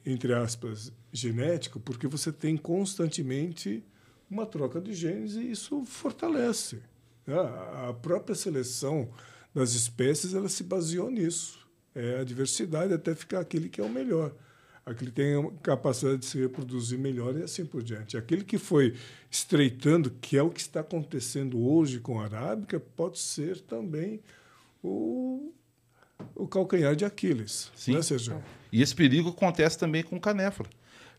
entre 0.06 0.34
aspas, 0.34 0.92
genético, 1.14 1.80
porque 1.80 2.08
você 2.08 2.32
tem 2.32 2.58
constantemente 2.58 3.84
uma 4.30 4.46
troca 4.46 4.82
de 4.82 4.94
genes 4.94 5.36
e 5.36 5.52
isso 5.52 5.86
fortalece. 5.86 6.82
né? 7.26 7.36
A 7.36 7.90
a 7.90 7.94
própria 7.94 8.36
seleção 8.36 9.10
das 9.56 9.72
espécies 9.74 10.34
ela 10.34 10.50
se 10.50 10.64
baseou 10.64 11.10
nisso. 11.10 11.66
É 11.98 12.20
a 12.20 12.24
diversidade 12.24 12.94
até 12.94 13.16
ficar 13.16 13.40
aquele 13.40 13.70
que 13.70 13.82
é 13.82 13.84
o 13.84 13.90
melhor. 13.90 14.32
Aquele 14.86 15.10
que 15.10 15.16
tem 15.16 15.36
a 15.36 15.52
capacidade 15.64 16.20
de 16.20 16.26
se 16.28 16.40
reproduzir 16.40 17.00
melhor 17.00 17.36
e 17.36 17.42
assim 17.42 17.66
por 17.66 17.82
diante. 17.82 18.16
Aquele 18.16 18.44
que 18.44 18.60
foi 18.60 18.94
estreitando, 19.32 20.12
que 20.12 20.38
é 20.38 20.44
o 20.44 20.52
que 20.52 20.62
está 20.62 20.82
acontecendo 20.82 21.60
hoje 21.60 22.00
com 22.00 22.22
a 22.22 22.26
arábica, 22.26 22.80
pode 22.80 23.18
ser 23.18 23.60
também 23.62 24.22
o, 24.84 25.52
o 26.36 26.48
calcanhar 26.48 26.96
de 26.96 27.04
Aquiles. 27.04 27.72
Sim. 27.76 27.96
Né, 27.96 28.04
Sérgio? 28.04 28.44
E 28.72 28.82
esse 28.82 28.94
perigo 28.94 29.30
acontece 29.30 29.78
também 29.78 30.04
com 30.04 30.20
canéfora. 30.20 30.70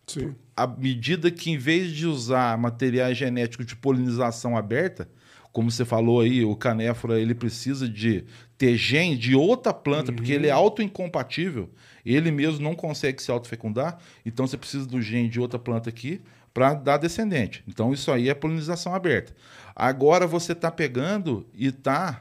Sim. 0.06 0.34
à 0.56 0.66
medida 0.66 1.30
que, 1.30 1.50
em 1.50 1.58
vez 1.58 1.90
de 1.90 2.06
usar 2.06 2.56
materiais 2.56 3.18
genéticos 3.18 3.66
de 3.66 3.76
polinização 3.76 4.56
aberta, 4.56 5.06
como 5.52 5.70
você 5.70 5.84
falou 5.84 6.20
aí, 6.20 6.44
o 6.44 6.56
canéfora 6.56 7.20
ele 7.20 7.34
precisa 7.34 7.88
de 7.88 8.24
ter 8.58 8.76
gene 8.76 9.16
de 9.16 9.36
outra 9.36 9.72
planta, 9.72 10.12
porque 10.12 10.32
ele 10.32 10.48
é 10.48 10.50
autoincompatível, 10.50 11.70
ele 12.04 12.32
mesmo 12.32 12.60
não 12.60 12.74
consegue 12.74 13.22
se 13.22 13.30
autofecundar, 13.30 13.98
então 14.26 14.46
você 14.46 14.56
precisa 14.56 14.84
do 14.84 15.00
gene 15.00 15.28
de 15.28 15.38
outra 15.38 15.60
planta 15.60 15.88
aqui 15.88 16.20
para 16.52 16.74
dar 16.74 16.96
descendente. 16.96 17.62
Então 17.68 17.92
isso 17.92 18.10
aí 18.10 18.28
é 18.28 18.34
polinização 18.34 18.92
aberta. 18.92 19.32
Agora 19.76 20.26
você 20.26 20.52
está 20.52 20.72
pegando 20.72 21.46
e 21.54 21.68
está 21.68 22.20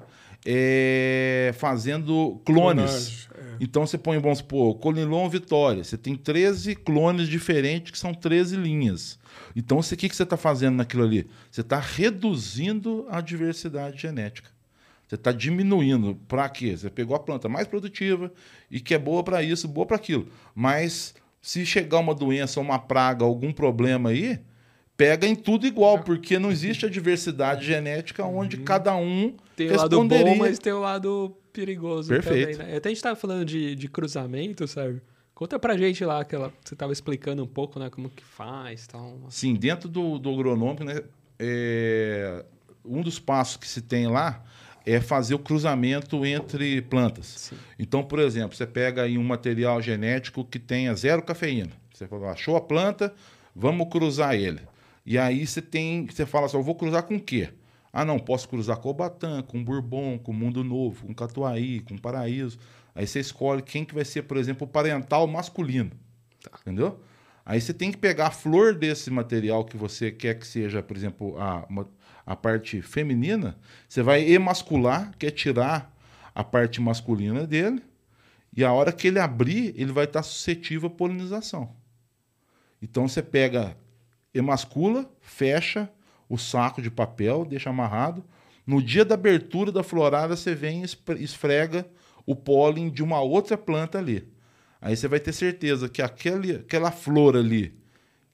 fazendo 1.56 2.40
clones. 2.46 3.28
Clonagem, 3.28 3.28
é. 3.36 3.58
Então 3.60 3.86
você 3.86 3.98
põe, 3.98 4.20
vamos 4.20 4.38
supor, 4.38 4.78
Colinlon 4.78 5.28
Vitória. 5.28 5.84
Você 5.84 5.98
tem 5.98 6.16
13 6.16 6.76
clones 6.76 7.28
diferentes 7.28 7.92
que 7.92 7.98
são 7.98 8.14
13 8.14 8.56
linhas. 8.58 9.18
Então 9.56 9.80
o 9.80 9.84
que, 9.84 10.08
que 10.08 10.16
você 10.16 10.24
está 10.24 10.38
fazendo 10.38 10.76
naquilo 10.76 11.04
ali? 11.04 11.28
Você 11.50 11.62
está 11.62 11.80
reduzindo 11.80 13.08
a 13.10 13.22
diversidade 13.22 14.00
genética. 14.00 14.57
Você 15.08 15.16
está 15.16 15.32
diminuindo. 15.32 16.16
Para 16.28 16.50
quê? 16.50 16.76
Você 16.76 16.90
pegou 16.90 17.16
a 17.16 17.20
planta 17.20 17.48
mais 17.48 17.66
produtiva 17.68 18.32
e 18.70 18.80
que 18.80 18.94
é 18.94 18.98
boa 18.98 19.24
para 19.24 19.42
isso, 19.42 19.68
boa 19.68 19.86
para 19.86 19.96
aquilo. 19.96 20.28
Mas 20.54 21.16
se 21.42 21.66
chegar 21.66 22.00
uma 22.00 22.14
doença, 22.14 22.60
uma 22.60 22.78
praga, 22.78 23.24
algum 23.24 23.54
problema 23.54 24.10
aí, 24.10 24.40
pega 24.98 25.26
em 25.26 25.36
tudo 25.36 25.66
igual, 25.66 26.00
porque 26.00 26.38
não 26.38 26.52
existe 26.52 26.86
a 26.86 26.90
diversidade 26.90 27.66
genética 27.66 28.26
onde 28.26 28.58
cada 28.58 28.96
um 28.96 29.36
Tem 29.56 29.72
o 29.72 29.78
lado 29.78 29.96
bom, 29.96 30.02
responderia. 30.04 30.36
mas 30.36 30.60
tem 30.60 30.74
o 30.74 30.80
lado 30.82 31.38
perigoso 31.54 32.10
Perfeito. 32.10 32.52
também, 32.52 32.72
né? 32.72 32.78
Até 32.78 32.90
a 32.90 32.92
gente 32.92 33.02
tava 33.02 33.16
falando 33.16 33.46
de, 33.46 33.76
de 33.76 33.88
cruzamento, 33.88 34.68
Sérgio. 34.68 35.02
Conta 35.34 35.58
pra 35.58 35.78
gente 35.78 36.04
lá, 36.04 36.20
aquela, 36.20 36.52
você 36.66 36.76
tava 36.76 36.92
explicando 36.92 37.44
um 37.44 37.48
pouco, 37.48 37.80
né, 37.80 37.90
como 37.92 38.10
que 38.10 38.24
faz 38.26 38.88
tal. 38.88 39.20
Sim, 39.30 39.54
dentro 39.54 39.88
do, 39.88 40.18
do 40.18 40.32
agronômico, 40.32 40.84
né, 40.84 41.02
é, 41.40 42.44
um 42.84 43.02
dos 43.02 43.20
passos 43.20 43.56
que 43.56 43.68
se 43.68 43.82
tem 43.82 44.08
lá 44.08 44.44
é 44.90 45.02
fazer 45.02 45.36
o 45.36 45.40
cruzamento 45.40 46.26
entre 46.26 46.82
plantas. 46.82 47.26
Sim. 47.26 47.58
Então, 47.78 48.02
por 48.02 48.20
exemplo, 48.20 48.56
você 48.56 48.66
pega 48.66 49.04
aí 49.04 49.18
um 49.18 49.24
material 49.24 49.82
genético 49.82 50.46
que 50.46 50.58
tenha 50.58 50.94
zero 50.96 51.22
cafeína. 51.22 51.72
Você 51.94 52.08
fala, 52.08 52.32
achou 52.32 52.56
a 52.56 52.62
planta, 52.62 53.14
vamos 53.54 53.90
cruzar 53.90 54.34
ele. 54.36 54.62
E 55.06 55.18
aí 55.18 55.46
você 55.46 55.62
tem, 55.62 56.06
você 56.06 56.26
fala 56.26 56.46
assim, 56.46 56.56
eu 56.56 56.64
vou 56.64 56.74
cruzar 56.76 57.04
com 57.04 57.16
o 57.18 57.20
quê? 57.22 57.50
Ah, 57.92 58.06
não, 58.06 58.18
posso 58.18 58.48
cruzar 58.48 58.78
com 58.78 58.90
o 58.90 58.94
Batã, 58.94 59.42
com 59.42 59.60
o 59.60 59.64
Bourbon, 59.64 60.18
com 60.18 60.32
o 60.32 60.36
Mundo 60.36 60.64
Novo, 60.64 61.06
com 61.06 61.12
o 61.12 61.16
Catuaí, 61.16 61.82
com 61.82 61.96
o 61.96 62.00
Paraíso. 62.02 62.58
Aí 62.96 63.06
você 63.06 63.20
escolhe 63.20 63.62
quem 63.62 63.84
que 63.84 63.94
vai 63.94 64.06
ser, 64.06 64.24
por 64.24 64.38
exemplo, 64.38 64.66
o 64.66 64.70
parental 64.70 65.28
masculino. 65.28 65.92
Entendeu? 66.62 67.00
Aí 67.46 67.60
você 67.60 67.74
tem 67.74 67.92
que 67.92 67.98
pegar 67.98 68.28
a 68.28 68.32
flor 68.32 68.74
desse 68.74 69.10
material 69.12 69.66
que 69.66 69.76
você 69.76 70.12
quer 70.12 70.36
que 70.38 70.48
seja, 70.48 70.82
por 70.82 70.96
exemplo, 70.96 71.38
a, 71.40 71.66
uma- 71.70 71.88
a 72.28 72.36
parte 72.36 72.82
feminina, 72.82 73.58
você 73.88 74.04
vai 74.04 74.30
emascular, 74.30 75.14
que 75.18 75.26
é 75.26 75.32
tirar 75.32 75.96
a 76.36 76.44
parte 76.44 76.82
masculina 76.82 77.48
dele, 77.48 77.82
e 78.54 78.66
a 78.66 78.74
hora 78.74 78.92
que 78.92 79.08
ele 79.08 79.18
abrir, 79.18 79.74
ele 79.78 79.94
vai 79.94 80.04
estar 80.04 80.22
suscetível 80.24 80.88
à 80.88 80.92
polinização. 80.92 81.74
Então 82.82 83.08
você 83.08 83.24
pega, 83.24 83.78
emascula, 84.34 85.10
fecha 85.22 85.90
o 86.28 86.38
saco 86.38 86.82
de 86.82 86.92
papel, 86.92 87.46
deixa 87.46 87.70
amarrado. 87.70 88.26
No 88.66 88.82
dia 88.82 89.06
da 89.06 89.16
abertura 89.16 89.72
da 89.72 89.82
florada, 89.82 90.36
você 90.36 90.54
vem 90.54 90.84
e 90.84 91.24
esfrega 91.24 91.88
o 92.26 92.36
pólen 92.36 92.90
de 92.90 93.02
uma 93.02 93.22
outra 93.22 93.58
planta 93.58 94.00
ali. 94.00 94.28
Aí 94.82 94.98
você 94.98 95.08
vai 95.08 95.22
ter 95.22 95.32
certeza 95.32 95.88
que 95.88 96.02
aquele, 96.02 96.58
aquela 96.58 96.92
flor 96.92 97.38
ali, 97.38 97.74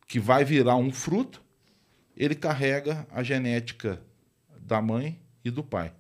que 0.08 0.20
vai 0.20 0.44
virar 0.44 0.78
um 0.78 0.92
fruto, 0.92 1.43
ele 2.16 2.36
carrega 2.36 3.08
a 3.12 3.24
genética 3.24 4.02
da 4.60 4.82
mãe 4.82 5.20
e 5.44 5.52
do 5.52 5.64
pai. 5.64 5.94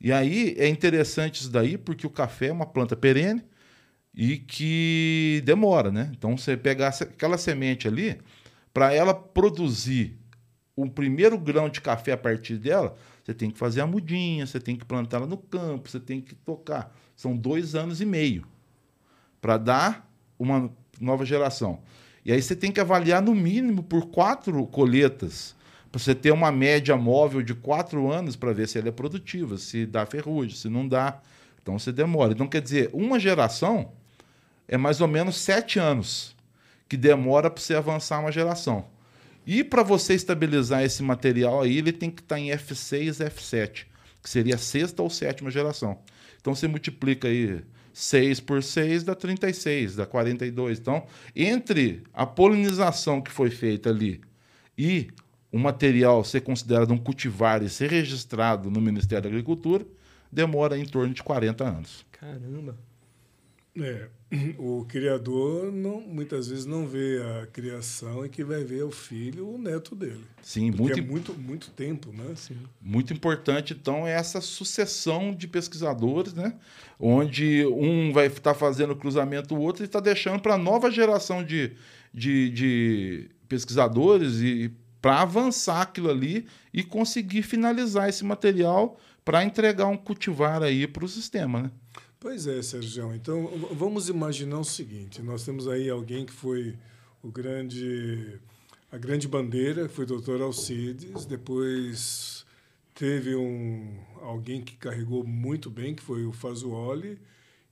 E 0.00 0.12
aí 0.12 0.54
é 0.58 0.68
interessante 0.68 1.40
isso 1.40 1.50
daí, 1.50 1.76
porque 1.76 2.06
o 2.06 2.10
café 2.10 2.46
é 2.46 2.52
uma 2.52 2.66
planta 2.66 2.96
perene 2.96 3.42
e 4.14 4.38
que 4.38 5.42
demora, 5.44 5.90
né? 5.90 6.10
Então 6.16 6.36
você 6.36 6.56
pegar 6.56 6.88
aquela 6.88 7.38
semente 7.38 7.86
ali, 7.86 8.18
para 8.72 8.92
ela 8.92 9.14
produzir 9.14 10.18
o 10.74 10.88
primeiro 10.88 11.38
grão 11.38 11.68
de 11.68 11.80
café 11.80 12.12
a 12.12 12.16
partir 12.16 12.56
dela, 12.56 12.96
você 13.22 13.34
tem 13.34 13.50
que 13.50 13.58
fazer 13.58 13.82
a 13.82 13.86
mudinha, 13.86 14.46
você 14.46 14.58
tem 14.58 14.76
que 14.76 14.84
plantar 14.84 15.18
ela 15.18 15.26
no 15.26 15.36
campo, 15.36 15.88
você 15.88 16.00
tem 16.00 16.20
que 16.20 16.34
tocar. 16.34 16.96
São 17.14 17.36
dois 17.36 17.74
anos 17.74 18.00
e 18.00 18.06
meio 18.06 18.46
para 19.40 19.58
dar 19.58 20.10
uma 20.38 20.72
nova 21.00 21.24
geração. 21.24 21.82
E 22.24 22.32
aí 22.32 22.40
você 22.40 22.54
tem 22.54 22.70
que 22.70 22.80
avaliar 22.80 23.22
no 23.22 23.34
mínimo 23.34 23.82
por 23.82 24.06
quatro 24.06 24.66
colheitas, 24.66 25.54
para 25.90 25.98
você 25.98 26.14
ter 26.14 26.30
uma 26.30 26.52
média 26.52 26.96
móvel 26.96 27.42
de 27.42 27.54
quatro 27.54 28.10
anos 28.10 28.36
para 28.36 28.52
ver 28.52 28.68
se 28.68 28.78
ela 28.78 28.88
é 28.88 28.92
produtiva, 28.92 29.58
se 29.58 29.86
dá 29.86 30.06
ferrugem, 30.06 30.56
se 30.56 30.68
não 30.68 30.86
dá. 30.86 31.20
Então 31.62 31.78
você 31.78 31.90
demora. 31.90 32.32
Então 32.32 32.46
quer 32.46 32.60
dizer, 32.60 32.90
uma 32.92 33.18
geração 33.18 33.92
é 34.68 34.76
mais 34.76 35.00
ou 35.00 35.08
menos 35.08 35.36
sete 35.36 35.78
anos 35.78 36.36
que 36.88 36.96
demora 36.96 37.50
para 37.50 37.62
você 37.62 37.74
avançar 37.74 38.20
uma 38.20 38.30
geração. 38.30 38.86
E 39.46 39.64
para 39.64 39.82
você 39.82 40.14
estabilizar 40.14 40.84
esse 40.84 41.02
material 41.02 41.62
aí, 41.62 41.78
ele 41.78 41.92
tem 41.92 42.10
que 42.10 42.20
estar 42.20 42.38
em 42.38 42.50
F6, 42.50 43.24
F7, 43.30 43.86
que 44.22 44.30
seria 44.30 44.54
a 44.54 44.58
sexta 44.58 45.02
ou 45.02 45.10
sétima 45.10 45.50
geração. 45.50 45.98
Então 46.40 46.54
você 46.54 46.68
multiplica 46.68 47.26
aí 47.26 47.62
6 48.00 48.40
por 48.40 48.62
6 48.62 49.04
dá 49.04 49.14
36, 49.14 49.96
dá 49.96 50.06
42. 50.06 50.78
Então, 50.78 51.04
entre 51.36 52.02
a 52.14 52.24
polinização 52.24 53.20
que 53.20 53.30
foi 53.30 53.50
feita 53.50 53.90
ali 53.90 54.22
e 54.76 55.08
o 55.52 55.58
material 55.58 56.24
ser 56.24 56.40
considerado 56.40 56.92
um 56.92 56.96
cultivar 56.96 57.62
e 57.62 57.68
ser 57.68 57.90
registrado 57.90 58.70
no 58.70 58.80
Ministério 58.80 59.24
da 59.24 59.28
Agricultura, 59.28 59.84
demora 60.32 60.78
em 60.78 60.86
torno 60.86 61.12
de 61.12 61.22
40 61.22 61.62
anos. 61.62 62.06
Caramba. 62.12 62.78
É, 63.78 64.08
o 64.58 64.84
criador 64.88 65.72
não, 65.72 66.00
muitas 66.00 66.48
vezes 66.48 66.64
não 66.64 66.86
vê 66.86 67.20
a 67.20 67.46
criação 67.46 68.24
e 68.24 68.28
que 68.28 68.44
vai 68.44 68.62
ver 68.62 68.84
o 68.84 68.90
filho, 68.90 69.48
o 69.54 69.58
neto 69.58 69.96
dele. 69.96 70.24
Sim, 70.40 70.72
Porque 70.72 71.00
muito, 71.00 71.32
é 71.32 71.34
muito, 71.34 71.34
muito 71.34 71.70
tempo, 71.70 72.12
né? 72.12 72.34
Sim. 72.36 72.56
muito 72.80 73.12
importante, 73.12 73.72
então, 73.72 74.06
é 74.06 74.12
essa 74.12 74.40
sucessão 74.40 75.34
de 75.34 75.48
pesquisadores, 75.48 76.32
né? 76.32 76.54
onde 77.00 77.64
um 77.66 78.12
vai 78.12 78.26
estar 78.26 78.54
fazendo 78.54 78.92
o 78.92 78.96
cruzamento 78.96 79.48
do 79.48 79.60
outro 79.60 79.82
e 79.82 79.86
está 79.86 79.98
deixando 79.98 80.40
para 80.40 80.54
a 80.54 80.58
nova 80.58 80.90
geração 80.90 81.42
de, 81.42 81.72
de, 82.12 82.50
de 82.50 83.30
pesquisadores 83.48 84.40
e 84.40 84.70
para 85.00 85.22
avançar 85.22 85.80
aquilo 85.80 86.10
ali 86.10 86.46
e 86.74 86.82
conseguir 86.82 87.42
finalizar 87.42 88.08
esse 88.10 88.22
material 88.22 89.00
para 89.24 89.42
entregar 89.42 89.86
um 89.86 89.96
cultivar 89.96 90.62
aí 90.62 90.86
para 90.86 91.04
o 91.04 91.08
sistema, 91.08 91.62
né? 91.62 91.70
Pois 92.20 92.46
é, 92.46 92.60
Sérgio. 92.62 93.14
Então, 93.14 93.48
vamos 93.72 94.08
imaginar 94.08 94.58
o 94.58 94.64
seguinte: 94.64 95.22
nós 95.22 95.44
temos 95.44 95.66
aí 95.66 95.88
alguém 95.88 96.26
que 96.26 96.32
foi 96.32 96.76
o 97.22 97.28
grande, 97.30 98.38
a 98.92 98.98
grande 98.98 99.26
bandeira, 99.26 99.88
que 99.88 99.94
foi 99.94 100.04
o 100.04 100.20
Dr. 100.20 100.42
Alcides, 100.42 101.24
depois 101.24 102.44
teve 102.94 103.34
um 103.34 103.98
alguém 104.20 104.60
que 104.60 104.76
carregou 104.76 105.24
muito 105.24 105.70
bem, 105.70 105.94
que 105.94 106.02
foi 106.02 106.26
o 106.26 106.32
Fazuoli, 106.32 107.18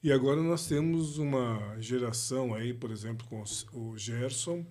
e 0.02 0.10
agora 0.10 0.40
nós 0.42 0.66
temos 0.66 1.18
uma 1.18 1.76
geração 1.78 2.54
aí, 2.54 2.72
por 2.72 2.90
exemplo, 2.90 3.26
com 3.28 3.42
o 3.78 3.98
Gerson. 3.98 4.64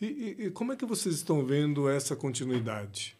E, 0.00 0.06
e- 0.06 0.44
e 0.46 0.50
como 0.50 0.72
é 0.72 0.76
que 0.76 0.84
vocês 0.84 1.14
estão 1.14 1.44
vendo 1.46 1.88
essa 1.88 2.14
continuidade? 2.14 3.16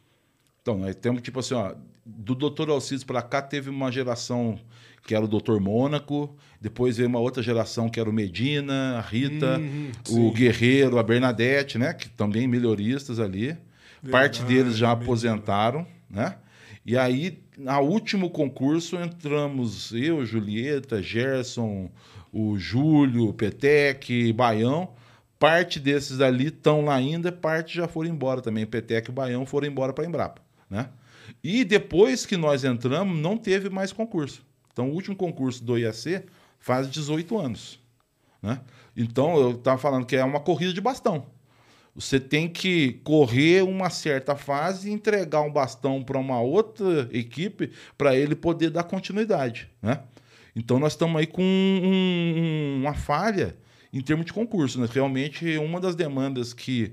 Então, 0.61 0.76
nós 0.78 0.94
temos 0.96 1.22
tipo 1.22 1.40
assim, 1.40 1.55
ó, 1.55 1.74
do 2.05 2.34
Dr. 2.34 2.68
Alcides 2.68 3.05
para 3.05 3.22
cá 3.22 3.40
teve 3.40 3.70
uma 3.70 3.90
geração 3.90 4.59
que 5.05 5.14
era 5.14 5.24
o 5.24 5.28
Dr. 5.28 5.61
Mônaco, 5.61 6.34
depois 6.61 6.96
veio 6.96 7.09
uma 7.09 7.18
outra 7.18 7.42
geração 7.42 7.88
que 7.88 8.00
era 8.00 8.09
o 8.09 8.12
Medina, 8.12 8.96
a 8.96 9.00
Rita, 9.00 9.59
Uhum, 9.59 9.90
o. 10.09 10.32
Guerreiro, 10.32 10.98
a 10.98 11.02
Bernadette, 11.02 11.78
né, 11.78 11.92
que 11.92 12.09
também 12.09 12.48
melhoristas 12.48 13.20
ali. 13.20 13.57
Parte 14.11 14.40
Verdade, 14.40 14.62
deles 14.62 14.76
já 14.76 14.92
aposentaram, 14.92 15.86
né? 16.11 16.36
E 16.86 16.98
aí, 16.98 17.38
na 17.57 17.80
último 17.80 18.28
concurso, 18.28 18.96
entramos 18.96 19.92
eu, 19.92 20.24
Julieta, 20.26 21.02
Gerson, 21.02 21.90
o 22.30 22.59
Júlio, 22.59 23.32
Petec, 23.32 24.32
Baião. 24.32 24.90
Parte 25.38 25.80
desses 25.80 26.20
ali 26.20 26.48
estão 26.48 26.84
lá 26.84 26.94
ainda, 26.94 27.32
parte 27.32 27.76
já 27.76 27.88
foram 27.88 28.11
embora 28.11 28.42
também. 28.42 28.66
Petec 28.66 29.09
e 29.09 29.12
Baião 29.12 29.46
foram 29.46 29.66
embora 29.66 29.92
para 29.94 30.05
a 30.05 30.07
Embrapa, 30.07 30.42
né? 30.68 30.88
E 31.42 31.64
depois 31.64 32.26
que 32.26 32.36
nós 32.36 32.64
entramos, 32.64 33.18
não 33.18 33.36
teve 33.38 33.70
mais 33.70 33.92
concurso. 33.92 34.42
Então, 34.74 34.90
o 34.90 34.92
último 34.92 35.14
concurso 35.14 35.64
do 35.64 35.78
IAC 35.78 36.24
faz 36.58 36.90
18 36.90 37.38
anos, 37.38 37.80
né? 38.42 38.60
Então, 38.96 39.36
eu 39.38 39.52
estava 39.52 39.78
falando 39.78 40.04
que 40.04 40.16
é 40.16 40.24
uma 40.24 40.40
corrida 40.40 40.72
de 40.72 40.80
bastão. 40.80 41.26
Você 41.94 42.18
tem 42.18 42.48
que 42.48 42.94
correr 43.04 43.62
uma 43.62 43.88
certa 43.88 44.34
fase 44.34 44.90
e 44.90 44.92
entregar 44.92 45.42
um 45.42 45.52
bastão 45.52 46.02
para 46.02 46.18
uma 46.18 46.40
outra 46.40 47.08
equipe 47.12 47.70
para 47.96 48.16
ele 48.16 48.34
poder 48.34 48.70
dar 48.70 48.82
continuidade, 48.82 49.70
né? 49.80 50.00
Então 50.56 50.78
nós 50.80 50.92
estamos 50.92 51.20
aí 51.20 51.26
com 51.26 51.42
um- 51.42 51.80
um- 51.86 52.80
uma 52.82 52.94
falha 52.94 53.56
em 53.92 54.00
termos 54.00 54.26
de 54.26 54.32
concurso. 54.32 54.80
Né? 54.80 54.88
Realmente, 54.92 55.56
uma 55.58 55.80
das 55.80 55.94
demandas 55.94 56.52
que 56.52 56.92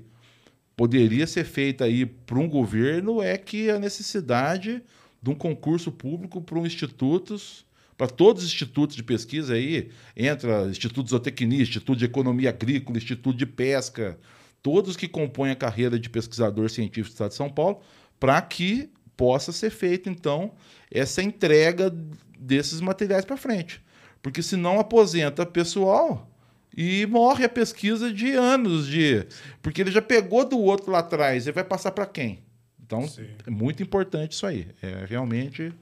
poderia 0.76 1.26
ser 1.26 1.44
feita 1.44 1.84
aí 1.84 2.06
para 2.06 2.38
um 2.38 2.48
governo 2.48 3.20
é 3.22 3.36
que 3.36 3.70
a 3.70 3.78
necessidade 3.78 4.82
de 5.20 5.30
um 5.30 5.34
concurso 5.34 5.92
público 5.92 6.40
para 6.40 6.58
um 6.58 6.66
institutos, 6.66 7.64
para 7.96 8.06
todos 8.06 8.42
os 8.42 8.48
institutos 8.48 8.96
de 8.96 9.02
pesquisa 9.02 9.54
aí, 9.54 9.90
entra 10.16 10.66
Instituto 10.68 11.04
de 11.04 11.10
Zootecnia, 11.10 11.62
Instituto 11.62 11.98
de 11.98 12.04
Economia 12.04 12.50
Agrícola, 12.50 12.98
Instituto 12.98 13.36
de 13.36 13.46
Pesca, 13.46 14.18
todos 14.62 14.96
que 14.96 15.08
compõem 15.08 15.50
a 15.50 15.56
carreira 15.56 15.98
de 15.98 16.08
pesquisador 16.08 16.70
científico 16.70 17.08
do 17.08 17.12
Estado 17.12 17.30
de 17.30 17.36
São 17.36 17.50
Paulo, 17.50 17.80
para 18.18 18.40
que 18.40 18.90
possa 19.16 19.52
ser 19.52 19.70
feita, 19.70 20.08
então, 20.08 20.52
essa 20.90 21.22
entrega 21.22 21.94
desses 22.38 22.80
materiais 22.80 23.24
para 23.24 23.36
frente. 23.36 23.80
Porque 24.22 24.42
senão 24.42 24.78
aposenta 24.78 25.44
pessoal 25.44 26.28
e 26.76 27.06
morre 27.06 27.44
a 27.44 27.48
pesquisa 27.48 28.12
de 28.12 28.32
anos 28.32 28.86
de. 28.86 29.26
Porque 29.60 29.80
ele 29.80 29.90
já 29.90 30.00
pegou 30.00 30.48
do 30.48 30.58
outro 30.58 30.90
lá 30.90 31.00
atrás, 31.00 31.46
ele 31.46 31.54
vai 31.54 31.64
passar 31.64 31.90
para 31.90 32.06
quem? 32.06 32.42
Então, 32.84 33.06
Sim. 33.06 33.26
é 33.46 33.50
muito 33.50 33.82
importante 33.82 34.32
isso 34.32 34.46
aí. 34.46 34.68
É 34.82 35.04
realmente 35.06 35.72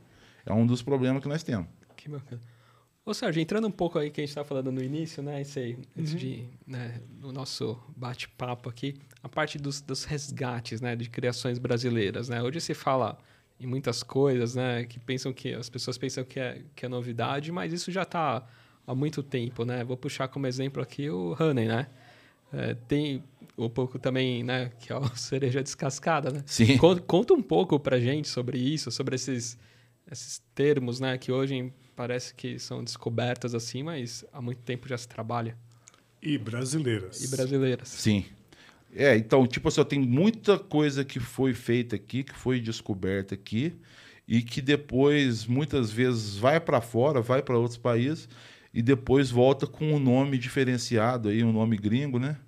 é 0.45 0.53
um 0.53 0.67
dos 0.67 0.83
problemas 0.83 1.23
que 1.23 1.29
nós 1.29 1.43
temos. 1.43 1.67
Que 2.01 2.09
bacana. 2.09 2.41
Ô, 3.05 3.13
Sérgio, 3.15 3.41
entrando 3.41 3.67
um 3.67 3.71
pouco 3.71 3.99
aí 3.99 4.11
que 4.11 4.21
a 4.21 4.23
gente 4.23 4.29
estava 4.31 4.47
falando 4.47 4.71
no 4.71 4.83
início, 4.83 5.23
né? 5.23 5.41
Isso 5.41 5.59
aí, 5.59 5.77
antes 5.99 6.13
Uhum. 6.13 6.19
de, 6.19 6.45
né, 6.67 7.01
no 7.19 7.33
nosso 7.33 7.79
bate-papo 7.97 8.69
aqui, 8.69 8.95
a 9.23 9.29
parte 9.29 9.59
dos, 9.59 9.81
dos 9.81 10.05
resgates, 10.05 10.81
né, 10.81 10.95
de 10.95 11.09
criações 11.09 11.59
brasileiras, 11.59 12.29
né? 12.29 12.43
Hoje 12.43 12.61
se 12.61 12.75
fala 12.75 13.19
em 13.59 13.67
muitas 13.67 14.03
coisas, 14.03 14.55
né, 14.55 14.85
que 14.85 14.99
pensam 15.01 15.33
que 15.33 15.53
as 15.55 15.69
pessoas 15.69 15.99
pensam 15.99 16.25
que 16.25 16.39
é, 16.41 16.63
que 16.75 16.87
é 16.87 16.89
novidade, 16.89 17.51
mas 17.53 17.73
isso 17.73 17.91
já 17.91 18.03
está 18.03 18.47
há 18.87 18.95
muito 18.95 19.23
tempo, 19.23 19.65
né? 19.65 19.83
Vou 19.85 19.97
puxar 19.97 20.29
como 20.29 20.47
exemplo 20.47 20.83
aqui 20.83 21.11
o 21.11 21.37
Honey, 21.41 21.67
né? 21.69 21.87
É, 22.53 22.75
tem 22.75 23.23
um 23.57 23.69
pouco 23.69 23.99
também, 23.99 24.43
né, 24.45 24.71
que 24.79 24.93
é 24.93 24.97
o 24.97 25.05
cereja 25.17 25.63
descascada, 25.63 26.31
né? 26.31 26.43
Sim. 26.47 26.77
Conta, 26.79 27.01
conta 27.03 27.35
um 27.35 27.43
pouco 27.43 27.79
pra 27.81 27.99
gente 27.99 28.29
sobre 28.29 28.59
isso, 28.59 28.91
sobre 28.91 29.15
esses, 29.17 29.59
esses 30.11 30.43
termos, 30.55 31.01
né, 31.01 31.17
que 31.19 31.31
hoje 31.33 31.73
parece 32.01 32.33
que 32.33 32.59
são 32.59 32.83
descobertas 32.83 33.55
assim, 33.55 33.83
mas 33.83 34.25
há 34.33 34.41
muito 34.41 34.63
tempo 34.63 34.89
já 34.89 34.97
se 34.97 35.07
trabalha. 35.07 35.55
E 36.23 36.39
brasileiras. 36.39 37.23
E 37.23 37.29
brasileiras. 37.29 37.89
Sim. 37.89 38.25
É, 38.97 39.15
então, 39.19 39.47
tipo 39.47 39.69
assim, 39.69 39.85
tem 39.85 40.01
muita 40.01 40.59
coisa 40.59 41.05
que 41.05 41.21
foi 41.21 41.53
feita 41.53 41.97
aqui, 41.97 42.25
que 42.25 42.35
foi 42.35 42.59
descoberta 42.59 43.35
aqui, 43.35 43.75
e 44.27 44.41
que 44.41 44.63
depois, 44.63 45.45
muitas 45.45 45.91
vezes, 45.91 46.39
vai 46.39 46.59
para 46.59 46.81
fora, 46.81 47.21
vai 47.21 47.43
para 47.43 47.59
outros 47.59 47.77
países, 47.77 48.31
e 48.73 48.81
depois 48.81 49.31
volta 49.31 49.67
com 49.67 49.93
um 49.93 49.99
nome 49.99 50.39
diferenciado, 50.39 51.29
aí, 51.29 51.45
um 51.45 51.53
nome 51.53 51.77
gringo, 51.77 52.19
né? 52.19 52.39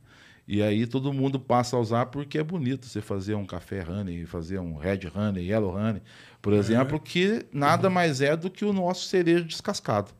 E 0.47 0.61
aí 0.63 0.87
todo 0.87 1.13
mundo 1.13 1.39
passa 1.39 1.77
a 1.77 1.79
usar 1.79 2.07
porque 2.07 2.39
é 2.39 2.43
bonito 2.43 2.87
você 2.87 3.01
fazer 3.01 3.35
um 3.35 3.47
café 3.47 3.85
honey, 3.89 4.27
fazer 4.27 4.59
um 4.59 4.77
red 4.77 5.01
honey, 5.15 5.49
yellow 5.49 5.75
honey, 5.75 6.03
por 6.41 6.53
exemplo, 6.53 6.99
que 6.99 7.47
nada 7.53 7.89
mais 7.89 8.21
é 8.21 8.37
do 8.37 8.51
que 8.51 8.65
o 8.65 8.73
nosso 8.73 9.07
cerejo 9.07 9.45
descascado, 9.45 10.11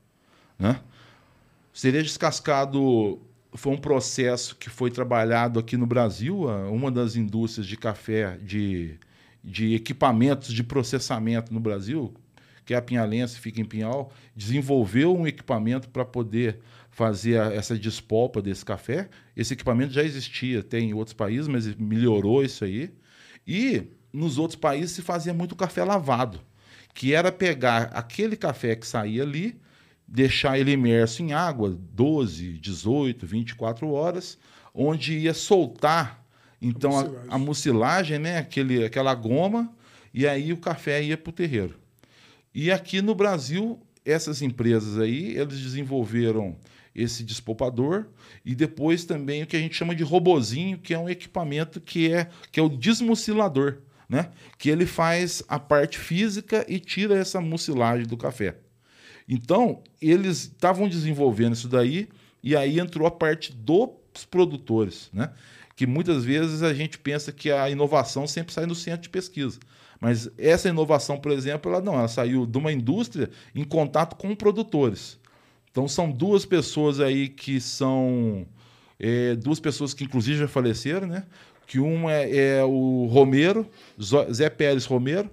né? 0.59 0.81
O 1.75 1.79
cerejo 1.79 2.05
descascado 2.05 3.21
foi 3.55 3.73
um 3.73 3.79
processo 3.79 4.57
que 4.57 4.71
foi 4.71 4.91
trabalhado 4.91 5.59
aqui 5.59 5.77
no 5.77 5.87
Brasil. 5.87 6.45
Uma 6.71 6.91
das 6.91 7.17
indústrias 7.17 7.67
de 7.67 7.77
café, 7.77 8.39
de, 8.43 8.99
de 9.43 9.75
equipamentos 9.75 10.53
de 10.53 10.63
processamento 10.63 11.53
no 11.53 11.61
Brasil, 11.61 12.15
que 12.65 12.75
é 12.75 12.77
a 12.77 12.83
Pinhalense, 12.83 13.39
fica 13.39 13.61
em 13.61 13.65
Pinhal, 13.65 14.13
desenvolveu 14.37 15.17
um 15.17 15.27
equipamento 15.27 15.89
para 15.89 16.05
poder 16.05 16.61
fazer 16.93 17.41
a- 17.41 17.53
essa 17.53 17.77
despolpa 17.77 18.41
desse 18.41 18.65
café. 18.65 19.09
Esse 19.37 19.55
equipamento 19.55 19.93
já 19.93 20.05
existia, 20.05 20.63
tem 20.63 20.91
em 20.91 20.95
outros 20.95 21.15
países, 21.15 21.49
mas 21.49 21.75
melhorou 21.75 22.45
isso 22.45 22.65
aí. 22.65 22.91
E 23.47 23.83
nos 24.13 24.39
outros 24.39 24.61
países 24.61 24.93
se 24.93 25.03
fazia 25.03 25.35
muito 25.35 25.57
café 25.57 25.83
lavado, 25.83 26.41
que 26.95 27.15
era 27.15 27.33
pegar 27.33 27.85
aquele 27.95 28.37
café 28.37 28.77
que 28.77 28.87
saía 28.87 29.23
ali, 29.23 29.57
deixar 30.07 30.59
ele 30.59 30.71
imerso 30.71 31.23
em 31.23 31.33
água 31.33 31.71
12, 31.95 32.59
18, 32.59 33.27
24 33.27 33.91
horas, 33.91 34.39
onde 34.75 35.15
ia 35.19 35.33
soltar 35.35 36.23
então 36.61 36.93
a, 36.99 37.03
mucilagem. 37.03 37.29
a 37.31 37.39
mucilagem, 37.39 38.19
né, 38.19 38.39
aquele, 38.39 38.85
aquela 38.85 39.15
goma, 39.15 39.73
e 40.13 40.27
aí 40.27 40.53
o 40.53 40.59
café 40.59 41.03
ia 41.03 41.17
para 41.17 41.31
o 41.31 41.33
terreiro. 41.33 41.75
E 42.55 42.71
aqui 42.71 43.01
no 43.01 43.15
Brasil, 43.15 43.81
essas 44.05 44.43
empresas 44.43 44.99
aí, 44.99 45.37
eles 45.39 45.59
desenvolveram 45.59 46.55
esse 46.95 47.23
despolpador 47.23 48.07
e 48.45 48.55
depois 48.55 49.05
também 49.05 49.43
o 49.43 49.47
que 49.47 49.57
a 49.57 49.61
gente 49.61 49.75
chama 49.75 49.95
de 49.95 50.03
robozinho, 50.03 50.79
que 50.79 50.93
é 50.93 50.99
um 50.99 51.09
equipamento 51.09 51.81
que 51.81 52.13
é, 52.13 52.29
que 52.51 52.61
é 52.61 52.63
o 52.63 52.69
desmucilador, 52.69 53.79
né? 54.09 54.31
Que 54.59 54.69
ele 54.69 54.87
faz 54.87 55.43
a 55.49 55.59
parte 55.59 55.99
física 55.99 56.65
e 56.69 56.79
tira 56.79 57.17
essa 57.17 57.41
mucilagem 57.41 58.07
do 58.07 58.17
café. 58.17 58.57
Então, 59.29 59.83
eles 60.01 60.45
estavam 60.45 60.89
desenvolvendo 60.89 61.55
isso 61.55 61.69
daí 61.69 62.09
e 62.43 62.57
aí 62.57 62.79
entrou 62.79 63.07
a 63.07 63.11
parte 63.11 63.53
dos 63.53 64.25
produtores, 64.31 65.09
né? 65.13 65.33
Que 65.75 65.87
muitas 65.87 66.25
vezes 66.25 66.63
a 66.63 66.75
gente 66.75 66.99
pensa 66.99 67.33
que 67.33 67.51
a 67.51 67.71
inovação 67.71 68.27
sempre 68.27 68.53
sai 68.53 68.67
no 68.67 68.75
centro 68.75 69.03
de 69.03 69.09
pesquisa. 69.09 69.59
Mas 69.99 70.29
essa 70.37 70.69
inovação, 70.69 71.17
por 71.17 71.31
exemplo, 71.31 71.73
ela 71.73 71.81
não, 71.81 71.95
ela 71.95 72.09
saiu 72.09 72.45
de 72.45 72.59
uma 72.59 72.73
indústria 72.73 73.31
em 73.55 73.65
contato 73.65 74.17
com 74.17 74.35
produtores. 74.35 75.19
Então 75.73 75.89
são 75.89 76.13
duas 76.13 76.47
pessoas 76.47 77.01
aí 77.01 77.29
que 77.29 77.61
são 77.61 78.47
é, 79.01 79.35
duas 79.35 79.59
pessoas 79.59 79.93
que 79.93 80.05
inclusive 80.05 80.39
já 80.39 80.49
faleceram, 80.49 81.09
né? 81.09 81.25
que 81.67 81.81
um 81.81 82.09
é, 82.11 82.59
é 82.59 82.65
o 82.65 83.07
Romero, 83.07 83.67
Zé 84.31 84.51
Pérez 84.51 84.85
Romero, 84.85 85.31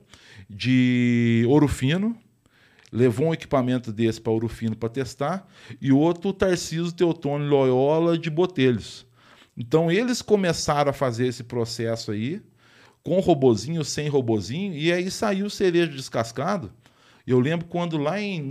de 0.50 1.46
Ouro 1.50 1.68
Fino, 1.68 2.16
levou 2.92 3.28
um 3.28 3.34
equipamento 3.34 3.92
desse 3.92 4.22
para 4.22 4.32
Ouro 4.32 4.48
Fino 4.48 4.74
para 4.76 4.88
testar, 4.88 5.46
e 5.82 5.92
outro 5.92 6.30
o 6.30 6.34
Tarcísio 6.34 6.94
Teotônio 6.94 7.48
Loyola 7.48 8.18
de 8.18 8.30
Botelhos. 8.30 9.06
Então 9.58 9.92
eles 9.92 10.22
começaram 10.22 10.92
a 10.92 10.94
fazer 10.94 11.28
esse 11.28 11.44
processo 11.44 12.12
aí, 12.12 12.42
com 13.04 13.20
robozinho, 13.20 13.84
sem 13.84 14.08
robozinho, 14.08 14.74
e 14.74 14.94
aí 14.94 15.12
saiu 15.12 15.48
o 15.48 15.50
cerejo 15.50 15.92
descascado. 15.92 16.72
Eu 17.28 17.40
lembro 17.42 17.68
quando 17.68 17.98
lá 17.98 18.20
em 18.20 18.42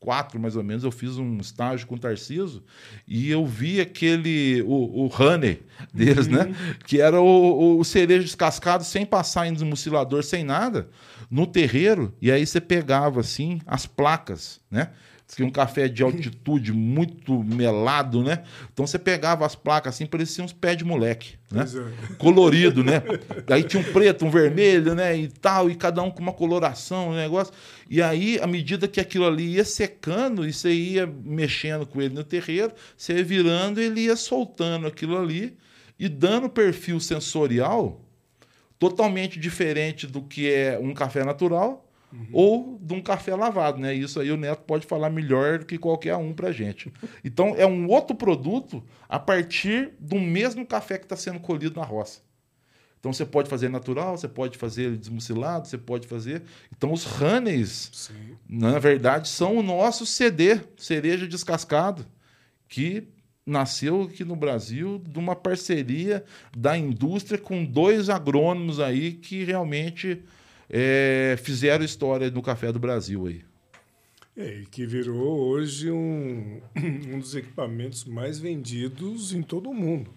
94, 0.00 0.40
mais 0.40 0.56
ou 0.56 0.64
menos, 0.64 0.82
eu 0.82 0.90
fiz 0.90 1.18
um 1.18 1.38
estágio 1.38 1.86
com 1.86 1.94
o 1.94 1.98
Tarciso 1.98 2.64
e 3.06 3.30
eu 3.30 3.46
vi 3.46 3.80
aquele, 3.80 4.62
o, 4.62 5.06
o 5.06 5.22
honey 5.22 5.62
deles, 5.92 6.26
né? 6.26 6.44
uhum. 6.44 6.50
né? 6.50 6.76
Que 6.86 7.00
era 7.00 7.20
o, 7.20 7.78
o 7.78 7.84
cerejo 7.84 8.24
descascado 8.24 8.82
sem 8.82 9.04
passar 9.04 9.46
em 9.46 9.52
desmucilador, 9.52 10.22
sem 10.24 10.42
nada, 10.42 10.88
no 11.30 11.46
terreiro. 11.46 12.14
E 12.20 12.32
aí 12.32 12.46
você 12.46 12.60
pegava, 12.60 13.20
assim, 13.20 13.60
as 13.66 13.86
placas, 13.86 14.60
né? 14.70 14.90
Que 15.36 15.42
um 15.42 15.50
café 15.50 15.88
de 15.88 16.02
altitude 16.02 16.72
muito 16.72 17.44
melado, 17.44 18.22
né? 18.22 18.42
Então 18.72 18.86
você 18.86 18.98
pegava 18.98 19.46
as 19.46 19.54
placas 19.54 19.94
assim, 19.94 20.06
parecia 20.06 20.42
uns 20.42 20.52
pés 20.52 20.76
de 20.76 20.84
moleque, 20.84 21.34
né? 21.50 21.64
É. 21.64 22.14
Colorido, 22.14 22.82
né? 22.82 23.02
Aí 23.48 23.62
tinha 23.62 23.80
um 23.80 23.92
preto, 23.92 24.24
um 24.24 24.30
vermelho, 24.30 24.94
né? 24.94 25.16
E 25.16 25.28
tal, 25.28 25.70
e 25.70 25.74
cada 25.74 26.02
um 26.02 26.10
com 26.10 26.20
uma 26.20 26.32
coloração, 26.32 27.10
um 27.10 27.14
negócio. 27.14 27.52
E 27.88 28.02
aí, 28.02 28.38
à 28.40 28.46
medida 28.46 28.88
que 28.88 29.00
aquilo 29.00 29.26
ali 29.26 29.54
ia 29.54 29.64
secando, 29.64 30.46
e 30.46 30.52
você 30.52 30.72
ia 30.72 31.06
mexendo 31.06 31.86
com 31.86 32.00
ele 32.00 32.14
no 32.14 32.24
terreiro, 32.24 32.72
você 32.96 33.14
ia 33.14 33.24
virando, 33.24 33.80
ele 33.80 34.02
ia 34.02 34.16
soltando 34.16 34.86
aquilo 34.86 35.18
ali 35.18 35.56
e 35.98 36.08
dando 36.08 36.48
perfil 36.48 36.98
sensorial 36.98 38.00
totalmente 38.78 39.38
diferente 39.38 40.06
do 40.06 40.22
que 40.22 40.50
é 40.50 40.78
um 40.78 40.94
café 40.94 41.22
natural 41.22 41.89
Uhum. 42.12 42.28
ou 42.32 42.78
de 42.82 42.92
um 42.92 43.00
café 43.00 43.36
lavado, 43.36 43.78
né? 43.78 43.94
Isso 43.94 44.18
aí 44.18 44.32
o 44.32 44.36
Neto 44.36 44.62
pode 44.62 44.84
falar 44.84 45.10
melhor 45.10 45.60
do 45.60 45.66
que 45.66 45.78
qualquer 45.78 46.16
um 46.16 46.32
para 46.32 46.50
gente. 46.50 46.92
Então 47.24 47.54
é 47.56 47.64
um 47.64 47.86
outro 47.86 48.16
produto 48.16 48.82
a 49.08 49.18
partir 49.18 49.92
do 50.00 50.18
mesmo 50.18 50.66
café 50.66 50.98
que 50.98 51.04
está 51.04 51.14
sendo 51.16 51.38
colhido 51.38 51.78
na 51.78 51.86
roça. 51.86 52.20
Então 52.98 53.12
você 53.12 53.24
pode 53.24 53.48
fazer 53.48 53.70
natural, 53.70 54.18
você 54.18 54.28
pode 54.28 54.58
fazer 54.58 54.96
desmucilado, 54.96 55.66
você 55.66 55.78
pode 55.78 56.06
fazer. 56.06 56.42
Então 56.76 56.92
os 56.92 57.06
honeys, 57.20 58.10
na 58.48 58.78
verdade, 58.78 59.28
são 59.28 59.56
o 59.56 59.62
nosso 59.62 60.04
CD, 60.04 60.60
cereja 60.76 61.26
descascado, 61.26 62.04
que 62.68 63.08
nasceu 63.46 64.02
aqui 64.02 64.22
no 64.22 64.36
Brasil 64.36 65.02
de 65.08 65.18
uma 65.18 65.34
parceria 65.34 66.24
da 66.54 66.76
indústria 66.76 67.38
com 67.38 67.64
dois 67.64 68.10
agrônomos 68.10 68.78
aí 68.78 69.12
que 69.12 69.44
realmente 69.44 70.22
é, 70.70 71.36
fizeram 71.42 71.84
história 71.84 72.30
do 72.30 72.40
café 72.40 72.70
do 72.72 72.78
Brasil 72.78 73.26
aí. 73.26 73.44
É, 74.36 74.60
e 74.60 74.66
que 74.66 74.86
virou 74.86 75.40
hoje 75.40 75.90
um, 75.90 76.60
um 77.12 77.18
dos 77.18 77.34
equipamentos 77.34 78.04
mais 78.04 78.38
vendidos 78.38 79.34
em 79.34 79.42
todo 79.42 79.68
o 79.68 79.74
mundo. 79.74 80.10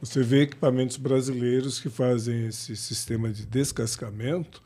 Você 0.00 0.22
vê 0.22 0.42
equipamentos 0.42 0.96
brasileiros 0.96 1.78
que 1.78 1.88
fazem 1.88 2.46
esse 2.46 2.76
sistema 2.76 3.30
de 3.30 3.46
descascamento 3.46 4.62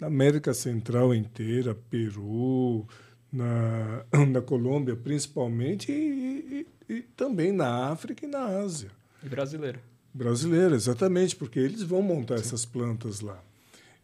na 0.00 0.08
América 0.08 0.52
Central 0.52 1.14
inteira, 1.14 1.74
Peru, 1.88 2.86
na, 3.32 4.04
na 4.28 4.42
Colômbia 4.42 4.96
principalmente, 4.96 5.92
e, 5.92 6.66
e, 6.88 6.94
e 6.94 7.02
também 7.02 7.52
na 7.52 7.90
África 7.90 8.26
e 8.26 8.28
na 8.28 8.44
Ásia. 8.44 8.90
E 9.22 9.28
brasileiro. 9.28 9.78
Brasileiro, 10.12 10.74
exatamente, 10.74 11.36
porque 11.36 11.60
eles 11.60 11.82
vão 11.82 12.02
montar 12.02 12.38
Sim. 12.38 12.44
essas 12.44 12.64
plantas 12.64 13.20
lá. 13.20 13.40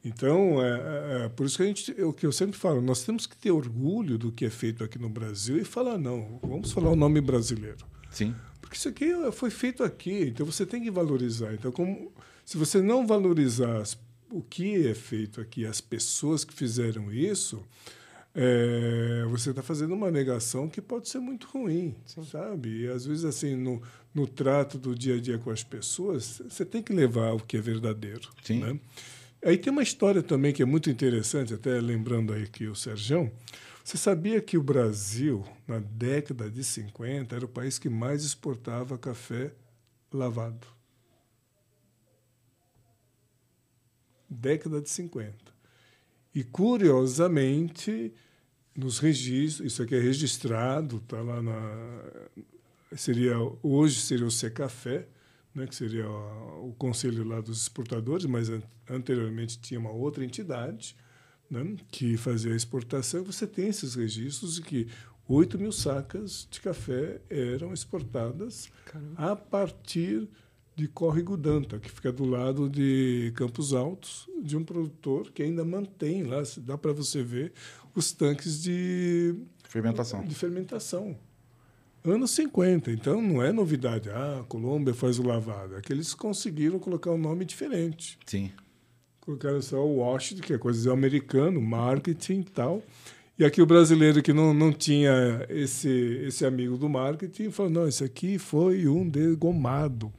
Então, 0.04 0.62
é, 0.62 0.68
é, 0.68 1.24
é, 1.24 1.28
por 1.30 1.46
isso 1.46 1.56
que 1.56 1.62
a 1.62 1.66
gente, 1.66 2.00
é 2.00 2.04
o 2.04 2.12
que 2.12 2.26
eu 2.26 2.32
sempre 2.32 2.58
falo, 2.58 2.82
nós 2.82 3.02
temos 3.04 3.26
que 3.26 3.34
ter 3.34 3.50
orgulho 3.50 4.18
do 4.18 4.30
que 4.30 4.44
é 4.44 4.50
feito 4.50 4.84
aqui 4.84 4.98
no 4.98 5.08
Brasil 5.08 5.56
e 5.56 5.64
falar 5.64 5.96
não, 5.96 6.38
vamos 6.42 6.72
falar 6.72 6.90
o 6.90 6.96
nome 6.96 7.22
brasileiro. 7.22 7.86
Sim. 8.10 8.34
Porque 8.60 8.76
isso 8.76 8.88
aqui 8.88 9.06
foi 9.32 9.50
feito 9.50 9.82
aqui, 9.82 10.26
então 10.28 10.44
você 10.44 10.66
tem 10.66 10.82
que 10.82 10.90
valorizar. 10.90 11.54
Então, 11.54 11.72
como, 11.72 12.12
se 12.44 12.58
você 12.58 12.82
não 12.82 13.06
valorizar 13.06 13.78
as, 13.78 13.98
o 14.30 14.42
que 14.42 14.86
é 14.86 14.94
feito 14.94 15.40
aqui, 15.40 15.64
as 15.64 15.80
pessoas 15.80 16.44
que 16.44 16.52
fizeram 16.52 17.10
isso, 17.10 17.64
é, 18.34 19.24
você 19.30 19.50
está 19.50 19.62
fazendo 19.62 19.94
uma 19.94 20.10
negação 20.10 20.68
que 20.68 20.82
pode 20.82 21.08
ser 21.08 21.20
muito 21.20 21.46
ruim, 21.46 21.94
Sim. 22.04 22.24
sabe? 22.24 22.82
E 22.82 22.88
às 22.88 23.06
vezes 23.06 23.24
assim 23.24 23.54
no, 23.54 23.80
no 24.12 24.26
trato 24.26 24.76
do 24.76 24.94
dia 24.94 25.14
a 25.14 25.20
dia 25.20 25.38
com 25.38 25.50
as 25.50 25.62
pessoas, 25.62 26.42
você 26.46 26.64
tem 26.64 26.82
que 26.82 26.92
levar 26.92 27.32
o 27.32 27.38
que 27.38 27.56
é 27.56 27.60
verdadeiro. 27.60 28.28
Sim. 28.42 28.58
Né? 28.60 28.78
Aí 29.44 29.58
tem 29.58 29.70
uma 29.70 29.82
história 29.82 30.22
também 30.22 30.54
que 30.54 30.62
é 30.62 30.64
muito 30.64 30.88
interessante, 30.88 31.52
até 31.52 31.78
lembrando 31.78 32.32
aí 32.32 32.48
que 32.48 32.66
o 32.66 32.74
Serjão, 32.74 33.30
você 33.84 33.98
sabia 33.98 34.40
que 34.40 34.56
o 34.56 34.62
Brasil, 34.62 35.44
na 35.68 35.78
década 35.78 36.50
de 36.50 36.64
50, 36.64 37.36
era 37.36 37.44
o 37.44 37.48
país 37.48 37.78
que 37.78 37.90
mais 37.90 38.24
exportava 38.24 38.96
café 38.96 39.52
lavado? 40.10 40.66
Década 44.30 44.80
de 44.80 44.88
50. 44.88 45.36
E, 46.34 46.42
curiosamente, 46.42 48.14
nos 48.74 48.98
registros, 48.98 49.74
isso 49.74 49.82
aqui 49.82 49.94
é 49.94 50.00
registrado, 50.00 50.96
está 50.96 51.20
lá 51.20 51.42
na. 51.42 52.30
Seria, 52.96 53.36
hoje 53.62 54.00
seria 54.00 54.24
o 54.24 54.30
Secafé, 54.30 55.06
né, 55.54 55.66
que 55.66 55.74
seria 55.74 56.08
o 56.08 56.74
conselho 56.76 57.24
lá 57.24 57.40
dos 57.40 57.62
exportadores, 57.62 58.26
mas 58.26 58.50
anteriormente 58.88 59.58
tinha 59.58 59.78
uma 59.78 59.90
outra 59.90 60.24
entidade 60.24 60.96
né, 61.48 61.76
que 61.90 62.16
fazia 62.16 62.52
a 62.52 62.56
exportação. 62.56 63.22
Você 63.24 63.46
tem 63.46 63.68
esses 63.68 63.94
registros 63.94 64.56
de 64.56 64.62
que 64.62 64.88
8 65.28 65.58
mil 65.58 65.72
sacas 65.72 66.46
de 66.50 66.60
café 66.60 67.20
eram 67.30 67.72
exportadas 67.72 68.68
Caramba. 68.84 69.32
a 69.32 69.36
partir 69.36 70.28
de 70.76 70.88
Córrego 70.88 71.36
Danta, 71.36 71.78
que 71.78 71.88
fica 71.88 72.12
do 72.12 72.24
lado 72.24 72.68
de 72.68 73.32
Campos 73.36 73.72
Altos, 73.72 74.28
de 74.42 74.56
um 74.56 74.64
produtor 74.64 75.30
que 75.30 75.42
ainda 75.42 75.64
mantém 75.64 76.24
lá, 76.24 76.42
dá 76.58 76.76
para 76.76 76.92
você 76.92 77.22
ver, 77.22 77.52
os 77.94 78.10
tanques 78.10 78.60
de 78.60 79.36
fermentação. 79.68 80.24
De 80.24 80.34
fermentação 80.34 81.16
anos 82.04 82.30
50. 82.32 82.90
Então 82.90 83.20
não 83.20 83.42
é 83.42 83.52
novidade. 83.52 84.10
Ah, 84.10 84.40
a 84.40 84.44
Colômbia 84.44 84.94
faz 84.94 85.18
o 85.18 85.22
lavado. 85.22 85.76
É 85.76 85.80
que 85.80 85.92
eles 85.92 86.14
conseguiram 86.14 86.78
colocar 86.78 87.10
um 87.10 87.18
nome 87.18 87.44
diferente. 87.44 88.18
Sim. 88.26 88.52
Colocaram 89.20 89.62
só 89.62 89.84
o 89.84 89.96
Washington, 89.96 90.42
que 90.42 90.52
é 90.52 90.58
coisa 90.58 90.92
americano, 90.92 91.60
marketing 91.60 92.40
e 92.40 92.44
tal. 92.44 92.82
E 93.38 93.44
aqui 93.44 93.60
o 93.60 93.66
brasileiro 93.66 94.22
que 94.22 94.32
não, 94.32 94.54
não 94.54 94.72
tinha 94.72 95.46
esse, 95.48 95.88
esse 95.88 96.44
amigo 96.44 96.76
do 96.76 96.88
marketing 96.88 97.50
falou: 97.50 97.72
não, 97.72 97.88
isso 97.88 98.04
aqui 98.04 98.38
foi 98.38 98.86
um 98.86 99.08
degomado. 99.08 100.12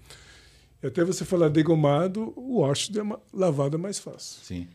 E 0.81 0.87
até 0.87 1.03
você 1.03 1.23
falar 1.23 1.49
degomado, 1.49 2.33
o 2.35 2.59
Washington 2.59 3.13
é 3.13 3.17
lavado 3.31 3.77
é 3.77 3.79
mais 3.79 3.99
fácil. 3.99 4.43
Sim. 4.43 4.67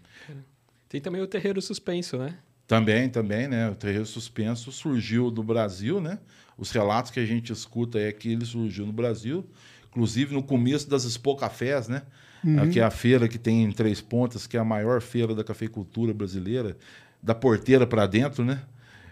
Tem 0.89 1.01
também 1.01 1.21
o 1.21 1.27
terreiro 1.27 1.61
suspenso, 1.61 2.17
né? 2.17 2.39
Também, 2.71 3.09
também, 3.09 3.49
né? 3.49 3.69
O 3.69 3.75
terreiro 3.75 4.07
suspenso 4.07 4.71
surgiu 4.71 5.29
do 5.29 5.43
Brasil, 5.43 6.01
né? 6.01 6.21
Os 6.57 6.71
relatos 6.71 7.11
que 7.11 7.19
a 7.19 7.27
gente 7.27 7.53
escuta 7.53 7.99
é 7.99 8.13
que 8.13 8.31
ele 8.31 8.45
surgiu 8.45 8.87
no 8.87 8.93
Brasil, 8.93 9.45
inclusive 9.91 10.33
no 10.33 10.41
começo 10.41 10.89
das 10.89 11.05
Expo 11.05 11.35
Cafés, 11.35 11.89
né? 11.89 12.03
Uhum. 12.45 12.71
Que 12.71 12.79
é 12.79 12.85
a 12.85 12.91
feira 12.93 13.27
que 13.27 13.39
tem 13.39 13.65
em 13.65 13.73
Três 13.73 14.01
Pontas, 14.01 14.47
que 14.47 14.57
é 14.57 14.61
a 14.61 14.65
maior 14.65 15.01
feira 15.01 15.35
da 15.35 15.43
cafeicultura 15.43 16.15
brasileira, 16.15 16.77
da 17.21 17.35
porteira 17.35 17.89
para 17.89 18.07
dentro, 18.07 18.45
né? 18.45 18.63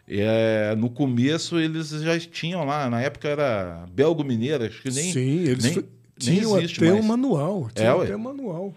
É, 0.06 0.76
no 0.76 0.88
começo 0.88 1.58
eles 1.58 1.88
já 1.88 2.16
tinham 2.16 2.64
lá, 2.64 2.88
na 2.88 3.00
época 3.00 3.26
era 3.26 3.86
belgo 3.92 4.22
mineira, 4.22 4.68
acho 4.68 4.82
que 4.82 4.90
nem 4.92 5.12
Sim, 5.12 5.38
eles 5.40 5.64
nem, 5.64 5.84
tinham 6.16 6.54
nem 6.54 6.64
até 6.64 6.90
mais. 6.90 7.04
um 7.04 7.08
manual, 7.08 7.68
tinha 7.74 7.88
é, 7.88 8.02
até 8.02 8.14
um 8.14 8.20
manual 8.20 8.72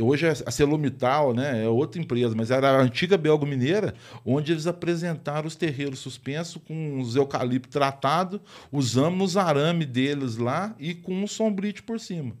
hoje 0.00 0.26
é 0.26 0.30
a 0.30 0.50
Celomital, 0.50 1.32
né, 1.32 1.64
é 1.64 1.68
outra 1.68 2.00
empresa, 2.00 2.34
mas 2.36 2.50
era 2.50 2.70
a 2.70 2.80
antiga 2.80 3.16
Belgo 3.16 3.46
Mineira, 3.46 3.94
onde 4.24 4.52
eles 4.52 4.66
apresentaram 4.66 5.46
os 5.46 5.54
terreiros 5.54 5.98
suspensos 5.98 6.60
com 6.66 6.98
os 6.98 7.16
eucalipto 7.16 7.68
tratado, 7.68 8.40
usamos 8.72 9.36
arame 9.36 9.84
deles 9.84 10.36
lá 10.36 10.74
e 10.78 10.94
com 10.94 11.14
um 11.14 11.26
sombrite 11.26 11.82
por 11.82 12.00
cima. 12.00 12.32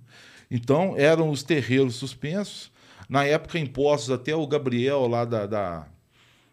Então, 0.50 0.94
eram 0.96 1.30
os 1.30 1.42
terreiros 1.42 1.96
suspensos. 1.96 2.70
Na 3.08 3.24
época, 3.24 3.58
impostos, 3.58 4.10
até 4.10 4.34
o 4.34 4.46
Gabriel 4.46 5.06
lá 5.06 5.24
da, 5.24 5.46
da, 5.46 5.86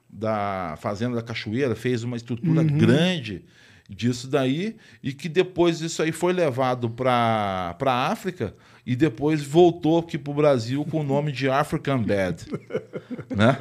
da 0.10 0.78
Fazenda 0.80 1.16
da 1.16 1.22
Cachoeira 1.22 1.76
fez 1.76 2.04
uma 2.04 2.18
estrutura 2.18 2.62
uhum. 2.62 2.78
grande 2.78 3.44
disso 3.92 4.28
daí 4.28 4.78
e 5.04 5.14
que 5.14 5.28
depois 5.28 5.82
isso 5.82 6.02
aí 6.02 6.12
foi 6.12 6.32
levado 6.32 6.90
para 6.90 7.76
a 7.80 8.08
África 8.08 8.56
e 8.86 8.96
depois 8.96 9.44
voltou 9.44 10.00
aqui 10.00 10.18
para 10.18 10.32
o 10.32 10.36
Brasil 10.36 10.86
com 10.86 11.02
o 11.02 11.04
nome 11.04 11.32
de 11.32 11.50
African 11.50 12.02
Bad. 12.02 12.46
né? 13.30 13.60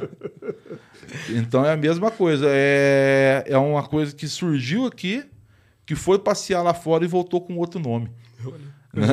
Então 1.29 1.65
é 1.65 1.73
a 1.73 1.77
mesma 1.77 2.09
coisa. 2.09 2.45
É, 2.49 3.43
é 3.45 3.57
uma 3.57 3.83
coisa 3.83 4.15
que 4.15 4.27
surgiu 4.27 4.85
aqui, 4.85 5.23
que 5.85 5.95
foi 5.95 6.17
passear 6.17 6.63
lá 6.63 6.73
fora 6.73 7.03
e 7.03 7.07
voltou 7.07 7.41
com 7.41 7.57
outro 7.57 7.79
nome. 7.79 8.09
Né? 8.93 9.05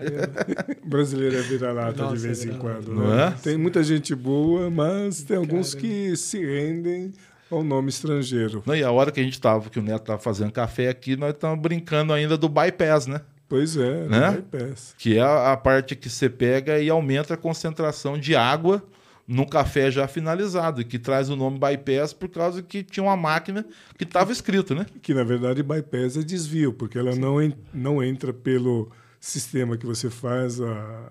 É, 0.00 0.74
brasileiro 0.86 1.36
é 1.36 1.42
vira-lata 1.42 2.06
de 2.08 2.16
vez 2.18 2.44
em 2.44 2.58
quando. 2.58 2.92
Não 2.92 3.16
né? 3.16 3.28
é? 3.28 3.30
Tem 3.42 3.56
muita 3.56 3.82
gente 3.82 4.14
boa, 4.14 4.70
mas 4.70 5.22
tem 5.22 5.36
alguns 5.36 5.74
que 5.74 6.16
se 6.16 6.44
rendem 6.44 7.12
ao 7.50 7.62
nome 7.62 7.88
estrangeiro. 7.90 8.62
Não, 8.66 8.74
e 8.74 8.82
a 8.82 8.90
hora 8.90 9.10
que 9.12 9.20
a 9.20 9.22
gente 9.22 9.40
tava, 9.40 9.68
que 9.70 9.78
o 9.78 9.82
Neto 9.82 10.04
tava 10.04 10.18
fazendo 10.18 10.50
café 10.52 10.88
aqui, 10.88 11.16
nós 11.16 11.34
estamos 11.34 11.58
brincando 11.60 12.12
ainda 12.12 12.36
do 12.36 12.48
bypass, 12.48 13.06
né? 13.06 13.20
Pois 13.48 13.76
é, 13.76 14.08
Né? 14.08 14.30
bypass. 14.32 14.94
Que 14.98 15.18
é 15.18 15.22
a 15.22 15.56
parte 15.56 15.94
que 15.94 16.08
você 16.08 16.28
pega 16.28 16.78
e 16.78 16.88
aumenta 16.88 17.34
a 17.34 17.36
concentração 17.36 18.18
de 18.18 18.34
água 18.34 18.82
no 19.28 19.46
café 19.46 19.90
já 19.90 20.06
finalizado, 20.08 20.84
que 20.84 20.98
traz 20.98 21.30
o 21.30 21.36
nome 21.36 21.58
bypass 21.58 22.12
por 22.12 22.28
causa 22.28 22.62
que 22.62 22.82
tinha 22.82 23.04
uma 23.04 23.16
máquina 23.16 23.64
que 23.96 24.04
estava 24.04 24.32
escrito, 24.32 24.74
né? 24.74 24.84
Que 25.00 25.14
na 25.14 25.24
verdade 25.24 25.62
bypass 25.62 26.16
é 26.16 26.22
desvio, 26.22 26.72
porque 26.72 26.98
ela 26.98 27.14
não, 27.14 27.40
en- 27.42 27.54
não 27.72 28.02
entra 28.02 28.32
pelo 28.34 28.90
sistema 29.20 29.76
que 29.78 29.86
você 29.86 30.10
faz 30.10 30.60
a, 30.60 30.66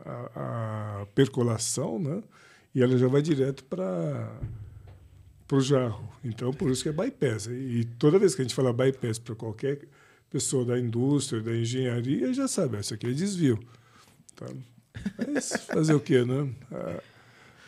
a- 0.06 1.02
a 1.02 1.06
percolação, 1.16 1.98
né? 1.98 2.22
E 2.76 2.82
ela 2.84 2.98
já 2.98 3.08
vai 3.08 3.22
direto 3.22 3.64
para 3.64 4.30
o 5.56 5.62
jarro. 5.62 6.10
Então, 6.24 6.54
por 6.54 6.72
isso 6.72 6.84
que 6.84 6.90
é 6.90 6.92
bypass. 6.92 7.48
E 7.48 7.88
toda 7.98 8.20
vez 8.20 8.36
que 8.36 8.42
a 8.42 8.46
gente 8.46 8.56
fala 8.56 8.72
bypass 8.74 9.20
para 9.20 9.36
qualquer 9.36 9.80
pessoa 10.30 10.66
da 10.66 10.80
indústria, 10.80 11.42
da 11.42 11.56
engenharia, 11.56 12.34
já 12.34 12.48
sabe, 12.48 12.80
isso 12.80 12.94
aqui 12.94 13.08
é 13.08 13.12
desvio. 13.12 13.60
Tá? 14.36 14.48
Mas 15.32 15.52
fazer 15.68 15.94
o 15.94 16.00
quê, 16.00 16.24
né? 16.24 16.50
Ah, 16.72 17.02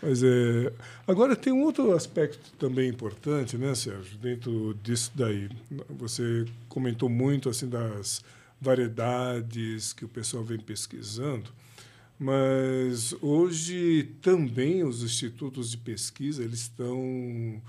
mas 0.01 0.23
é... 0.23 0.73
Agora, 1.07 1.35
tem 1.35 1.53
um 1.53 1.63
outro 1.63 1.93
aspecto 1.93 2.51
também 2.57 2.89
importante, 2.89 3.57
né, 3.57 3.73
Sérgio? 3.75 4.17
Dentro 4.17 4.73
disso 4.83 5.11
daí, 5.15 5.49
você 5.89 6.45
comentou 6.67 7.09
muito 7.09 7.49
assim 7.49 7.67
das 7.67 8.23
variedades 8.59 9.93
que 9.93 10.05
o 10.05 10.07
pessoal 10.07 10.43
vem 10.43 10.59
pesquisando, 10.59 11.49
mas 12.17 13.13
hoje 13.21 14.15
também 14.21 14.83
os 14.83 15.03
institutos 15.03 15.71
de 15.71 15.77
pesquisa 15.77 16.43
eles 16.43 16.61
estão 16.61 17.61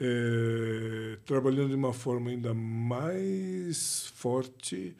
é, 0.00 1.18
trabalhando 1.24 1.68
de 1.68 1.74
uma 1.74 1.92
forma 1.92 2.30
ainda 2.30 2.52
mais 2.52 4.06
forte 4.14 4.96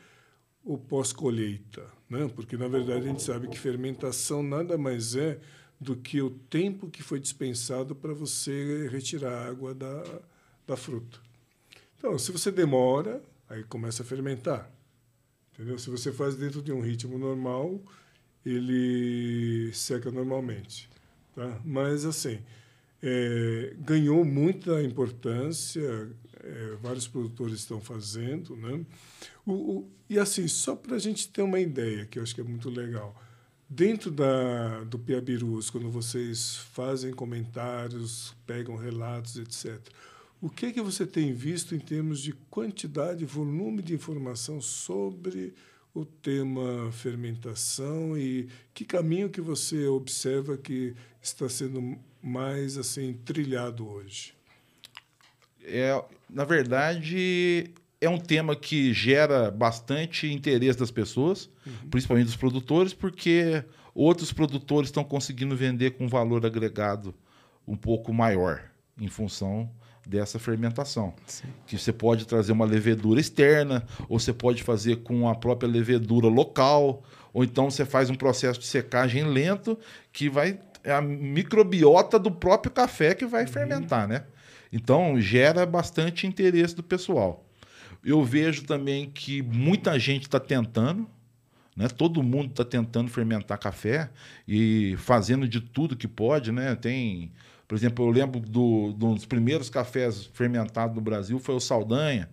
o 0.65 0.79
pós-colheita, 0.79 1.87
né? 2.09 2.31
Porque 2.35 2.57
na 2.57 2.69
verdade 2.69 3.05
a 3.05 3.09
gente 3.09 3.23
sabe 3.23 3.49
que 3.49 3.59
fermentação 3.59 4.43
nada 4.43 4.79
mais 4.79 5.15
é 5.15 5.39
do 5.81 5.95
que 5.97 6.23
o 6.23 6.31
tempo 6.31 6.89
que 6.89 7.03
foi 7.03 7.21
dispensado 7.21 7.95
para 7.95 8.15
você 8.15 8.89
retirar 8.89 9.33
a 9.33 9.49
água 9.49 9.75
da, 9.75 10.21
da 10.67 10.77
fruta. 10.77 11.19
Então, 11.99 12.19
se 12.19 12.33
você 12.33 12.51
demora, 12.51 13.23
aí 13.49 13.63
começa 13.65 14.03
a 14.03 14.07
fermentar. 14.07 14.71
Entendeu? 15.53 15.79
Se 15.79 15.91
você 15.91 16.11
faz 16.13 16.37
dentro 16.37 16.63
de 16.63 16.73
um 16.73 16.81
ritmo 16.81 17.19
normal, 17.19 17.81
ele 18.45 19.73
seca 19.73 20.11
normalmente. 20.11 20.89
Tá? 21.35 21.61
Mas, 21.65 22.05
assim, 22.05 22.39
é, 23.03 23.75
ganhou 23.79 24.25
muita 24.25 24.83
importância, 24.83 26.11
é, 26.43 26.77
vários 26.81 27.09
produtores 27.09 27.57
estão 27.57 27.81
fazendo. 27.81 28.57
Né? 28.57 28.85
O, 29.45 29.53
o, 29.53 29.91
e, 30.09 30.19
assim, 30.19 30.47
só 30.49 30.77
para 30.77 30.97
a 30.97 30.99
gente 30.99 31.29
ter 31.29 31.43
uma 31.43 31.61
ideia, 31.61 32.07
que 32.07 32.19
eu 32.19 32.23
acho 32.23 32.35
que 32.35 32.41
é 32.41 32.45
muito 32.45 32.71
legal, 32.71 33.21
dentro 33.69 34.11
da, 34.11 34.85
do 34.85 34.99
Piabirus, 34.99 35.71
quando 35.71 35.91
vocês 35.91 36.57
fazem 36.73 37.13
comentários, 37.13 38.35
pegam 38.47 38.77
relatos, 38.77 39.37
etc., 39.37 39.81
o 40.41 40.51
que, 40.51 40.73
que 40.73 40.83
você 40.83 41.07
tem 41.07 41.33
visto 41.33 41.75
em 41.75 41.79
termos 41.79 42.21
de 42.21 42.33
quantidade, 42.51 43.25
volume 43.25 43.81
de 43.81 43.95
informação 43.95 44.61
sobre 44.61 45.55
o 45.95 46.05
tema 46.05 46.91
fermentação 46.91 48.19
e 48.19 48.49
que 48.75 48.85
caminho 48.85 49.31
que 49.31 49.41
você 49.41 49.87
observa 49.87 50.57
que 50.57 50.95
está 51.23 51.49
sendo 51.49 51.97
mais 52.21 52.77
assim 52.77 53.15
trilhado 53.25 53.89
hoje? 53.89 54.35
É, 55.63 56.05
na 56.29 56.45
verdade, 56.45 57.71
é 58.01 58.09
um 58.09 58.19
tema 58.19 58.57
que 58.57 58.93
gera 58.93 59.51
bastante 59.53 60.27
interesse 60.31 60.79
das 60.79 60.91
pessoas, 60.91 61.49
uhum. 61.65 61.89
principalmente 61.91 62.27
dos 62.27 62.37
produtores, 62.37 62.93
porque 62.93 63.65
outros 63.95 64.33
produtores 64.33 64.89
estão 64.89 65.05
conseguindo 65.05 65.57
vender 65.57 65.93
com 65.93 66.09
valor 66.09 66.45
agregado 66.45 67.15
um 67.67 67.77
pouco 67.77 68.13
maior 68.13 68.63
em 68.99 69.09
função 69.09 69.71
dessa 70.07 70.39
fermentação. 70.39 71.15
Sim. 71.27 71.49
Que 71.67 71.79
você 71.79 71.93
pode 71.93 72.27
trazer 72.27 72.53
uma 72.53 72.65
levedura 72.65 73.21
externa, 73.21 73.85
ou 74.09 74.19
você 74.19 74.33
pode 74.33 74.63
fazer 74.63 74.97
com 74.97 75.29
a 75.29 75.35
própria 75.35 75.69
levedura 75.69 76.29
local, 76.29 77.03
ou 77.33 77.43
então 77.43 77.71
você 77.71 77.85
faz 77.85 78.11
um 78.11 78.15
processo 78.15 78.61
de 78.61 78.67
secagem 78.67 79.25
lento 79.25 79.79
que 80.13 80.29
vai 80.29 80.59
é 80.85 80.93
a 80.93 81.01
microbiota 81.01 82.19
do 82.19 82.31
próprio 82.31 82.71
café 82.71 83.15
que 83.15 83.25
vai 83.25 83.45
uhum. 83.45 83.49
fermentar, 83.49 84.07
né? 84.07 84.25
Então 84.71 85.19
gera 85.19 85.65
bastante 85.65 86.27
interesse 86.27 86.77
do 86.77 86.83
pessoal. 86.83 87.43
Eu 88.05 88.23
vejo 88.23 88.65
também 88.65 89.09
que 89.09 89.41
muita 89.41 89.99
gente 89.99 90.25
está 90.25 90.39
tentando, 90.39 91.09
né? 91.75 91.89
Todo 91.89 92.23
mundo 92.23 92.51
está 92.51 92.65
tentando 92.65 93.11
fermentar 93.11 93.59
café 93.59 94.11
e 94.47 94.95
fazendo 94.99 95.49
de 95.49 95.59
tudo 95.59 95.97
que 95.97 96.07
pode, 96.07 96.53
né? 96.53 96.75
Tem 96.75 97.33
por 97.67 97.75
exemplo, 97.75 98.07
eu 98.07 98.11
lembro 98.11 98.41
do, 98.41 98.93
dos 98.93 99.25
primeiros 99.25 99.71
cafés 99.71 100.27
fermentados 100.33 100.95
no 100.95 101.01
Brasil 101.01 101.39
foi 101.39 101.55
o 101.55 101.61
Saldanha, 101.61 102.29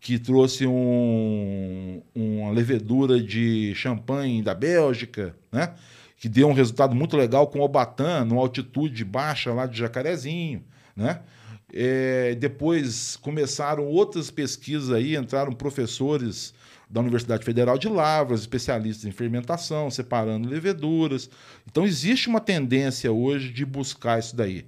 que 0.00 0.18
trouxe 0.18 0.66
um, 0.66 2.02
uma 2.14 2.50
levedura 2.50 3.20
de 3.20 3.74
champanhe 3.74 4.42
da 4.42 4.54
Bélgica, 4.54 5.34
né? 5.52 5.74
que 6.16 6.28
deu 6.28 6.48
um 6.48 6.52
resultado 6.52 6.94
muito 6.94 7.16
legal 7.16 7.46
com 7.46 7.60
o 7.60 7.62
Obatã, 7.62 8.24
numa 8.24 8.40
altitude 8.40 9.04
baixa 9.04 9.52
lá 9.52 9.66
de 9.66 9.78
Jacarezinho. 9.78 10.62
Né? 10.96 11.20
É, 11.72 12.34
depois 12.34 13.16
começaram 13.16 13.86
outras 13.86 14.30
pesquisas 14.30 14.90
aí, 14.90 15.16
entraram 15.16 15.52
professores 15.52 16.54
da 16.90 17.00
Universidade 17.00 17.44
Federal 17.44 17.78
de 17.78 17.88
Lavras, 17.88 18.40
especialistas 18.40 19.04
em 19.04 19.12
fermentação, 19.12 19.90
separando 19.90 20.48
leveduras. 20.48 21.30
Então 21.70 21.86
existe 21.86 22.28
uma 22.28 22.40
tendência 22.40 23.12
hoje 23.12 23.52
de 23.52 23.64
buscar 23.64 24.18
isso 24.18 24.34
daí. 24.34 24.66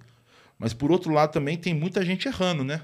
Mas 0.56 0.72
por 0.72 0.92
outro 0.92 1.12
lado 1.12 1.32
também 1.32 1.56
tem 1.56 1.74
muita 1.74 2.04
gente 2.04 2.28
errando, 2.28 2.62
né? 2.62 2.80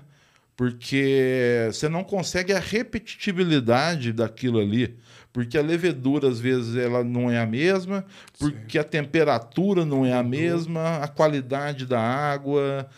Porque 0.56 1.68
você 1.72 1.88
não 1.88 2.02
consegue 2.02 2.52
a 2.52 2.58
repetitibilidade 2.58 4.12
daquilo 4.12 4.58
ali, 4.58 4.96
porque 5.32 5.56
a 5.56 5.62
levedura 5.62 6.28
às 6.28 6.40
vezes 6.40 6.74
ela 6.74 7.04
não 7.04 7.30
é 7.30 7.38
a 7.38 7.46
mesma, 7.46 8.04
porque 8.40 8.72
Sim. 8.72 8.78
a 8.80 8.84
temperatura 8.84 9.84
não 9.84 10.04
é 10.04 10.12
a 10.12 10.22
mesma, 10.24 10.96
a 10.96 11.06
qualidade 11.06 11.86
da 11.86 12.00
água, 12.00 12.88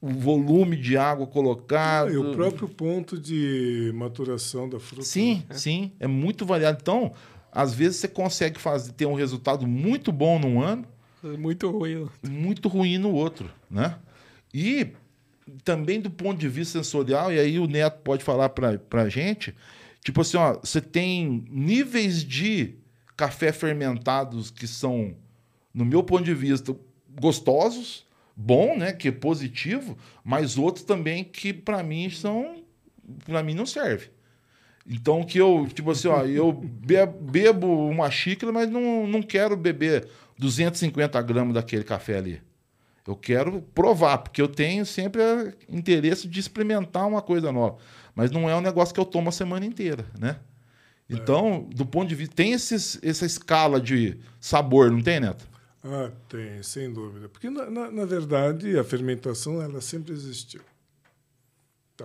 o 0.00 0.08
volume 0.08 0.76
de 0.76 0.96
água 0.96 1.26
colocado. 1.26 2.10
e 2.10 2.16
o 2.16 2.32
próprio 2.32 2.68
ponto 2.68 3.18
de 3.18 3.92
maturação 3.94 4.68
da 4.68 4.80
fruta. 4.80 5.02
Sim, 5.02 5.44
né? 5.48 5.56
sim, 5.56 5.92
é 6.00 6.06
muito 6.06 6.46
variado. 6.46 6.78
Então, 6.80 7.12
às 7.52 7.74
vezes 7.74 7.98
você 7.98 8.08
consegue 8.08 8.58
fazer, 8.58 8.92
ter 8.92 9.06
um 9.06 9.14
resultado 9.14 9.66
muito 9.66 10.10
bom 10.10 10.38
num 10.38 10.62
ano, 10.62 10.86
muito 11.38 11.70
ruim, 11.70 12.08
muito 12.26 12.68
ruim 12.68 12.96
no 12.96 13.12
outro, 13.12 13.50
né? 13.70 13.96
E 14.54 14.88
também 15.64 16.00
do 16.00 16.10
ponto 16.10 16.38
de 16.38 16.48
vista 16.48 16.78
sensorial, 16.78 17.32
e 17.32 17.38
aí 17.38 17.58
o 17.58 17.66
Neto 17.66 18.00
pode 18.02 18.24
falar 18.24 18.48
para 18.48 18.78
a 18.92 19.08
gente, 19.08 19.54
tipo 20.02 20.20
assim, 20.22 20.36
ó, 20.36 20.58
você 20.58 20.80
tem 20.80 21.44
níveis 21.50 22.24
de 22.24 22.74
café 23.16 23.52
fermentados 23.52 24.50
que 24.50 24.66
são, 24.66 25.14
no 25.74 25.84
meu 25.84 26.02
ponto 26.02 26.24
de 26.24 26.34
vista, 26.34 26.74
gostosos, 27.20 28.06
bom, 28.40 28.76
né, 28.76 28.92
que 28.92 29.08
é 29.08 29.12
positivo, 29.12 29.98
mas 30.24 30.56
outros 30.56 30.84
também 30.84 31.22
que 31.22 31.52
para 31.52 31.82
mim 31.82 32.08
são 32.08 32.62
para 33.24 33.42
mim 33.42 33.54
não 33.54 33.66
serve. 33.66 34.10
Então 34.88 35.22
que 35.24 35.38
eu, 35.38 35.68
tipo 35.72 35.90
assim, 35.90 36.08
ó, 36.08 36.24
eu 36.24 36.52
bebo 36.52 37.66
uma 37.88 38.10
xícara, 38.10 38.50
mas 38.50 38.70
não, 38.70 39.06
não 39.06 39.22
quero 39.22 39.56
beber 39.56 40.08
250 40.38 41.20
gramas 41.22 41.54
daquele 41.54 41.84
café 41.84 42.16
ali. 42.16 42.40
Eu 43.06 43.14
quero 43.16 43.60
provar, 43.74 44.18
porque 44.18 44.40
eu 44.40 44.48
tenho 44.48 44.86
sempre 44.86 45.20
interesse 45.68 46.28
de 46.28 46.40
experimentar 46.40 47.06
uma 47.06 47.20
coisa 47.20 47.52
nova. 47.52 47.76
Mas 48.14 48.30
não 48.30 48.48
é 48.48 48.56
um 48.56 48.60
negócio 48.60 48.94
que 48.94 49.00
eu 49.00 49.04
tomo 49.04 49.28
a 49.28 49.32
semana 49.32 49.66
inteira, 49.66 50.06
né? 50.18 50.36
Então, 51.08 51.68
do 51.74 51.84
ponto 51.84 52.08
de 52.08 52.14
vista. 52.14 52.34
Tem 52.36 52.52
esses, 52.52 52.98
essa 53.02 53.26
escala 53.26 53.80
de 53.80 54.16
sabor, 54.38 54.90
não 54.90 55.02
tem, 55.02 55.18
Neto? 55.18 55.49
Ah, 55.82 56.10
tem, 56.28 56.62
sem 56.62 56.92
dúvida. 56.92 57.28
Porque, 57.28 57.48
na, 57.48 57.70
na, 57.70 57.90
na 57.90 58.04
verdade, 58.04 58.78
a 58.78 58.84
fermentação 58.84 59.62
ela 59.62 59.80
sempre 59.80 60.12
existiu. 60.12 60.60
Tá, 61.96 62.04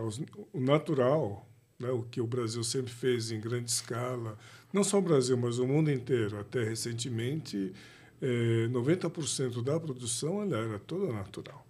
o 0.53 0.59
natural, 0.59 1.47
né, 1.79 1.89
o 1.89 2.03
que 2.03 2.21
o 2.21 2.27
Brasil 2.27 2.63
sempre 2.63 2.91
fez 2.91 3.31
em 3.31 3.39
grande 3.39 3.69
escala, 3.69 4.37
não 4.71 4.83
só 4.83 4.97
o 4.97 5.01
Brasil, 5.01 5.37
mas 5.37 5.59
o 5.59 5.67
mundo 5.67 5.91
inteiro, 5.91 6.39
até 6.39 6.63
recentemente, 6.63 7.73
é, 8.21 8.67
90% 8.67 9.61
da 9.61 9.79
produção 9.79 10.41
ela 10.41 10.57
era 10.57 10.79
toda 10.79 11.11
natural. 11.11 11.65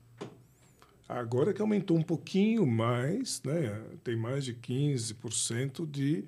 Agora 1.07 1.53
que 1.53 1.61
aumentou 1.61 1.97
um 1.97 2.01
pouquinho 2.01 2.65
mais, 2.65 3.41
né, 3.43 3.83
tem 4.03 4.15
mais 4.15 4.43
de 4.43 4.55
15% 4.55 5.85
de 5.85 6.23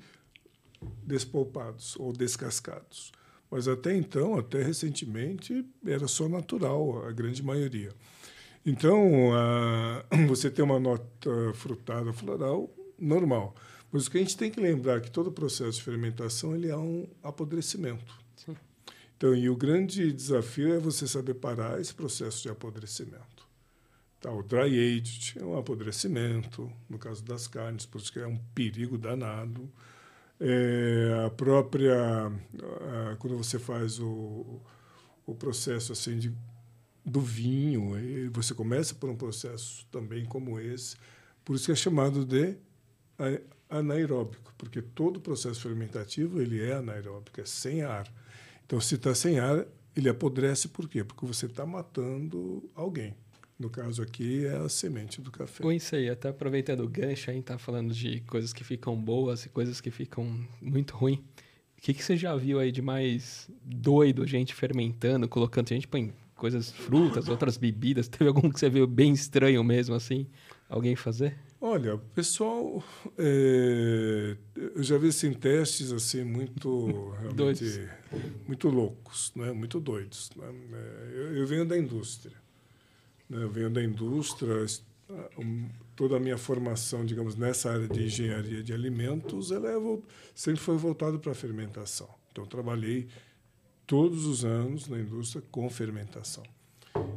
despolpados 1.04 1.96
ou 1.98 2.14
descascados. 2.14 3.12
Mas 3.50 3.68
até 3.68 3.96
então, 3.96 4.38
até 4.38 4.62
recentemente, 4.62 5.66
era 5.86 6.08
só 6.08 6.28
natural, 6.28 7.06
a 7.06 7.12
grande 7.12 7.42
maioria. 7.42 7.92
Então, 8.66 9.34
a, 9.34 10.06
você 10.28 10.52
tem 10.52 10.64
uma 10.64 10.80
nota 10.80 11.54
frutada 11.54 12.12
floral 12.12 12.70
normal. 13.00 13.56
Mas 13.92 14.08
o 14.08 14.12
que 14.12 14.18
a 14.18 14.22
gente 14.22 14.36
tem 14.36 14.52
que 14.52 14.60
lembrar 14.60 14.98
é 14.98 15.00
que 15.00 15.10
todo 15.10 15.32
processo 15.32 15.78
de 15.78 15.84
fermentação 15.84 16.54
ele 16.54 16.70
é 16.70 16.76
um 16.76 17.08
apodrecimento. 17.24 18.14
Sim. 18.36 18.56
Então, 19.16 19.34
e 19.34 19.50
o 19.50 19.56
grande 19.56 20.12
desafio 20.12 20.74
é 20.74 20.78
você 20.78 21.08
saber 21.08 21.36
parar 21.36 21.80
esse 21.80 21.94
processo 21.94 22.44
de 22.44 22.50
apodrecimento. 22.50 23.48
Tá, 24.20 24.32
o 24.32 24.44
dry 24.44 24.98
aged 24.98 25.38
é 25.40 25.46
um 25.46 25.58
apodrecimento, 25.58 26.72
no 26.90 26.98
caso 26.98 27.24
das 27.24 27.48
carnes, 27.48 27.86
por 27.86 28.02
isso 28.02 28.12
que 28.12 28.20
é 28.20 28.28
um 28.28 28.38
perigo 28.54 28.98
danado. 28.98 29.72
É, 30.40 31.26
a 31.26 31.30
própria 31.30 32.28
a, 32.28 33.16
quando 33.18 33.38
você 33.38 33.58
faz 33.58 34.00
o, 34.00 34.62
o 35.26 35.34
processo 35.34 35.94
assim 35.94 36.18
de, 36.20 36.34
do 37.04 37.22
vinho, 37.22 37.94
você 38.32 38.54
começa 38.54 38.94
por 38.94 39.10
um 39.10 39.16
processo 39.16 39.86
também 39.92 40.26
como 40.26 40.60
esse, 40.60 40.96
por 41.44 41.56
isso 41.56 41.66
que 41.66 41.72
é 41.72 41.76
chamado 41.76 42.24
de 42.26 42.56
anaeróbico, 43.70 44.54
porque 44.58 44.82
todo 44.82 45.20
processo 45.20 45.62
fermentativo 45.62 46.42
ele 46.42 46.62
é 46.64 46.74
anaeróbico, 46.74 47.42
é 47.42 47.46
sem 47.46 47.82
ar. 47.82 48.12
Então, 48.66 48.80
se 48.80 48.96
está 48.96 49.16
sem 49.16 49.40
ar, 49.40 49.66
ele 49.96 50.10
apodrece 50.10 50.68
por 50.68 50.88
quê? 50.88 51.04
Porque 51.04 51.26
você 51.26 51.46
está 51.48 51.66
matando 51.66 52.70
alguém. 52.76 53.16
No 53.60 53.70
caso 53.72 54.04
aqui 54.04 54.46
é 54.46 54.56
a 54.56 54.70
semente 54.70 55.20
do 55.20 55.32
café. 55.32 55.66
Oi, 55.66 55.78
isso 55.78 55.96
aí, 55.96 56.10
até 56.10 56.30
aproveitando 56.30 56.82
o 56.82 56.88
gancho 56.88 57.32
aí, 57.32 57.42
tá 57.42 57.58
falando 57.58 57.92
de 57.92 58.22
coisas 58.22 58.54
que 58.54 58.64
ficam 58.64 58.96
boas 58.96 59.46
e 59.46 59.50
coisas 59.50 59.82
que 59.82 59.90
ficam 59.90 60.48
muito 60.62 60.96
ruins. 60.96 61.20
O 61.78 61.82
que, 61.82 61.94
que 61.94 62.04
você 62.04 62.16
já 62.16 62.36
viu 62.36 62.60
aí 62.60 62.72
de 62.72 62.82
mais 62.82 63.50
doido, 63.64 64.26
gente 64.28 64.54
fermentando, 64.54 65.28
colocando, 65.28 65.68
a 65.72 65.74
gente 65.74 65.88
põe 65.88 66.14
coisas, 66.36 66.72
frutas, 66.72 67.28
outras 67.28 67.58
bebidas. 67.58 68.08
Teve 68.08 68.28
algum 68.28 68.50
que 68.50 68.60
você 68.60 68.70
viu 68.70 68.86
bem 68.86 69.12
estranho 69.12 69.64
mesmo, 69.64 69.96
assim, 69.96 70.28
alguém 70.70 70.96
fazer? 70.96 71.38
Olha, 71.60 71.96
o 71.96 72.00
pessoal, 72.00 72.84
é, 73.18 74.38
eu 74.56 74.84
já 74.84 74.98
vi 75.00 75.08
assim, 75.08 75.34
testes 75.34 75.92
assim 75.92 76.24
muito 76.24 77.10
realmente 77.20 77.90
muito 78.48 78.70
loucos, 78.70 79.32
né? 79.36 79.52
muito 79.52 79.80
doidos. 79.80 80.30
Né? 80.36 80.46
É, 80.74 81.12
eu, 81.14 81.38
eu 81.38 81.48
venho 81.48 81.66
da 81.66 81.76
indústria. 81.76 82.36
Né? 83.30 83.44
Eu 83.44 83.50
venho 83.50 83.70
da 83.70 83.84
indústria, 83.84 84.66
toda 85.96 86.18
a 86.18 86.20
minha 86.20 86.38
formação, 86.38 87.06
digamos, 87.06 87.36
nessa 87.36 87.72
área 87.72 87.88
de 87.88 88.06
engenharia 88.06 88.64
de 88.64 88.74
alimentos, 88.74 89.52
ela 89.52 89.70
é, 89.70 90.00
sempre 90.36 90.60
foi 90.60 90.78
voltada 90.78 91.18
para 91.18 91.32
a 91.32 91.36
fermentação. 91.36 92.10
Então, 92.32 92.46
trabalhei 92.46 93.08
todos 93.86 94.26
os 94.26 94.44
anos 94.44 94.88
na 94.88 95.00
indústria 95.00 95.44
com 95.50 95.70
fermentação. 95.70 96.44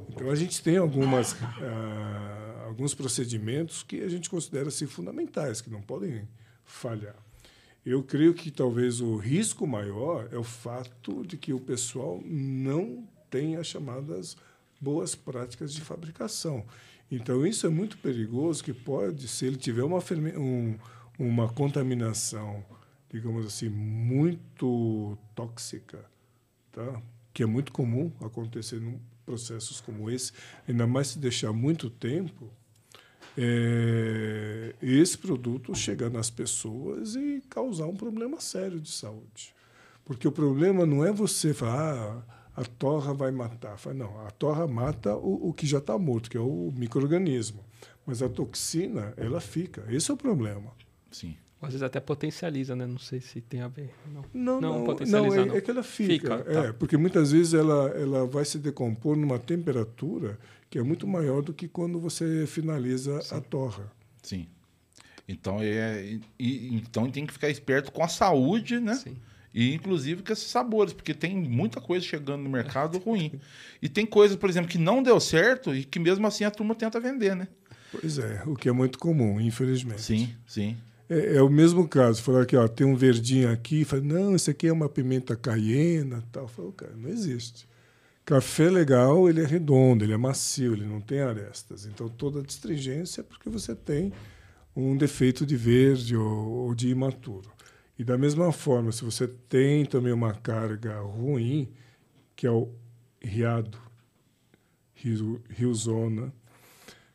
Então, 0.08 0.30
a 0.30 0.34
gente 0.34 0.62
tem 0.62 0.76
algumas, 0.76 1.36
ah, 1.42 2.64
alguns 2.66 2.94
procedimentos 2.94 3.82
que 3.82 4.02
a 4.02 4.08
gente 4.08 4.30
considera 4.30 4.70
ser 4.70 4.86
fundamentais, 4.86 5.60
que 5.60 5.70
não 5.70 5.82
podem 5.82 6.28
falhar. 6.64 7.16
Eu 7.84 8.02
creio 8.02 8.34
que 8.34 8.50
talvez 8.50 9.00
o 9.00 9.16
risco 9.16 9.66
maior 9.66 10.28
é 10.30 10.36
o 10.36 10.44
fato 10.44 11.24
de 11.26 11.36
que 11.36 11.52
o 11.52 11.60
pessoal 11.60 12.20
não 12.24 13.08
tem 13.30 13.56
as 13.56 13.66
chamadas 13.66 14.36
boas 14.80 15.14
práticas 15.14 15.72
de 15.72 15.80
fabricação. 15.80 16.64
Então, 17.10 17.44
isso 17.44 17.66
é 17.66 17.70
muito 17.70 17.98
perigoso, 17.98 18.62
que 18.62 18.72
pode, 18.72 19.26
se 19.28 19.44
ele 19.44 19.56
tiver 19.56 19.82
uma, 19.82 19.98
um, 20.38 20.78
uma 21.18 21.48
contaminação, 21.48 22.64
digamos 23.12 23.46
assim, 23.46 23.68
muito 23.68 25.18
tóxica, 25.34 26.04
tá? 26.70 27.02
que 27.34 27.42
é 27.42 27.46
muito 27.46 27.72
comum 27.72 28.12
acontecer 28.20 28.80
em 28.80 29.00
processos 29.26 29.80
como 29.80 30.10
esse, 30.10 30.32
ainda 30.68 30.86
mais 30.86 31.08
se 31.08 31.18
deixar 31.18 31.52
muito 31.52 31.90
tempo, 31.90 32.50
é, 33.36 34.74
esse 34.82 35.16
produto 35.16 35.74
chegar 35.74 36.10
nas 36.10 36.30
pessoas 36.30 37.14
e 37.14 37.42
causar 37.48 37.86
um 37.86 37.96
problema 37.96 38.40
sério 38.40 38.80
de 38.80 38.90
saúde. 38.90 39.54
Porque 40.04 40.26
o 40.26 40.32
problema 40.32 40.84
não 40.84 41.04
é 41.04 41.12
você 41.12 41.54
falar, 41.54 41.94
ah, 41.94 42.39
a 42.60 42.64
torra 42.64 43.14
vai 43.14 43.30
matar. 43.30 43.78
Fala, 43.78 43.94
não, 43.94 44.26
a 44.26 44.30
torra 44.30 44.66
mata 44.66 45.16
o, 45.16 45.48
o 45.48 45.52
que 45.52 45.66
já 45.66 45.78
está 45.78 45.98
morto, 45.98 46.30
que 46.30 46.36
é 46.36 46.40
o 46.40 46.70
microorganismo. 46.76 47.64
Mas 48.04 48.22
a 48.22 48.28
toxina, 48.28 49.14
ela 49.16 49.40
fica. 49.40 49.84
Esse 49.88 50.10
é 50.10 50.14
o 50.14 50.16
problema. 50.16 50.72
Sim. 51.10 51.36
Às 51.62 51.70
vezes 51.70 51.82
até 51.82 52.00
potencializa, 52.00 52.74
né? 52.74 52.86
Não 52.86 52.98
sei 52.98 53.20
se 53.20 53.40
tem 53.40 53.60
a 53.60 53.68
ver. 53.68 53.90
Não, 54.06 54.24
não, 54.32 54.60
não, 54.60 54.84
não, 54.84 54.96
não, 55.06 55.34
é, 55.34 55.46
não. 55.46 55.56
é, 55.56 55.60
que 55.60 55.70
ela 55.70 55.82
fica. 55.82 56.38
fica 56.38 56.50
é, 56.50 56.66
tá. 56.68 56.72
Porque 56.74 56.96
muitas 56.96 57.32
vezes 57.32 57.54
ela, 57.54 57.88
ela 57.90 58.26
vai 58.26 58.44
se 58.44 58.58
decompor 58.58 59.16
numa 59.16 59.38
temperatura 59.38 60.38
que 60.70 60.78
é 60.78 60.82
muito 60.82 61.06
maior 61.06 61.42
do 61.42 61.52
que 61.52 61.68
quando 61.68 61.98
você 61.98 62.46
finaliza 62.46 63.20
Sim. 63.22 63.34
a 63.34 63.40
torra. 63.40 63.92
Sim. 64.22 64.46
Então, 65.28 65.58
é, 65.60 66.18
e, 66.38 66.74
então 66.74 67.10
tem 67.10 67.26
que 67.26 67.32
ficar 67.32 67.50
esperto 67.50 67.92
com 67.92 68.02
a 68.02 68.08
saúde, 68.08 68.80
né? 68.80 68.94
Sim. 68.94 69.16
E 69.52 69.74
inclusive 69.74 70.22
com 70.22 70.32
esses 70.32 70.48
sabores, 70.48 70.92
porque 70.92 71.12
tem 71.12 71.36
muita 71.36 71.80
coisa 71.80 72.04
chegando 72.04 72.42
no 72.42 72.50
mercado 72.50 72.98
ruim. 72.98 73.40
E 73.82 73.88
tem 73.88 74.06
coisas, 74.06 74.36
por 74.36 74.48
exemplo, 74.48 74.70
que 74.70 74.78
não 74.78 75.02
deu 75.02 75.18
certo 75.18 75.74
e 75.74 75.84
que 75.84 75.98
mesmo 75.98 76.26
assim 76.26 76.44
a 76.44 76.50
turma 76.50 76.74
tenta 76.74 77.00
vender, 77.00 77.34
né? 77.34 77.48
Pois 77.90 78.18
é, 78.18 78.42
o 78.46 78.54
que 78.54 78.68
é 78.68 78.72
muito 78.72 78.98
comum, 78.98 79.40
infelizmente. 79.40 80.02
Sim, 80.02 80.32
sim. 80.46 80.76
É, 81.08 81.36
é 81.36 81.42
o 81.42 81.50
mesmo 81.50 81.88
caso. 81.88 82.22
Falar 82.22 82.46
que 82.46 82.56
ó, 82.56 82.68
tem 82.68 82.86
um 82.86 82.94
verdinho 82.94 83.50
aqui, 83.50 83.84
fala, 83.84 84.02
não, 84.02 84.36
isso 84.36 84.48
aqui 84.48 84.68
é 84.68 84.72
uma 84.72 84.88
pimenta 84.88 85.34
caiena, 85.34 86.22
tal. 86.30 86.46
Falo, 86.46 86.72
cara, 86.72 86.94
não 86.96 87.08
existe. 87.10 87.68
Café 88.24 88.70
legal, 88.70 89.28
ele 89.28 89.42
é 89.42 89.44
redondo, 89.44 90.04
ele 90.04 90.12
é 90.12 90.16
macio, 90.16 90.74
ele 90.74 90.84
não 90.84 91.00
tem 91.00 91.20
arestas. 91.20 91.84
Então 91.86 92.08
toda 92.08 92.38
a 92.38 92.42
distringência 92.44 93.22
é 93.22 93.24
porque 93.24 93.50
você 93.50 93.74
tem 93.74 94.12
um 94.76 94.96
defeito 94.96 95.44
de 95.44 95.56
verde 95.56 96.16
ou, 96.16 96.48
ou 96.48 96.74
de 96.74 96.88
imaturo. 96.90 97.50
E 98.00 98.04
da 98.04 98.16
mesma 98.16 98.50
forma, 98.50 98.90
se 98.92 99.04
você 99.04 99.28
tem 99.28 99.84
também 99.84 100.10
uma 100.10 100.32
carga 100.32 101.00
ruim, 101.00 101.68
que 102.34 102.46
é 102.46 102.50
o 102.50 102.72
riado, 103.20 103.76
rio, 104.94 105.42
riozona, 105.50 106.32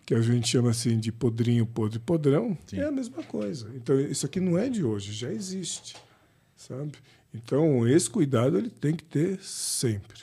que 0.06 0.14
a 0.14 0.22
gente 0.22 0.48
chama 0.48 0.70
assim 0.70 1.00
de 1.00 1.12
podrinho, 1.12 1.66
podre, 1.66 1.98
podrão, 1.98 2.56
Sim. 2.68 2.82
é 2.82 2.84
a 2.86 2.92
mesma 2.92 3.24
coisa. 3.24 3.68
Então, 3.74 4.00
isso 4.00 4.28
aqui 4.28 4.40
não 4.40 4.60
é 4.60 4.70
de 4.70 4.84
hoje, 4.84 5.12
já 5.12 5.34
existe, 5.34 5.96
sabe? 6.56 6.92
Então, 7.34 7.88
esse 7.88 8.08
cuidado 8.08 8.56
ele 8.56 8.70
tem 8.70 8.96
que 8.96 9.06
ter 9.06 9.42
sempre 9.42 10.22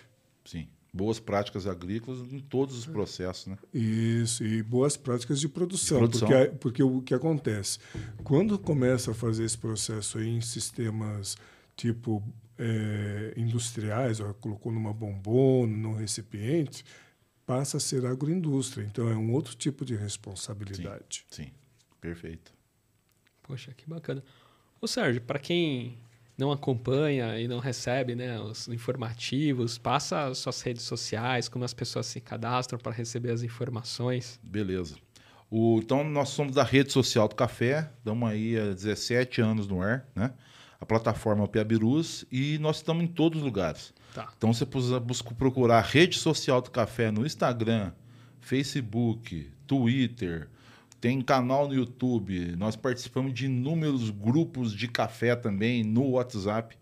boas 0.93 1.19
práticas 1.19 1.67
agrícolas 1.67 2.21
em 2.33 2.39
todos 2.39 2.77
os 2.77 2.87
processos, 2.87 3.47
né? 3.47 3.57
Isso, 3.73 4.45
e 4.45 4.63
boas 4.63 4.97
práticas 4.97 5.41
de 5.41 5.49
produção, 5.49 6.07
de 6.07 6.19
produção. 6.19 6.29
Porque, 6.29 6.57
porque 6.59 6.83
o 6.83 7.01
que 7.01 7.15
acontece? 7.15 7.79
Quando 8.23 8.59
começa 8.59 9.13
a 9.13 9.15
fazer 9.15 9.45
esse 9.45 9.57
processo 9.57 10.21
em 10.21 10.41
sistemas 10.41 11.37
tipo 11.75 12.23
é, 12.59 13.33
industriais, 13.37 14.21
ó, 14.21 14.35
colocou 14.35 14.71
numa 14.71 14.93
bombona, 14.93 15.75
num 15.75 15.95
recipiente, 15.95 16.85
passa 17.47 17.79
a 17.79 17.81
ser 17.81 18.05
agroindústria. 18.05 18.85
Então, 18.85 19.09
é 19.09 19.17
um 19.17 19.33
outro 19.33 19.55
tipo 19.55 19.85
de 19.85 19.97
responsabilidade. 19.97 21.25
Sim, 21.31 21.45
sim. 21.45 21.53
perfeito. 22.01 22.53
Poxa, 23.43 23.73
que 23.75 23.89
bacana. 23.89 24.23
Ô 24.81 24.87
Sérgio, 24.87 25.23
para 25.23 25.39
quem 25.39 25.99
não 26.37 26.51
acompanha 26.51 27.39
e 27.39 27.47
não 27.47 27.59
recebe 27.59 28.15
né, 28.15 28.41
os 28.41 28.69
informativos, 28.69 29.79
passa 29.79 30.33
suas 30.35 30.61
redes 30.63 30.83
sociais, 30.83 31.49
como 31.49 31.65
as 31.65 31.75
pessoas 31.75 32.07
se 32.07 32.21
cadastram 32.21 32.79
para 32.79 32.93
receber 32.93 33.31
as 33.31 33.43
informações. 33.43 34.41
Beleza. 34.43 34.97
O, 35.51 35.79
então, 35.79 36.03
nós 36.03 36.31
somos 36.31 36.55
da 36.55 36.65
rede 36.65 36.91
social 36.93 37.29
do 37.29 37.35
Café, 37.35 37.91
estamos 37.99 38.29
aí 38.29 38.59
há 38.59 38.73
17 38.73 39.41
anos 39.43 39.69
no 39.69 39.83
ar, 39.83 40.07
né? 40.15 40.33
A 40.81 40.87
plataforma 40.87 41.43
é 41.43 41.45
o 41.45 41.49
Piabirus 41.49 42.25
e 42.33 42.59
nós 42.59 42.77
estamos 42.77 43.05
em 43.05 43.07
todos 43.07 43.39
os 43.39 43.45
lugares. 43.45 43.95
Tá. 44.15 44.33
Então, 44.37 44.53
você 44.53 44.65
busca 44.99 45.33
procurar 45.35 45.79
a 45.79 45.83
rede 45.83 46.19
social 46.19 46.61
do 46.61 46.71
Café 46.71 47.11
no 47.11 47.25
Instagram, 47.25 47.93
Facebook, 48.41 49.53
Twitter, 49.67 50.49
tem 51.03 51.21
canal 51.21 51.67
no 51.67 51.75
YouTube. 51.75 52.55
Nós 52.57 52.77
participamos 52.77 53.35
de 53.35 53.47
inúmeros 53.47 54.09
grupos 54.09 54.73
de 54.73 54.87
café 54.87 55.35
também 55.35 55.83
no 55.83 56.11
WhatsApp. 56.11 56.79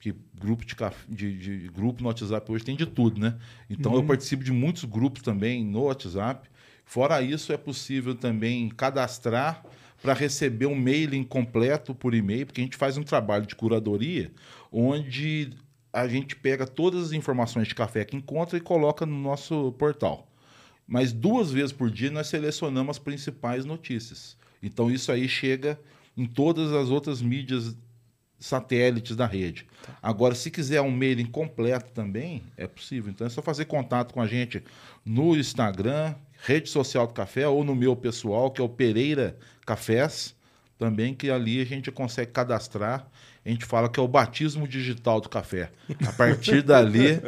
Que 0.00 0.14
grupo 0.34 0.64
de, 0.64 0.74
café, 0.74 1.04
de, 1.06 1.36
de 1.38 1.68
grupo 1.68 2.02
no 2.02 2.08
WhatsApp 2.08 2.50
hoje 2.50 2.64
tem 2.64 2.74
de 2.74 2.86
tudo, 2.86 3.20
né? 3.20 3.36
Então 3.68 3.92
uhum. 3.92 3.98
eu 3.98 4.04
participo 4.04 4.42
de 4.42 4.50
muitos 4.50 4.84
grupos 4.84 5.20
também 5.20 5.62
no 5.62 5.82
WhatsApp. 5.82 6.48
Fora 6.86 7.20
isso, 7.20 7.52
é 7.52 7.58
possível 7.58 8.14
também 8.14 8.70
cadastrar 8.70 9.62
para 10.00 10.14
receber 10.14 10.66
um 10.66 10.74
mailing 10.74 11.22
completo 11.22 11.94
por 11.94 12.14
e-mail, 12.14 12.46
porque 12.46 12.62
a 12.62 12.64
gente 12.64 12.76
faz 12.76 12.96
um 12.96 13.02
trabalho 13.02 13.44
de 13.44 13.54
curadoria 13.54 14.32
onde 14.72 15.50
a 15.92 16.08
gente 16.08 16.34
pega 16.34 16.66
todas 16.66 17.08
as 17.08 17.12
informações 17.12 17.68
de 17.68 17.74
café 17.74 18.02
que 18.02 18.16
encontra 18.16 18.56
e 18.56 18.62
coloca 18.62 19.04
no 19.04 19.20
nosso 19.20 19.72
portal 19.72 20.31
mas 20.86 21.12
duas 21.12 21.50
vezes 21.50 21.72
por 21.72 21.90
dia 21.90 22.10
nós 22.10 22.26
selecionamos 22.26 22.96
as 22.96 22.98
principais 22.98 23.64
notícias. 23.64 24.36
Então 24.62 24.90
isso 24.90 25.10
aí 25.10 25.28
chega 25.28 25.78
em 26.16 26.26
todas 26.26 26.72
as 26.72 26.88
outras 26.88 27.22
mídias 27.22 27.76
satélites 28.38 29.16
da 29.16 29.26
rede. 29.26 29.66
Tá. 29.82 29.96
Agora, 30.02 30.34
se 30.34 30.50
quiser 30.50 30.80
um 30.80 30.90
mailing 30.90 31.26
completo 31.26 31.92
também, 31.92 32.42
é 32.56 32.66
possível. 32.66 33.10
Então 33.10 33.26
é 33.26 33.30
só 33.30 33.40
fazer 33.40 33.66
contato 33.66 34.12
com 34.12 34.20
a 34.20 34.26
gente 34.26 34.62
no 35.04 35.36
Instagram, 35.36 36.14
rede 36.44 36.68
social 36.68 37.06
do 37.06 37.14
café, 37.14 37.46
ou 37.46 37.64
no 37.64 37.74
meu 37.74 37.94
pessoal, 37.94 38.50
que 38.50 38.60
é 38.60 38.64
o 38.64 38.68
Pereira 38.68 39.38
Cafés, 39.64 40.34
também, 40.76 41.14
que 41.14 41.30
ali 41.30 41.60
a 41.60 41.64
gente 41.64 41.90
consegue 41.92 42.32
cadastrar. 42.32 43.06
A 43.44 43.48
gente 43.48 43.64
fala 43.64 43.88
que 43.88 43.98
é 43.98 44.02
o 44.02 44.08
batismo 44.08 44.68
digital 44.68 45.20
do 45.20 45.28
café. 45.28 45.70
A 46.06 46.12
partir 46.12 46.62
dali, 46.62 47.20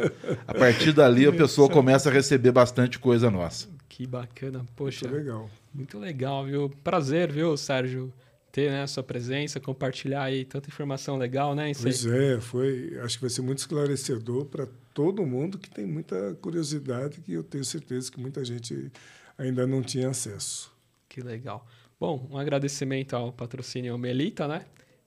a 0.46 0.54
partir 0.54 0.92
dali 0.92 1.26
a 1.26 1.32
pessoa 1.32 1.68
começa 1.68 2.08
a 2.08 2.12
receber 2.12 2.52
bastante 2.52 2.98
coisa 2.98 3.30
nossa. 3.30 3.68
Que 3.88 4.06
bacana, 4.06 4.64
poxa. 4.76 5.08
Muito 5.08 5.18
legal. 5.18 5.50
Muito 5.72 5.98
legal, 5.98 6.44
viu? 6.44 6.70
Prazer, 6.82 7.32
viu, 7.32 7.56
Sérgio? 7.56 8.12
ter 8.54 8.70
né, 8.70 8.84
a 8.84 8.86
sua 8.86 9.02
presença, 9.02 9.58
compartilhar 9.58 10.22
aí 10.22 10.44
tanta 10.44 10.68
informação 10.68 11.16
legal, 11.16 11.56
né? 11.56 11.72
Pois 11.74 12.06
é, 12.06 12.40
foi, 12.40 12.96
acho 13.02 13.16
que 13.16 13.22
vai 13.22 13.30
ser 13.30 13.42
muito 13.42 13.58
esclarecedor 13.58 14.44
para 14.44 14.68
todo 14.94 15.26
mundo 15.26 15.58
que 15.58 15.68
tem 15.68 15.84
muita 15.84 16.34
curiosidade 16.40 17.20
que 17.20 17.32
eu 17.32 17.42
tenho 17.42 17.64
certeza 17.64 18.12
que 18.12 18.20
muita 18.20 18.44
gente 18.44 18.92
ainda 19.36 19.66
não 19.66 19.82
tinha 19.82 20.08
acesso. 20.08 20.72
Que 21.08 21.20
legal. 21.20 21.66
Bom, 21.98 22.28
um 22.30 22.38
agradecimento 22.38 23.16
ao 23.16 23.32
patrocínio 23.32 23.98
Melita, 23.98 24.46
né? 24.46 24.64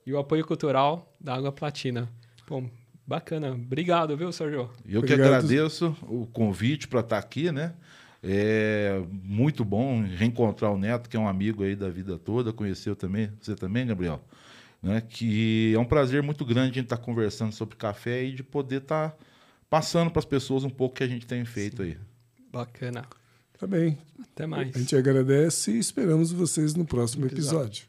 E 0.08 0.14
o 0.14 0.18
apoio 0.18 0.45
cultural 0.45 1.14
da 1.20 1.36
Água 1.36 1.51
Platina. 1.51 2.08
Bom, 2.47 2.70
bacana. 3.05 3.51
Obrigado, 3.51 4.16
viu, 4.16 4.32
Sérgio? 4.32 4.70
Eu 4.88 4.99
Obrigado. 4.99 5.03
que 5.03 5.14
agradeço 5.14 5.93
o 6.03 6.26
convite 6.28 6.88
para 6.88 7.01
estar 7.01 7.18
aqui, 7.18 7.51
né? 7.51 7.74
É 8.24 9.01
muito 9.12 9.66
bom 9.66 10.01
reencontrar 10.01 10.72
o 10.72 10.78
Neto, 10.78 11.10
que 11.10 11.18
é 11.18 11.20
um 11.20 11.28
amigo 11.28 11.62
aí 11.62 11.76
da 11.76 11.89
vida 11.89 12.18
toda, 12.18 12.53
conheceu 12.53 12.95
também, 12.95 13.30
você 13.41 13.53
também, 13.53 13.86
Gabriel? 13.86 14.24
Né? 14.82 15.01
Que 15.01 15.74
é 15.76 15.80
um 15.80 15.84
prazer 15.84 16.24
muito 16.24 16.45
grande 16.45 16.72
a 16.72 16.76
gente 16.76 16.86
estar 16.86 16.95
tá 16.95 17.03
conversando 17.03 17.51
sobre 17.51 17.76
café 17.76 18.24
e 18.24 18.32
de 18.32 18.43
poder 18.43 18.84
estar 18.84 19.10
tá 19.10 19.18
passando 19.70 20.10
para 20.10 20.20
as 20.20 20.26
pessoas 20.26 20.64
um 20.64 20.70
pouco 20.70 20.95
que 20.95 21.03
a 21.03 21.08
gente 21.08 21.28
tem 21.28 21.43
feito 21.43 21.84
Sim. 21.84 21.89
aí. 21.89 21.97
Bacana. 22.49 23.03
Tá 23.60 23.68
bem. 23.68 23.97
Até 24.22 24.47
mais. 24.47 24.74
A 24.74 24.80
gente 24.80 24.95
agradece 24.95 25.72
e 25.72 25.80
esperamos 25.80 26.32
vocês 26.32 26.76
no 26.76 26.86
próximo 26.86 27.26
episódio. 27.26 27.88